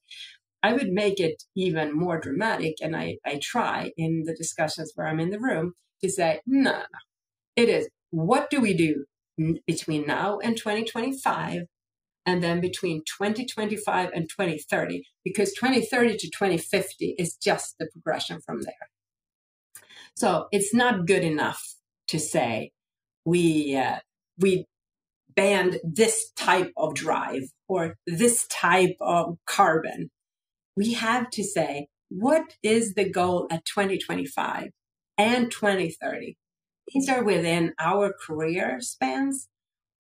I 0.62 0.74
would 0.74 0.90
make 0.90 1.18
it 1.18 1.42
even 1.56 1.96
more 1.96 2.20
dramatic. 2.20 2.74
And 2.82 2.94
I, 2.94 3.16
I 3.24 3.40
try 3.42 3.92
in 3.96 4.24
the 4.26 4.34
discussions 4.34 4.92
where 4.94 5.06
I'm 5.06 5.20
in 5.20 5.30
the 5.30 5.40
room 5.40 5.72
to 6.04 6.10
say, 6.10 6.42
no, 6.46 6.72
no, 6.72 6.84
it 7.56 7.70
is 7.70 7.88
what 8.10 8.50
do 8.50 8.60
we 8.60 8.74
do 8.74 9.06
between 9.66 10.06
now 10.06 10.38
and 10.40 10.54
2025? 10.54 11.62
And 12.26 12.42
then 12.42 12.60
between 12.60 13.04
2025 13.18 14.10
and 14.14 14.28
2030, 14.28 15.04
because 15.24 15.54
2030 15.54 16.18
to 16.18 16.26
2050 16.26 17.14
is 17.18 17.36
just 17.36 17.76
the 17.78 17.88
progression 17.90 18.42
from 18.44 18.60
there. 18.60 18.90
So 20.14 20.48
it's 20.52 20.74
not 20.74 21.06
good 21.06 21.24
enough 21.24 21.76
to 22.08 22.18
say 22.18 22.72
we 23.24 23.76
uh, 23.76 23.98
we 24.38 24.66
banned 25.34 25.78
this 25.84 26.30
type 26.36 26.72
of 26.76 26.94
drive 26.94 27.44
or 27.68 27.96
this 28.06 28.46
type 28.48 28.96
of 29.00 29.36
carbon. 29.46 30.10
We 30.76 30.94
have 30.94 31.30
to 31.30 31.44
say, 31.44 31.88
what 32.08 32.56
is 32.62 32.94
the 32.94 33.08
goal 33.08 33.46
at 33.50 33.64
2025 33.64 34.70
and 35.16 35.50
2030? 35.50 36.36
These 36.88 37.08
are 37.08 37.22
within 37.22 37.72
our 37.78 38.12
career 38.26 38.78
spans. 38.80 39.48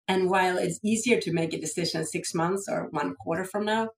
And 0.07 0.29
while 0.29 0.59
it's 0.59 0.81
easier 0.85 1.19
to 1.21 1.33
make 1.33 1.55
a 1.55 1.61
decision 1.61 2.05
six 2.05 2.35
months 2.35 2.67
or 2.69 2.89
one 2.91 3.15
quarter 3.15 3.45
from 3.45 3.65
now, 3.65 3.89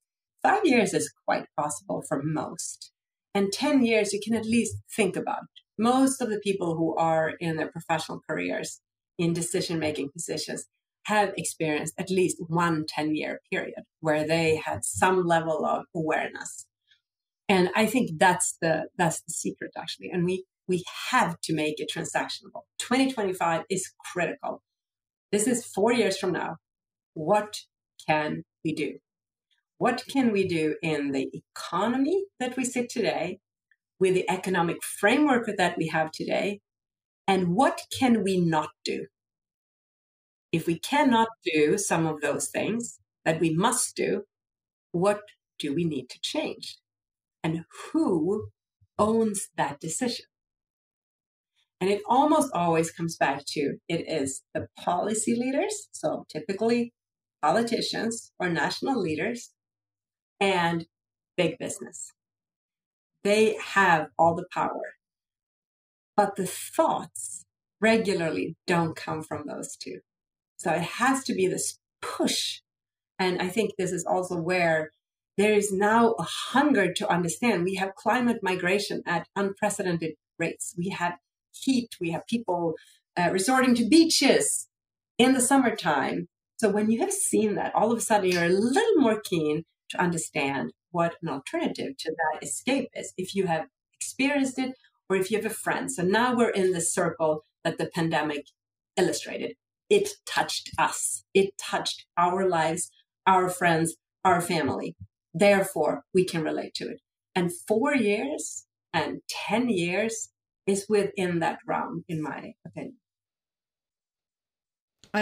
five 0.42 0.64
years 0.64 0.94
is 0.94 1.12
quite 1.26 1.46
possible 1.58 2.04
for 2.08 2.22
most. 2.22 2.92
And 3.34 3.52
10 3.52 3.84
years, 3.84 4.12
you 4.12 4.20
can 4.22 4.34
at 4.34 4.44
least 4.44 4.76
think 4.94 5.16
about. 5.16 5.42
Most 5.76 6.22
of 6.22 6.30
the 6.30 6.40
people 6.42 6.76
who 6.76 6.96
are 6.96 7.34
in 7.40 7.56
their 7.56 7.70
professional 7.70 8.20
careers 8.28 8.80
in 9.18 9.32
decision 9.32 9.78
making 9.78 10.10
positions 10.10 10.66
have 11.04 11.32
experienced 11.36 11.94
at 11.98 12.10
least 12.10 12.36
one 12.48 12.84
10 12.88 13.14
year 13.14 13.40
period 13.50 13.84
where 14.00 14.26
they 14.26 14.56
had 14.56 14.84
some 14.84 15.24
level 15.24 15.64
of 15.64 15.84
awareness. 15.94 16.66
And 17.48 17.70
i 17.76 17.86
think 17.86 18.18
that's 18.18 18.56
the 18.60 18.88
that's 18.98 19.22
the 19.22 19.32
secret 19.32 19.72
actually. 19.76 20.10
And 20.10 20.24
we 20.24 20.44
we 20.68 20.82
have 21.10 21.40
to 21.42 21.54
make 21.54 21.78
it 21.78 21.90
transactionable. 21.94 22.62
2025 22.78 23.62
is 23.70 23.92
critical. 24.12 24.62
This 25.30 25.46
is 25.46 25.64
four 25.64 25.92
years 25.92 26.18
from 26.18 26.32
now. 26.32 26.56
What 27.14 27.56
can 28.06 28.42
we 28.64 28.74
do? 28.74 28.98
What 29.78 30.04
can 30.08 30.32
we 30.32 30.48
do 30.48 30.76
in 30.82 31.12
the 31.12 31.30
economy 31.32 32.24
that 32.40 32.56
we 32.56 32.64
sit 32.64 32.88
today 32.88 33.38
with 34.00 34.14
the 34.14 34.28
economic 34.30 34.82
framework 34.82 35.48
that 35.56 35.76
we 35.76 35.88
have 35.88 36.10
today 36.10 36.60
and 37.26 37.54
what 37.54 37.82
can 37.96 38.22
we 38.22 38.40
not 38.40 38.70
do? 38.84 39.06
If 40.52 40.66
we 40.66 40.78
cannot 40.78 41.28
do 41.44 41.76
some 41.76 42.06
of 42.06 42.20
those 42.20 42.48
things 42.48 42.98
that 43.24 43.40
we 43.40 43.54
must 43.54 43.96
do, 43.96 44.22
what 44.92 45.22
do 45.58 45.74
we 45.74 45.84
need 45.84 46.08
to 46.10 46.20
change? 46.20 46.78
And 47.42 47.64
who 47.92 48.48
owns 48.98 49.48
that 49.56 49.80
decision? 49.80 50.26
And 51.80 51.90
it 51.90 52.02
almost 52.08 52.50
always 52.54 52.90
comes 52.90 53.16
back 53.16 53.44
to 53.48 53.76
it 53.88 54.08
is 54.08 54.42
the 54.54 54.68
policy 54.78 55.34
leaders, 55.34 55.88
so 55.92 56.24
typically 56.30 56.94
politicians 57.42 58.32
or 58.38 58.48
national 58.48 59.00
leaders, 59.00 59.50
and 60.40 60.86
big 61.36 61.58
business. 61.58 62.12
They 63.24 63.56
have 63.62 64.08
all 64.18 64.34
the 64.34 64.46
power. 64.52 64.95
But 66.16 66.36
the 66.36 66.46
thoughts 66.46 67.44
regularly 67.80 68.56
don't 68.66 68.96
come 68.96 69.22
from 69.22 69.44
those 69.46 69.76
two. 69.76 70.00
So 70.56 70.72
it 70.72 70.82
has 70.82 71.22
to 71.24 71.34
be 71.34 71.46
this 71.46 71.78
push. 72.00 72.60
And 73.18 73.40
I 73.40 73.48
think 73.48 73.72
this 73.76 73.92
is 73.92 74.04
also 74.04 74.36
where 74.40 74.90
there 75.36 75.52
is 75.52 75.70
now 75.72 76.14
a 76.18 76.22
hunger 76.22 76.92
to 76.94 77.08
understand. 77.08 77.64
We 77.64 77.74
have 77.74 77.94
climate 77.94 78.38
migration 78.42 79.02
at 79.06 79.28
unprecedented 79.36 80.14
rates. 80.38 80.74
We 80.78 80.88
have 80.90 81.16
heat. 81.52 81.96
We 82.00 82.10
have 82.12 82.26
people 82.26 82.74
uh, 83.16 83.30
resorting 83.32 83.74
to 83.76 83.88
beaches 83.88 84.68
in 85.18 85.34
the 85.34 85.40
summertime. 85.40 86.28
So 86.58 86.70
when 86.70 86.90
you 86.90 87.00
have 87.00 87.12
seen 87.12 87.54
that, 87.54 87.74
all 87.74 87.92
of 87.92 87.98
a 87.98 88.00
sudden 88.00 88.30
you're 88.30 88.44
a 88.44 88.48
little 88.48 88.96
more 88.96 89.20
keen 89.20 89.64
to 89.90 90.00
understand 90.00 90.72
what 90.90 91.16
an 91.22 91.28
alternative 91.28 91.96
to 91.98 92.10
that 92.10 92.42
escape 92.42 92.88
is. 92.94 93.12
If 93.18 93.34
you 93.34 93.46
have 93.46 93.66
experienced 93.92 94.58
it 94.58 94.74
or 95.08 95.16
if 95.16 95.30
you 95.30 95.36
have 95.36 95.46
a 95.46 95.54
friend. 95.54 95.90
So 95.90 96.02
now 96.02 96.34
we're 96.34 96.50
in 96.50 96.72
the 96.72 96.80
circle 96.80 97.42
that 97.64 97.78
the 97.78 97.90
pandemic 97.94 98.46
illustrated. 98.96 99.54
It 99.88 100.08
touched 100.26 100.70
us. 100.78 101.24
It 101.34 101.56
touched 101.58 102.06
our 102.16 102.48
lives, 102.48 102.90
our 103.26 103.48
friends, 103.48 103.96
our 104.24 104.40
family. 104.40 104.96
Therefore, 105.32 106.04
we 106.12 106.24
can 106.24 106.42
relate 106.42 106.74
to 106.74 106.88
it. 106.88 107.00
And 107.34 107.52
four 107.68 107.94
years 107.94 108.66
and 108.92 109.20
10 109.28 109.68
years 109.68 110.30
is 110.66 110.86
within 110.88 111.40
that 111.40 111.58
realm, 111.66 112.04
in 112.08 112.22
my 112.22 112.54
opinion. 112.66 112.96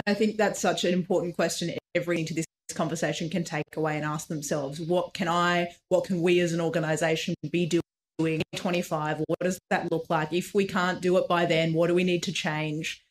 I 0.07 0.13
think 0.13 0.37
that's 0.37 0.59
such 0.59 0.83
an 0.83 0.93
important 0.93 1.35
question. 1.35 1.71
Every 1.93 2.19
into 2.19 2.33
this 2.33 2.45
conversation 2.73 3.29
can 3.29 3.43
take 3.43 3.63
away 3.77 3.95
and 3.95 4.05
ask 4.05 4.27
themselves, 4.27 4.81
what 4.81 5.13
can 5.13 5.27
I, 5.27 5.67
what 5.89 6.05
can 6.05 6.21
we 6.21 6.39
as 6.39 6.53
an 6.53 6.61
organization 6.61 7.35
be 7.51 7.65
doing? 7.65 7.84
Doing 8.17 8.41
25 8.55 9.23
what 9.27 9.39
does 9.39 9.59
that 9.69 9.91
look 9.91 10.05
like? 10.09 10.31
If 10.31 10.53
we 10.53 10.65
can't 10.65 11.01
do 11.01 11.17
it 11.17 11.27
by 11.27 11.45
then 11.45 11.73
what 11.73 11.87
do 11.87 11.93
we 11.93 12.03
need 12.03 12.23
to 12.23 12.31
change? 12.31 13.03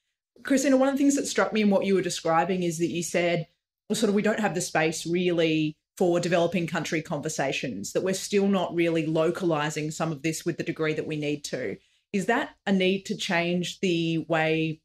Christina 0.42 0.76
one 0.76 0.88
of 0.88 0.94
the 0.94 0.98
things 0.98 1.16
that 1.16 1.26
struck 1.26 1.52
me 1.52 1.62
in 1.62 1.70
what 1.70 1.84
you 1.84 1.94
were 1.94 2.02
describing 2.02 2.62
is 2.62 2.78
that 2.78 2.90
you 2.90 3.02
said 3.02 3.46
well, 3.88 3.96
sort 3.96 4.08
of 4.08 4.14
we 4.14 4.22
don't 4.22 4.40
have 4.40 4.54
the 4.54 4.60
space 4.60 5.06
really 5.06 5.76
for 5.96 6.18
developing 6.18 6.66
country 6.66 7.02
conversations 7.02 7.92
that 7.92 8.02
we're 8.02 8.14
still 8.14 8.48
not 8.48 8.74
really 8.74 9.06
localizing 9.06 9.90
some 9.90 10.10
of 10.10 10.22
this 10.22 10.44
with 10.44 10.56
the 10.56 10.64
degree 10.64 10.94
that 10.94 11.06
we 11.06 11.16
need 11.16 11.44
to. 11.44 11.76
Is 12.12 12.26
that 12.26 12.50
a 12.66 12.72
need 12.72 13.04
to 13.06 13.16
change 13.16 13.80
the 13.80 14.18
way 14.28 14.80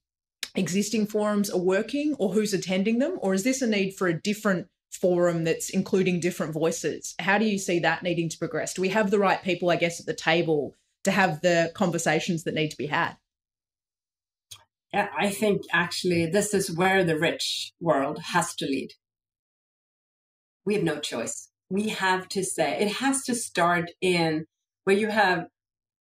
existing 0.56 1.08
forums 1.08 1.50
are 1.50 1.60
working 1.60 2.16
or 2.20 2.34
who's 2.34 2.54
attending 2.54 3.00
them? 3.00 3.18
Or 3.22 3.34
is 3.34 3.44
this 3.44 3.62
a 3.62 3.68
need 3.68 3.96
for 3.96 4.08
a 4.08 4.20
different 4.20 4.68
forum 4.92 5.44
that's 5.44 5.70
including 5.70 6.20
different 6.20 6.54
voices. 6.54 7.16
How 7.20 7.38
do 7.38 7.46
you 7.46 7.58
see 7.58 7.80
that 7.80 8.04
needing 8.04 8.30
to 8.30 8.38
progress? 8.38 8.74
Do 8.74 8.82
we 8.82 8.90
have 8.90 9.12
the 9.12 9.20
right 9.20 9.42
people, 9.44 9.70
I 9.70 9.76
guess, 9.76 10.00
at 10.00 10.06
the 10.06 10.14
table 10.14 10.76
to 11.04 11.12
have 11.12 11.42
the 11.42 11.72
conversations 11.76 12.44
that 12.44 12.54
need 12.54 12.70
to 12.70 12.78
be 12.78 12.88
had? 12.88 13.18
Yeah, 14.94 15.10
I 15.18 15.30
think 15.30 15.62
actually 15.72 16.26
this 16.26 16.54
is 16.54 16.76
where 16.76 17.04
the 17.04 17.18
rich 17.18 17.72
world 17.80 18.20
has 18.34 18.56
to 18.56 18.66
lead. 18.66 18.94
We 20.66 20.74
have 20.74 20.84
no 20.84 21.00
choice. 21.00 21.50
we 21.70 21.90
have 21.90 22.28
to 22.30 22.44
say 22.44 22.80
it 22.80 22.94
has 22.94 23.24
to 23.24 23.36
start 23.36 23.92
in 24.02 24.46
where 24.84 24.96
you 24.96 25.10
have 25.10 25.46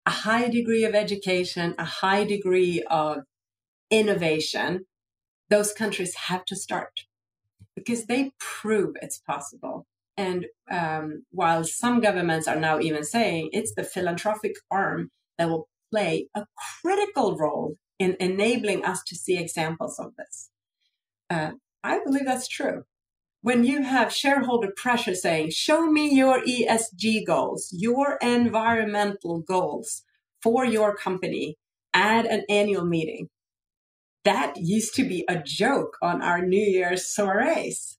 a 0.07 0.11
high 0.11 0.49
degree 0.49 0.85
of 0.85 0.95
education, 0.95 1.75
a 1.79 1.85
high 1.85 2.25
degree 2.25 2.85
of 2.91 3.23
innovation. 3.91 4.85
Those 5.49 5.73
countries 5.73 6.15
have 6.29 6.45
to 6.47 6.57
start 6.57 7.05
because 7.77 8.07
they 8.07 8.33
prove 8.39 8.95
it's 9.03 9.19
possible. 9.19 9.87
And 10.17 10.47
um, 10.71 11.25
while 11.31 11.65
some 11.65 12.01
governments 12.01 12.47
are 12.47 12.59
now 12.59 12.79
even 12.79 13.03
saying 13.05 13.51
it's 13.53 13.75
the 13.75 13.83
philanthropic 13.83 14.55
arm 14.71 15.11
that 15.39 15.49
will 15.49 15.69
play 15.91 16.29
a 16.35 16.47
critical 16.83 17.37
role 17.37 17.77
in 17.99 18.17
enabling 18.21 18.85
us 18.85 19.03
to 19.07 19.17
see 19.17 19.39
examples 19.39 19.99
of 19.99 20.13
this. 20.17 20.51
Uh, 21.31 21.53
I 21.83 22.01
believe 22.05 22.27
that's 22.27 22.49
true. 22.49 22.85
When 23.43 23.65
you 23.65 23.83
have 23.83 24.13
shareholder 24.13 24.73
pressure 24.75 25.15
saying, 25.15 25.51
show 25.51 25.87
me 25.91 26.15
your 26.15 26.41
ESG 26.43 27.27
goals, 27.27 27.69
your 27.73 28.17
environmental 28.23 29.41
goals 29.41 30.03
for 30.43 30.65
your 30.65 30.97
company 30.97 31.57
at 31.93 32.27
an 32.27 32.45
annual 32.49 32.87
meeting, 32.87 33.29
that 34.25 34.55
used 34.57 34.95
to 34.95 35.05
be 35.05 35.25
a 35.29 35.37
joke 35.37 35.97
on 36.03 36.23
our 36.23 36.45
New 36.45 36.63
Year's 36.63 37.07
soirees. 37.07 37.99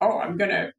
Oh, 0.00 0.18
I'm 0.18 0.36
going 0.36 0.50
to 0.50 0.72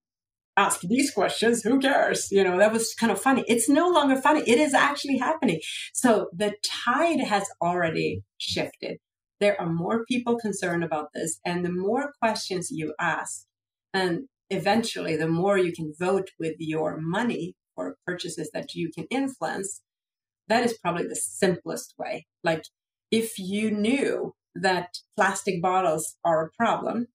ask 0.57 0.81
these 0.81 1.11
questions. 1.11 1.63
Who 1.63 1.79
cares? 1.79 2.29
You 2.31 2.43
know, 2.43 2.57
that 2.57 2.73
was 2.73 2.93
kind 2.93 3.11
of 3.11 3.21
funny. 3.21 3.43
It's 3.47 3.69
no 3.69 3.89
longer 3.89 4.15
funny. 4.15 4.41
It 4.45 4.59
is 4.59 4.73
actually 4.73 5.17
happening. 5.17 5.59
So 5.93 6.29
the 6.33 6.55
tide 6.63 7.21
has 7.21 7.45
already 7.61 8.23
shifted. 8.37 8.97
There 9.39 9.59
are 9.59 9.71
more 9.71 10.05
people 10.05 10.37
concerned 10.37 10.83
about 10.83 11.09
this. 11.13 11.39
And 11.45 11.65
the 11.65 11.71
more 11.71 12.13
questions 12.21 12.69
you 12.71 12.93
ask, 12.99 13.45
and 13.93 14.27
eventually 14.49 15.15
the 15.15 15.27
more 15.27 15.57
you 15.57 15.73
can 15.73 15.93
vote 15.97 16.29
with 16.39 16.55
your 16.59 16.97
money 16.99 17.55
for 17.75 17.97
purchases 18.05 18.49
that 18.53 18.73
you 18.73 18.91
can 18.93 19.05
influence, 19.09 19.81
that 20.47 20.63
is 20.63 20.77
probably 20.77 21.07
the 21.07 21.15
simplest 21.15 21.93
way. 21.97 22.27
Like 22.43 22.63
if 23.11 23.39
you 23.39 23.71
knew 23.71 24.33
that 24.55 24.99
plastic 25.15 25.61
bottles 25.61 26.15
are 26.23 26.45
a 26.45 26.49
problem, 26.51 27.07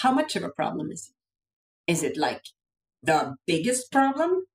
how 0.00 0.12
much 0.12 0.36
of 0.36 0.42
a 0.42 0.50
problem 0.50 0.90
is 0.90 1.10
it? 1.10 1.92
Is 1.92 2.02
it 2.02 2.16
like 2.16 2.42
the 3.02 3.36
biggest 3.46 3.90
problem? 3.92 4.46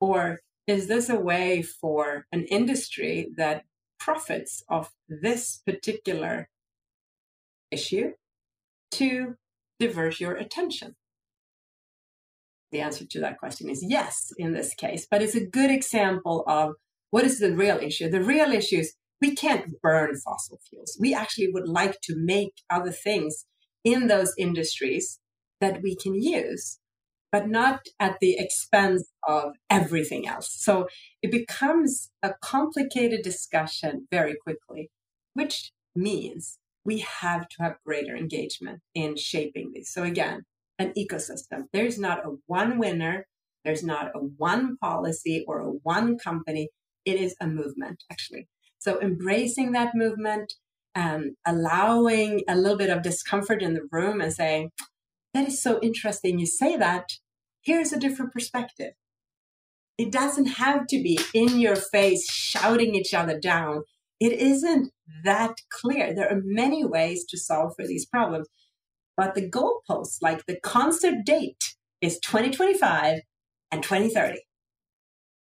Or 0.00 0.40
is 0.66 0.86
this 0.86 1.08
a 1.08 1.18
way 1.18 1.62
for 1.62 2.26
an 2.30 2.44
industry 2.44 3.30
that 3.36 3.64
profits 3.98 4.62
of 4.68 4.90
this 5.08 5.62
particular 5.66 6.48
issue 7.70 8.12
to 8.92 9.34
divert 9.80 10.20
your 10.20 10.34
attention? 10.34 10.94
The 12.70 12.80
answer 12.80 13.06
to 13.06 13.20
that 13.20 13.38
question 13.38 13.70
is 13.70 13.84
yes 13.86 14.30
in 14.36 14.52
this 14.52 14.74
case, 14.74 15.06
but 15.10 15.22
it's 15.22 15.34
a 15.34 15.46
good 15.46 15.70
example 15.70 16.44
of 16.46 16.74
what 17.10 17.24
is 17.24 17.38
the 17.38 17.54
real 17.54 17.78
issue. 17.78 18.10
The 18.10 18.22
real 18.22 18.52
issue 18.52 18.78
is 18.80 18.94
we 19.20 19.34
can't 19.34 19.80
burn 19.82 20.16
fossil 20.16 20.58
fuels. 20.68 20.96
We 21.00 21.14
actually 21.14 21.48
would 21.52 21.68
like 21.68 22.00
to 22.02 22.14
make 22.16 22.62
other 22.70 22.92
things 22.92 23.46
in 23.84 24.06
those 24.06 24.32
industries 24.38 25.20
that 25.60 25.82
we 25.82 25.96
can 25.96 26.14
use, 26.14 26.78
but 27.32 27.48
not 27.48 27.80
at 27.98 28.18
the 28.20 28.36
expense 28.38 29.08
of 29.26 29.52
everything 29.68 30.26
else. 30.26 30.48
So 30.52 30.86
it 31.22 31.30
becomes 31.30 32.10
a 32.22 32.34
complicated 32.40 33.22
discussion 33.22 34.06
very 34.10 34.36
quickly, 34.42 34.90
which 35.34 35.72
means 35.94 36.58
we 36.84 36.98
have 37.00 37.48
to 37.48 37.62
have 37.62 37.76
greater 37.84 38.16
engagement 38.16 38.80
in 38.94 39.16
shaping 39.16 39.72
this. 39.74 39.92
So 39.92 40.04
again, 40.04 40.44
an 40.78 40.92
ecosystem. 40.96 41.64
There's 41.72 41.98
not 41.98 42.24
a 42.24 42.36
one 42.46 42.78
winner. 42.78 43.26
There's 43.64 43.82
not 43.82 44.12
a 44.14 44.18
one 44.18 44.76
policy 44.76 45.44
or 45.46 45.60
a 45.60 45.70
one 45.82 46.18
company. 46.18 46.70
It 47.04 47.20
is 47.20 47.34
a 47.40 47.46
movement, 47.46 48.04
actually. 48.10 48.48
So 48.78 49.00
embracing 49.00 49.72
that 49.72 49.94
movement, 49.94 50.54
um, 50.94 51.36
allowing 51.46 52.42
a 52.48 52.56
little 52.56 52.78
bit 52.78 52.90
of 52.90 53.02
discomfort 53.02 53.62
in 53.62 53.74
the 53.74 53.88
room 53.90 54.20
and 54.20 54.32
saying, 54.32 54.70
that 55.34 55.48
is 55.48 55.62
so 55.62 55.78
interesting 55.80 56.38
you 56.38 56.46
say 56.46 56.76
that. 56.76 57.10
Here's 57.62 57.92
a 57.92 57.98
different 57.98 58.32
perspective. 58.32 58.92
It 59.98 60.12
doesn't 60.12 60.46
have 60.46 60.86
to 60.88 61.02
be 61.02 61.18
in 61.34 61.58
your 61.58 61.76
face 61.76 62.30
shouting 62.30 62.94
each 62.94 63.12
other 63.12 63.38
down. 63.38 63.82
It 64.20 64.32
isn't 64.32 64.92
that 65.24 65.56
clear. 65.70 66.14
There 66.14 66.30
are 66.30 66.40
many 66.44 66.84
ways 66.84 67.24
to 67.26 67.38
solve 67.38 67.74
for 67.76 67.86
these 67.86 68.06
problems. 68.06 68.48
But 69.16 69.34
the 69.34 69.48
goalposts, 69.50 70.18
like 70.22 70.46
the 70.46 70.58
concert 70.60 71.24
date, 71.24 71.74
is 72.00 72.20
2025 72.20 73.20
and 73.72 73.82
2030. 73.82 74.38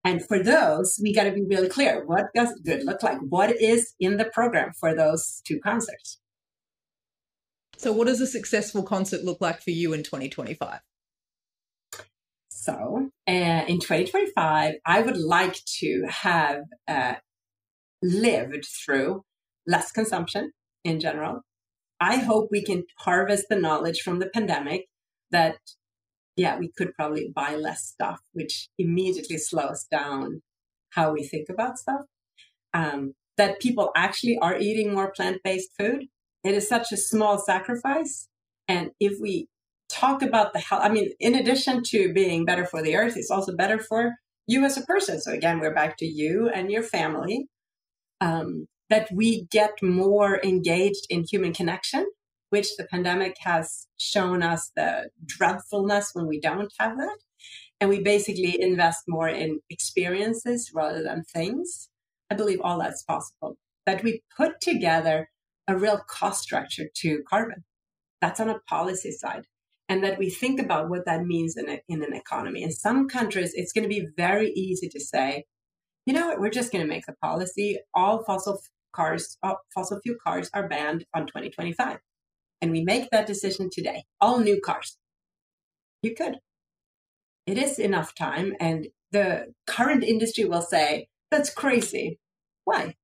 And 0.05 0.27
for 0.27 0.43
those, 0.43 1.01
we 1.03 1.15
got 1.15 1.25
to 1.25 1.33
be 1.33 1.45
really 1.45 1.69
clear. 1.69 2.05
What 2.05 2.27
does 2.35 2.61
good 2.65 2.85
look 2.85 3.03
like? 3.03 3.19
What 3.27 3.51
is 3.61 3.95
in 3.99 4.19
the 4.19 4.27
program 4.27 4.73
for 4.79 4.95
those 4.95 5.41
two 5.47 5.59
concerts? 5.61 6.21
So, 7.79 7.93
what 7.93 8.07
does 8.07 8.21
a 8.21 8.27
successful 8.27 8.83
concert 8.83 9.25
look 9.25 9.41
like 9.41 9.63
for 9.63 9.71
you 9.71 9.93
in 9.95 10.03
2025? 10.03 10.81
So, 12.49 13.11
uh, 13.27 13.31
in 13.31 13.81
2025, 13.81 14.75
I 14.87 15.01
would 15.01 15.17
like 15.17 15.57
to 15.81 16.05
have 16.09 16.63
uh, 16.87 17.15
lived 18.03 18.67
through 18.67 19.23
less 19.67 19.91
consumption 19.91 20.53
in 20.85 21.01
general. 21.01 21.41
I 22.01 22.17
hope 22.17 22.49
we 22.51 22.63
can 22.63 22.85
harvest 22.99 23.47
the 23.49 23.57
knowledge 23.57 24.01
from 24.03 24.19
the 24.19 24.29
pandemic 24.29 24.87
that 25.31 25.57
yeah, 26.37 26.59
we 26.59 26.71
could 26.77 26.95
probably 26.95 27.31
buy 27.35 27.57
less 27.57 27.85
stuff, 27.85 28.21
which 28.33 28.69
immediately 28.79 29.39
slows 29.39 29.85
down 29.91 30.43
how 30.91 31.13
we 31.13 31.25
think 31.25 31.49
about 31.49 31.79
stuff. 31.79 32.03
Um, 32.73 33.15
that 33.37 33.61
people 33.61 33.91
actually 33.97 34.39
are 34.39 34.57
eating 34.59 34.95
more 34.95 35.11
plant 35.11 35.39
based 35.43 35.71
food. 35.79 36.07
It 36.45 36.55
is 36.55 36.69
such 36.69 36.93
a 36.93 36.97
small 36.97 37.39
sacrifice. 37.39 38.29
And 38.69 38.91
if 39.01 39.21
we 39.21 39.49
talk 39.89 40.23
about 40.23 40.53
the 40.53 40.61
health, 40.61 40.83
I 40.85 40.89
mean, 40.89 41.11
in 41.21 41.35
addition 41.35 41.83
to 41.87 42.13
being 42.13 42.45
better 42.45 42.65
for 42.65 42.83
the 42.83 42.97
earth, 42.97 43.17
it's 43.17 43.31
also 43.31 43.55
better 43.57 43.79
for 43.79 44.13
you 44.47 44.65
as 44.65 44.77
a 44.77 44.83
person. 44.83 45.21
So 45.21 45.33
again, 45.33 45.59
we're 45.59 45.75
back 45.75 45.97
to 45.99 46.07
you 46.07 46.49
and 46.49 46.71
your 46.71 46.83
family. 46.83 47.47
Um, 48.21 48.67
that 48.91 49.09
we 49.13 49.47
get 49.51 49.73
more 49.83 50.41
engaged 50.45 51.07
in 51.09 51.25
human 51.25 51.53
connection 51.53 52.07
which 52.55 52.77
the 52.77 52.85
pandemic 52.85 53.35
has 53.41 53.89
shown 53.97 54.41
us 54.41 54.71
the 54.77 55.11
dreadfulness 55.27 56.11
when 56.13 56.29
we 56.29 56.39
don't 56.39 56.73
have 56.79 56.97
that. 56.97 57.19
And 57.81 57.91
we 57.91 58.01
basically 58.01 58.63
invest 58.63 59.03
more 59.09 59.29
in 59.29 59.59
experiences 59.69 60.71
rather 60.73 61.03
than 61.03 61.25
things. 61.25 61.89
I 62.31 62.37
believe 62.37 62.61
all 62.63 62.79
that's 62.79 63.03
possible. 63.03 63.57
That 63.87 64.05
we 64.05 64.23
put 64.37 64.61
together 64.61 65.31
a 65.67 65.77
real 65.77 65.99
cost 66.09 66.45
structure 66.45 66.85
to 66.99 67.25
carbon. 67.29 67.65
That's 68.21 68.39
on 68.39 68.49
a 68.49 68.61
policy 68.69 69.11
side. 69.11 69.47
And 69.89 70.05
that 70.05 70.17
we 70.17 70.31
think 70.31 70.61
about 70.61 70.89
what 70.89 71.07
that 71.07 71.27
means 71.27 71.57
in, 71.57 71.69
a, 71.69 71.81
in 71.89 72.05
an 72.05 72.15
economy. 72.15 72.63
In 72.63 72.71
some 72.71 73.09
countries, 73.09 73.51
it's 73.57 73.73
going 73.73 73.83
to 73.83 73.89
be 73.89 74.07
very 74.17 74.51
easy 74.51 74.89
to 74.91 75.01
say, 75.01 75.43
you 76.07 76.15
know 76.15 76.29
what, 76.29 76.39
we're 76.39 76.51
just 76.51 76.71
going 76.71 76.85
to 76.85 76.89
make 76.89 77.07
the 77.07 77.15
policy. 77.21 77.81
All 77.95 78.23
fossil 78.23 78.61
cars, 78.93 79.39
all 79.43 79.59
fossil 79.75 79.99
fuel 80.05 80.19
cars 80.25 80.51
are 80.55 80.69
banned 80.69 81.05
on 81.13 81.27
2025 81.27 81.99
and 82.61 82.71
we 82.71 82.83
make 82.83 83.11
that 83.11 83.27
decision 83.27 83.69
today, 83.71 84.05
all 84.21 84.39
new 84.39 84.61
cars, 84.61 84.97
you 86.03 86.15
could. 86.15 86.39
It 87.47 87.59
is 87.59 87.79
enough 87.79 88.15
time. 88.15 88.55
And 88.61 88.89
the 89.13 89.53
current 89.67 90.05
industry 90.05 90.45
will 90.45 90.63
say, 90.63 91.09
that's 91.31 91.51
crazy. 91.51 92.19
Why? 92.65 92.95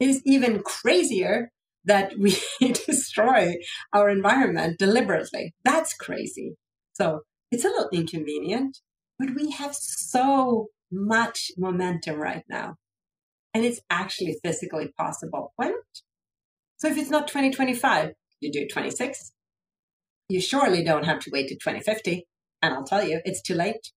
It 0.00 0.08
is 0.08 0.22
even 0.24 0.62
crazier 0.62 1.50
that 1.84 2.18
we 2.18 2.36
destroy 2.60 3.54
our 3.92 4.08
environment 4.08 4.78
deliberately. 4.78 5.54
That's 5.64 5.94
crazy. 5.94 6.56
So 6.92 7.20
it's 7.50 7.64
a 7.64 7.68
little 7.68 7.88
inconvenient, 7.92 8.78
but 9.18 9.34
we 9.34 9.50
have 9.50 9.74
so 9.74 10.68
much 10.90 11.50
momentum 11.56 12.20
right 12.20 12.44
now. 12.48 12.76
And 13.54 13.64
it's 13.64 13.80
actually 13.90 14.38
physically 14.42 14.92
possible. 14.98 15.52
Why 15.56 15.66
not? 15.66 16.02
So 16.78 16.88
if 16.88 16.96
it's 16.96 17.10
not 17.10 17.28
2025, 17.28 18.12
you 18.42 18.52
do 18.52 18.66
26. 18.66 19.32
You 20.28 20.40
surely 20.40 20.84
don't 20.84 21.04
have 21.04 21.20
to 21.20 21.30
wait 21.32 21.48
to 21.48 21.54
2050. 21.54 22.26
And 22.60 22.74
I'll 22.74 22.84
tell 22.84 23.06
you, 23.06 23.20
it's 23.24 23.42
too 23.42 23.54
late. 23.54 23.92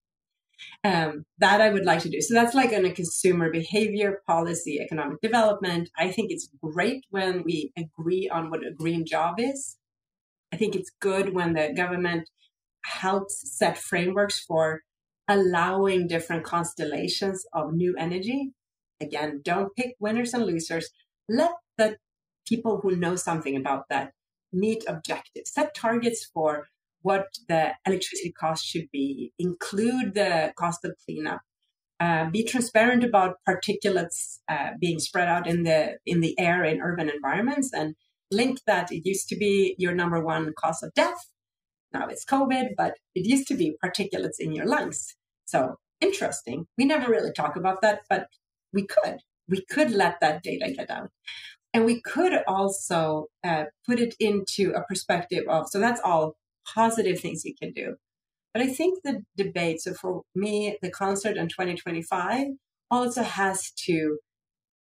Um, 0.83 1.25
that 1.39 1.59
I 1.59 1.69
would 1.69 1.85
like 1.85 1.99
to 2.01 2.09
do. 2.09 2.21
So 2.21 2.33
that's 2.33 2.55
like 2.55 2.71
on 2.71 2.85
a 2.85 2.91
consumer 2.91 3.51
behavior 3.51 4.21
policy, 4.25 4.79
economic 4.79 5.19
development. 5.21 5.89
I 5.97 6.11
think 6.11 6.31
it's 6.31 6.49
great 6.63 7.05
when 7.09 7.43
we 7.43 7.71
agree 7.77 8.29
on 8.31 8.49
what 8.49 8.65
a 8.65 8.73
green 8.73 9.05
job 9.05 9.35
is. 9.37 9.77
I 10.53 10.57
think 10.57 10.75
it's 10.75 10.91
good 11.01 11.33
when 11.33 11.53
the 11.53 11.73
government 11.75 12.29
helps 12.85 13.57
set 13.57 13.77
frameworks 13.77 14.39
for 14.39 14.81
allowing 15.27 16.07
different 16.07 16.43
constellations 16.43 17.45
of 17.51 17.73
new 17.73 17.95
energy. 17.97 18.51
Again, 19.01 19.41
don't 19.43 19.75
pick 19.75 19.95
winners 19.99 20.33
and 20.33 20.45
losers. 20.45 20.89
Let 21.27 21.51
the 21.77 21.97
people 22.47 22.79
who 22.81 22.95
know 22.95 23.15
something 23.15 23.55
about 23.55 23.85
that 23.89 24.11
meet 24.55 24.83
objectives, 24.87 25.51
set 25.51 25.75
targets 25.75 26.25
for 26.33 26.67
what 27.01 27.27
the 27.47 27.73
electricity 27.85 28.31
cost 28.31 28.65
should 28.65 28.89
be, 28.91 29.31
include 29.37 30.15
the 30.15 30.53
cost 30.57 30.83
of 30.83 30.95
cleanup, 31.05 31.41
uh, 31.99 32.29
be 32.29 32.43
transparent 32.43 33.03
about 33.03 33.37
particulates 33.47 34.39
uh, 34.49 34.71
being 34.79 34.99
spread 34.99 35.27
out 35.27 35.45
in 35.47 35.63
the 35.63 35.97
in 36.05 36.21
the 36.21 36.37
air 36.39 36.63
in 36.63 36.81
urban 36.81 37.09
environments, 37.09 37.71
and 37.73 37.95
link 38.31 38.59
that. 38.65 38.91
It 38.91 39.05
used 39.05 39.29
to 39.29 39.35
be 39.35 39.75
your 39.77 39.93
number 39.93 40.19
one 40.19 40.53
cause 40.57 40.81
of 40.81 40.93
death. 40.93 41.29
Now 41.93 42.07
it's 42.07 42.25
COVID, 42.25 42.69
but 42.75 42.95
it 43.13 43.25
used 43.25 43.47
to 43.49 43.55
be 43.55 43.77
particulates 43.83 44.39
in 44.39 44.51
your 44.51 44.65
lungs. 44.65 45.15
So 45.45 45.75
interesting. 46.01 46.65
We 46.77 46.85
never 46.85 47.09
really 47.09 47.31
talk 47.31 47.55
about 47.55 47.81
that, 47.81 48.01
but 48.09 48.27
we 48.73 48.85
could. 48.85 49.19
We 49.47 49.63
could 49.69 49.91
let 49.91 50.19
that 50.21 50.43
data 50.43 50.73
get 50.75 50.89
out. 50.89 51.11
And 51.75 51.83
we 51.83 51.99
could 51.99 52.31
also 52.47 53.25
uh, 53.43 53.65
put 53.85 53.99
it 53.99 54.15
into 54.17 54.71
a 54.71 54.83
perspective 54.83 55.43
of, 55.49 55.67
so 55.67 55.77
that's 55.77 55.99
all 55.99 56.37
positive 56.73 57.19
things 57.19 57.43
you 57.43 57.53
can 57.53 57.73
do. 57.73 57.97
But 58.53 58.63
I 58.63 58.67
think 58.67 58.99
the 59.03 59.23
debate, 59.35 59.81
so 59.81 59.93
for 59.93 60.21
me, 60.33 60.77
the 60.81 60.89
concert 60.89 61.35
in 61.35 61.49
2025 61.49 62.47
also 62.89 63.23
has 63.23 63.71
to 63.87 64.19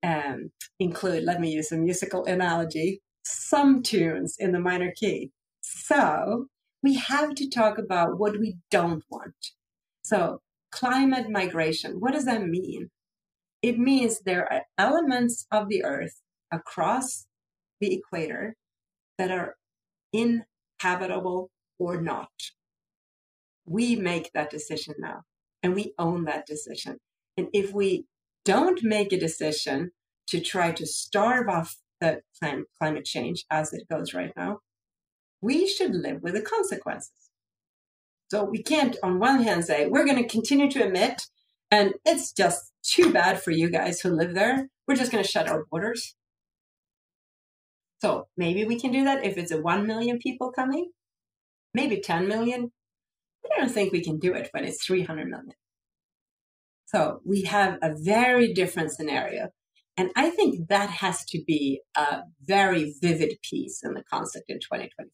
um, 0.03 0.51
include, 0.81 1.23
let 1.23 1.39
me 1.39 1.51
use 1.51 1.71
a 1.71 1.77
musical 1.77 2.25
analogy, 2.25 2.99
some 3.23 3.81
tunes 3.81 4.35
in 4.37 4.51
the 4.51 4.59
minor 4.59 4.91
key. 4.93 5.31
So 5.61 6.47
we 6.83 6.95
have 6.95 7.35
to 7.35 7.49
talk 7.49 7.77
about 7.77 8.19
what 8.19 8.37
we 8.37 8.57
don't 8.69 9.05
want. 9.09 9.53
So 10.03 10.41
climate 10.73 11.29
migration, 11.29 12.01
what 12.01 12.11
does 12.11 12.25
that 12.25 12.45
mean? 12.45 12.89
It 13.61 13.79
means 13.79 14.19
there 14.19 14.51
are 14.51 14.63
elements 14.77 15.47
of 15.53 15.69
the 15.69 15.85
earth 15.85 16.19
across 16.51 17.25
the 17.79 17.93
equator 17.93 18.55
that 19.17 19.31
are 19.31 19.55
inhabitable 20.13 21.49
or 21.79 22.01
not. 22.01 22.29
We 23.65 23.95
make 23.95 24.31
that 24.33 24.49
decision 24.49 24.95
now 24.99 25.21
and 25.63 25.75
we 25.75 25.93
own 25.97 26.25
that 26.25 26.45
decision. 26.45 26.97
And 27.37 27.47
if 27.53 27.73
we 27.73 28.05
don't 28.45 28.83
make 28.83 29.13
a 29.13 29.19
decision 29.19 29.91
to 30.27 30.39
try 30.39 30.71
to 30.71 30.85
starve 30.85 31.47
off 31.47 31.77
the 31.99 32.21
climate 32.79 33.05
change 33.05 33.45
as 33.49 33.73
it 33.73 33.87
goes 33.89 34.13
right 34.13 34.31
now, 34.35 34.59
we 35.41 35.67
should 35.67 35.93
live 35.93 36.21
with 36.21 36.33
the 36.33 36.41
consequences. 36.41 37.11
So 38.31 38.43
we 38.43 38.63
can't, 38.63 38.95
on 39.03 39.19
one 39.19 39.43
hand, 39.43 39.65
say 39.65 39.87
we're 39.87 40.05
going 40.05 40.21
to 40.21 40.27
continue 40.27 40.69
to 40.71 40.85
emit, 40.85 41.23
and 41.69 41.95
it's 42.05 42.31
just 42.31 42.71
too 42.83 43.11
bad 43.11 43.41
for 43.41 43.51
you 43.51 43.69
guys 43.69 43.99
who 43.99 44.09
live 44.09 44.33
there. 44.33 44.69
We're 44.87 44.95
just 44.95 45.11
going 45.11 45.23
to 45.23 45.29
shut 45.29 45.49
our 45.49 45.65
borders. 45.69 46.15
So 48.01 48.27
maybe 48.35 48.65
we 48.65 48.79
can 48.79 48.91
do 48.91 49.03
that 49.03 49.23
if 49.23 49.37
it's 49.37 49.51
a 49.51 49.61
1 49.61 49.85
million 49.85 50.17
people 50.17 50.51
coming, 50.51 50.89
maybe 51.73 52.01
10 52.01 52.27
million. 52.27 52.71
I 53.45 53.59
don't 53.59 53.71
think 53.71 53.91
we 53.91 54.03
can 54.03 54.17
do 54.17 54.33
it 54.33 54.49
when 54.51 54.65
it's 54.65 54.83
300 54.83 55.27
million. 55.27 55.53
So 56.85 57.21
we 57.25 57.43
have 57.43 57.77
a 57.81 57.93
very 57.95 58.53
different 58.53 58.91
scenario. 58.91 59.49
And 59.97 60.09
I 60.15 60.31
think 60.31 60.67
that 60.69 60.89
has 60.89 61.23
to 61.25 61.43
be 61.45 61.81
a 61.95 62.21
very 62.41 62.95
vivid 63.01 63.37
piece 63.47 63.81
in 63.83 63.93
the 63.93 64.03
concept 64.03 64.45
in 64.49 64.57
2025. 64.57 65.11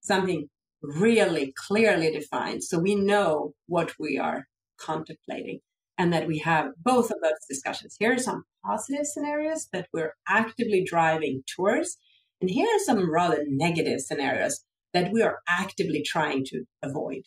Something 0.00 0.50
really 0.82 1.54
clearly 1.56 2.12
defined 2.12 2.62
so 2.62 2.78
we 2.78 2.94
know 2.94 3.54
what 3.66 3.92
we 3.98 4.18
are 4.18 4.48
contemplating 4.76 5.60
and 5.98 6.12
that 6.12 6.26
we 6.26 6.38
have 6.38 6.72
both 6.82 7.10
of 7.10 7.18
those 7.22 7.32
discussions. 7.48 7.96
Here 7.98 8.12
are 8.14 8.18
some 8.18 8.44
positive 8.64 9.06
scenarios 9.06 9.68
that 9.72 9.88
we're 9.92 10.14
actively 10.28 10.84
driving 10.84 11.42
towards, 11.46 11.98
and 12.40 12.50
here 12.50 12.66
are 12.66 12.84
some 12.84 13.10
rather 13.10 13.44
negative 13.48 14.00
scenarios 14.00 14.64
that 14.92 15.12
we 15.12 15.22
are 15.22 15.38
actively 15.48 16.02
trying 16.02 16.44
to 16.46 16.64
avoid. 16.82 17.22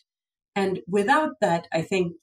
And 0.54 0.80
without 0.88 1.34
that, 1.40 1.68
I 1.72 1.82
think 1.82 2.14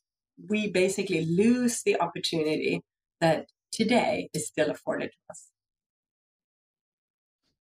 we 0.49 0.69
basically 0.69 1.25
lose 1.25 1.83
the 1.83 1.99
opportunity 1.99 2.81
that 3.21 3.47
today 3.71 4.29
is 4.33 4.47
still 4.47 4.69
afforded 4.69 5.11
to 5.11 5.17
us. 5.31 5.47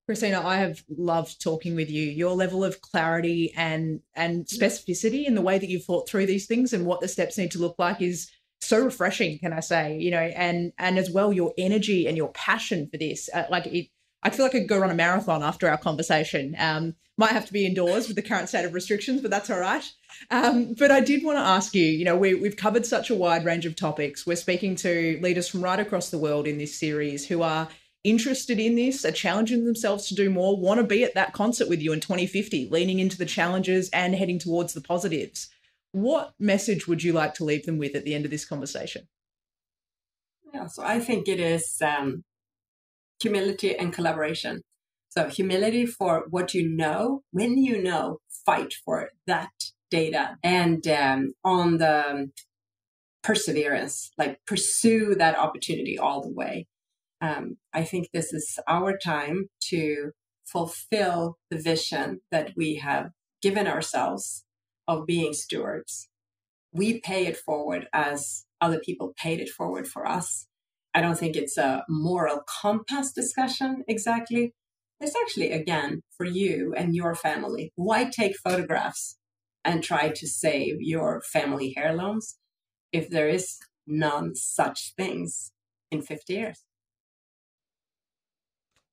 Christina, 0.07 0.47
I 0.47 0.57
have 0.57 0.83
loved 0.89 1.43
talking 1.43 1.75
with 1.75 1.91
you. 1.91 2.03
Your 2.03 2.35
level 2.35 2.63
of 2.63 2.83
clarity 2.83 3.53
and 3.57 4.01
and 4.15 4.45
specificity 4.47 5.25
in 5.25 5.35
the 5.35 5.41
way 5.41 5.59
that 5.59 5.69
you've 5.69 5.85
thought 5.85 6.09
through 6.09 6.27
these 6.27 6.47
things 6.47 6.75
and 6.75 6.85
what 6.85 7.01
the 7.01 7.09
steps 7.09 7.39
need 7.39 7.53
to 7.53 7.59
look 7.59 7.77
like 7.79 8.03
is 8.03 8.31
so 8.65 8.85
refreshing. 8.85 9.39
Can 9.39 9.53
I 9.53 9.61
say, 9.61 9.99
you 9.99 10.11
know, 10.11 10.19
and 10.19 10.73
and 10.79 10.99
as 10.99 11.11
well 11.11 11.33
your 11.33 11.53
energy 11.59 12.07
and 12.07 12.17
your 12.17 12.29
passion 12.29 12.89
for 12.91 12.97
this. 12.97 13.29
Uh, 13.33 13.45
like 13.51 13.67
it, 13.67 13.89
I 14.23 14.31
feel 14.31 14.47
like 14.47 14.55
I 14.55 14.61
could 14.61 14.69
go 14.69 14.79
run 14.79 14.91
a 14.91 14.95
marathon 14.95 15.43
after 15.43 15.69
our 15.69 15.79
conversation. 15.79 16.55
Um, 16.59 16.95
might 17.17 17.31
have 17.31 17.47
to 17.47 17.53
be 17.53 17.65
indoors 17.65 18.09
with 18.09 18.17
the 18.17 18.23
current 18.23 18.49
state 18.49 18.65
of 18.65 18.75
restrictions, 18.75 19.21
but 19.21 19.31
that's 19.31 19.49
all 19.49 19.61
right. 19.61 19.85
Um, 20.31 20.75
but 20.77 20.91
I 20.91 21.01
did 21.01 21.23
want 21.23 21.37
to 21.37 21.43
ask 21.43 21.75
you. 21.75 21.85
You 21.85 22.05
know, 22.05 22.17
we, 22.17 22.35
we've 22.35 22.57
covered 22.57 22.87
such 22.87 23.11
a 23.11 23.15
wide 23.15 23.45
range 23.45 23.67
of 23.67 23.77
topics. 23.77 24.27
We're 24.27 24.37
speaking 24.37 24.75
to 24.77 25.19
leaders 25.23 25.49
from 25.49 25.63
right 25.63 25.79
across 25.79 26.11
the 26.11 26.19
world 26.19 26.47
in 26.47 26.59
this 26.59 26.79
series 26.79 27.27
who 27.27 27.43
are 27.43 27.69
interested 28.03 28.59
in 28.59 28.77
this, 28.77 29.05
are 29.05 29.13
challenging 29.13 29.65
themselves 29.65 30.09
to 30.09 30.15
do 30.15 30.29
more, 30.29 30.59
want 30.59 30.79
to 30.79 30.85
be 30.85 31.05
at 31.05 31.15
that 31.15 31.33
concert 31.33 31.69
with 31.69 31.81
you 31.81 31.93
in 31.93 32.01
2050, 32.01 32.69
leaning 32.69 32.99
into 32.99 33.17
the 33.17 33.25
challenges 33.25 33.89
and 33.91 34.15
heading 34.15 34.39
towards 34.39 34.75
the 34.75 34.81
positives. 34.81 35.49
What 35.95 36.33
message 36.39 36.89
would 36.89 37.03
you 37.03 37.13
like 37.13 37.35
to 37.35 37.45
leave 37.45 37.67
them 37.67 37.79
with 37.79 37.95
at 37.95 38.05
the 38.05 38.15
end 38.15 38.25
of 38.25 38.31
this 38.31 38.45
conversation? 38.45 39.07
Yeah, 40.53 40.67
so 40.67 40.83
I 40.83 40.99
think 40.99 41.29
it 41.29 41.41
is 41.41 41.81
um, 41.83 42.25
humility 43.21 43.77
and 43.77 43.93
collaboration. 43.93 44.63
So, 45.09 45.29
humility 45.29 45.87
for 45.87 46.25
what 46.29 46.55
you 46.55 46.69
know, 46.69 47.23
when 47.31 47.57
you 47.57 47.81
know, 47.81 48.19
fight 48.45 48.75
for 48.85 49.11
that 49.29 49.53
data. 49.91 50.37
And 50.43 50.87
um, 50.89 51.35
on 51.45 51.79
the 51.79 52.31
perseverance, 53.23 54.11
like 54.19 54.41
pursue 54.47 55.15
that 55.15 55.39
opportunity 55.39 55.97
all 55.97 56.23
the 56.23 56.33
way 56.33 56.67
um, 57.25 57.57
I 57.73 57.85
think 57.85 58.09
this 58.13 58.33
is 58.33 58.59
our 58.69 58.99
time 58.99 59.49
to 59.71 60.11
fulfill 60.45 61.39
the 61.51 61.59
vision 61.59 62.21
that 62.31 62.53
we 62.57 62.77
have 62.77 63.11
given 63.41 63.67
ourselves 63.67 64.45
of 64.87 65.07
being 65.07 65.33
stewards. 65.33 66.09
We 66.73 67.01
pay 67.01 67.27
it 67.27 67.37
forward 67.37 67.89
as 67.93 68.47
other 68.61 68.79
people 68.79 69.15
paid 69.17 69.41
it 69.41 69.49
forward 69.49 69.87
for 69.87 70.07
us. 70.07 70.47
I 70.95 71.01
don't 71.01 71.19
think 71.19 71.37
it's 71.37 71.59
a 71.59 71.85
moral 71.89 72.43
compass 72.63 73.13
discussion 73.13 73.85
exactly. 73.89 74.53
It's 75.01 75.17
actually, 75.23 75.51
again, 75.51 76.03
for 76.17 76.25
you 76.25 76.73
and 76.77 76.95
your 76.95 77.15
family. 77.15 77.73
Why 77.75 78.05
take 78.05 78.37
photographs 78.37 79.17
and 79.65 79.83
try 79.83 80.11
to 80.11 80.27
save 80.27 80.77
your 80.81 81.21
family 81.33 81.75
heirlooms 81.77 82.37
if 82.93 83.11
there 83.11 83.29
is 83.29 83.59
none 83.87 84.35
such 84.35 84.95
things 84.97 85.53
in 85.91 86.01
50 86.01 86.33
years? 86.33 86.63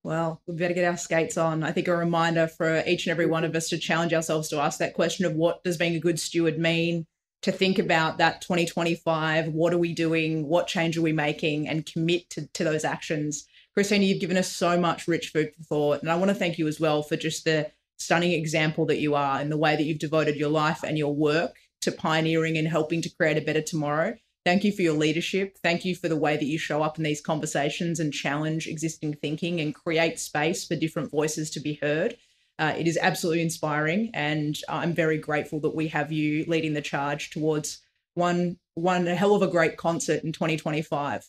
Well, 0.03 0.41
we 0.47 0.55
better 0.55 0.73
get 0.73 0.85
our 0.85 0.97
skates 0.97 1.37
on. 1.37 1.63
I 1.63 1.71
think 1.71 1.87
a 1.87 1.95
reminder 1.95 2.47
for 2.47 2.83
each 2.87 3.05
and 3.05 3.11
every 3.11 3.27
one 3.27 3.43
of 3.43 3.55
us 3.55 3.69
to 3.69 3.77
challenge 3.77 4.13
ourselves 4.13 4.49
to 4.49 4.59
ask 4.59 4.79
that 4.79 4.95
question 4.95 5.25
of 5.25 5.35
what 5.35 5.63
does 5.63 5.77
being 5.77 5.95
a 5.95 5.99
good 5.99 6.19
steward 6.19 6.57
mean? 6.57 7.05
To 7.43 7.51
think 7.51 7.79
about 7.79 8.17
that 8.17 8.41
2025, 8.41 9.49
what 9.49 9.73
are 9.73 9.77
we 9.77 9.93
doing? 9.93 10.47
What 10.47 10.67
change 10.67 10.97
are 10.97 11.01
we 11.01 11.11
making? 11.13 11.67
And 11.67 11.85
commit 11.85 12.29
to, 12.31 12.47
to 12.47 12.63
those 12.63 12.83
actions. 12.83 13.45
Christina, 13.73 14.05
you've 14.05 14.21
given 14.21 14.37
us 14.37 14.51
so 14.51 14.79
much 14.79 15.07
rich 15.07 15.29
food 15.29 15.51
for 15.55 15.63
thought. 15.63 16.01
And 16.01 16.11
I 16.11 16.15
want 16.15 16.29
to 16.29 16.35
thank 16.35 16.57
you 16.57 16.67
as 16.67 16.79
well 16.79 17.03
for 17.03 17.15
just 17.15 17.45
the 17.45 17.71
stunning 17.97 18.31
example 18.31 18.85
that 18.87 18.99
you 18.99 19.13
are 19.15 19.39
and 19.39 19.51
the 19.51 19.57
way 19.57 19.75
that 19.75 19.83
you've 19.83 19.99
devoted 19.99 20.35
your 20.35 20.49
life 20.49 20.83
and 20.83 20.97
your 20.97 21.15
work 21.15 21.55
to 21.81 21.91
pioneering 21.91 22.57
and 22.57 22.67
helping 22.67 23.01
to 23.03 23.09
create 23.09 23.37
a 23.37 23.41
better 23.41 23.61
tomorrow. 23.61 24.15
Thank 24.43 24.63
you 24.63 24.71
for 24.71 24.81
your 24.81 24.95
leadership. 24.95 25.57
Thank 25.61 25.85
you 25.85 25.95
for 25.95 26.09
the 26.09 26.17
way 26.17 26.35
that 26.35 26.45
you 26.45 26.57
show 26.57 26.81
up 26.81 26.97
in 26.97 27.03
these 27.03 27.21
conversations 27.21 27.99
and 27.99 28.11
challenge 28.11 28.67
existing 28.67 29.15
thinking 29.15 29.61
and 29.61 29.75
create 29.75 30.19
space 30.19 30.65
for 30.65 30.75
different 30.75 31.11
voices 31.11 31.51
to 31.51 31.59
be 31.59 31.75
heard. 31.75 32.17
Uh, 32.57 32.73
it 32.77 32.87
is 32.87 32.97
absolutely 33.01 33.41
inspiring, 33.41 34.09
and 34.13 34.57
I'm 34.67 34.93
very 34.93 35.17
grateful 35.17 35.59
that 35.61 35.75
we 35.75 35.87
have 35.89 36.11
you 36.11 36.45
leading 36.47 36.73
the 36.73 36.81
charge 36.81 37.29
towards 37.29 37.81
one 38.15 38.57
one 38.73 39.05
hell 39.05 39.35
of 39.35 39.41
a 39.41 39.47
great 39.47 39.77
concert 39.77 40.23
in 40.23 40.31
2025. 40.31 41.27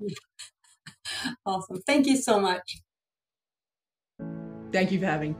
Awesome. 1.44 1.80
Thank 1.86 2.06
you 2.06 2.16
so 2.16 2.38
much. 2.38 2.82
Thank 4.70 4.92
you 4.92 5.00
for 5.00 5.06
having. 5.06 5.34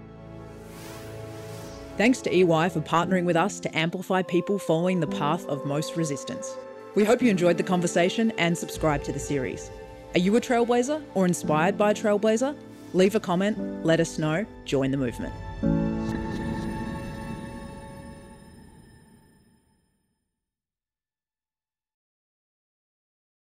Thanks 1.97 2.21
to 2.23 2.35
EY 2.35 2.71
for 2.71 2.81
partnering 2.81 3.25
with 3.25 3.37
us 3.37 3.61
to 3.61 3.79
amplify 3.79 4.23
people 4.23 4.59
following 4.59 5.01
the 5.01 5.07
path 5.07 5.47
of 5.47 5.65
most 5.65 5.97
resistance. 5.97 6.57
We 6.97 7.05
hope 7.05 7.23
you 7.23 7.31
enjoyed 7.31 7.57
the 7.57 7.63
conversation 7.63 8.33
and 8.33 8.57
subscribe 8.59 9.05
to 9.05 9.13
the 9.13 9.19
series. 9.19 9.71
Are 10.15 10.19
you 10.19 10.35
a 10.35 10.41
trailblazer 10.41 11.03
or 11.15 11.25
inspired 11.25 11.79
by 11.79 11.93
a 11.93 11.95
trailblazer? 11.95 12.57
Leave 12.95 13.15
a 13.15 13.21
comment, 13.21 13.85
let 13.85 14.01
us 14.01 14.19
know, 14.19 14.45
join 14.65 14.91
the 14.91 14.97
movement. 14.97 15.33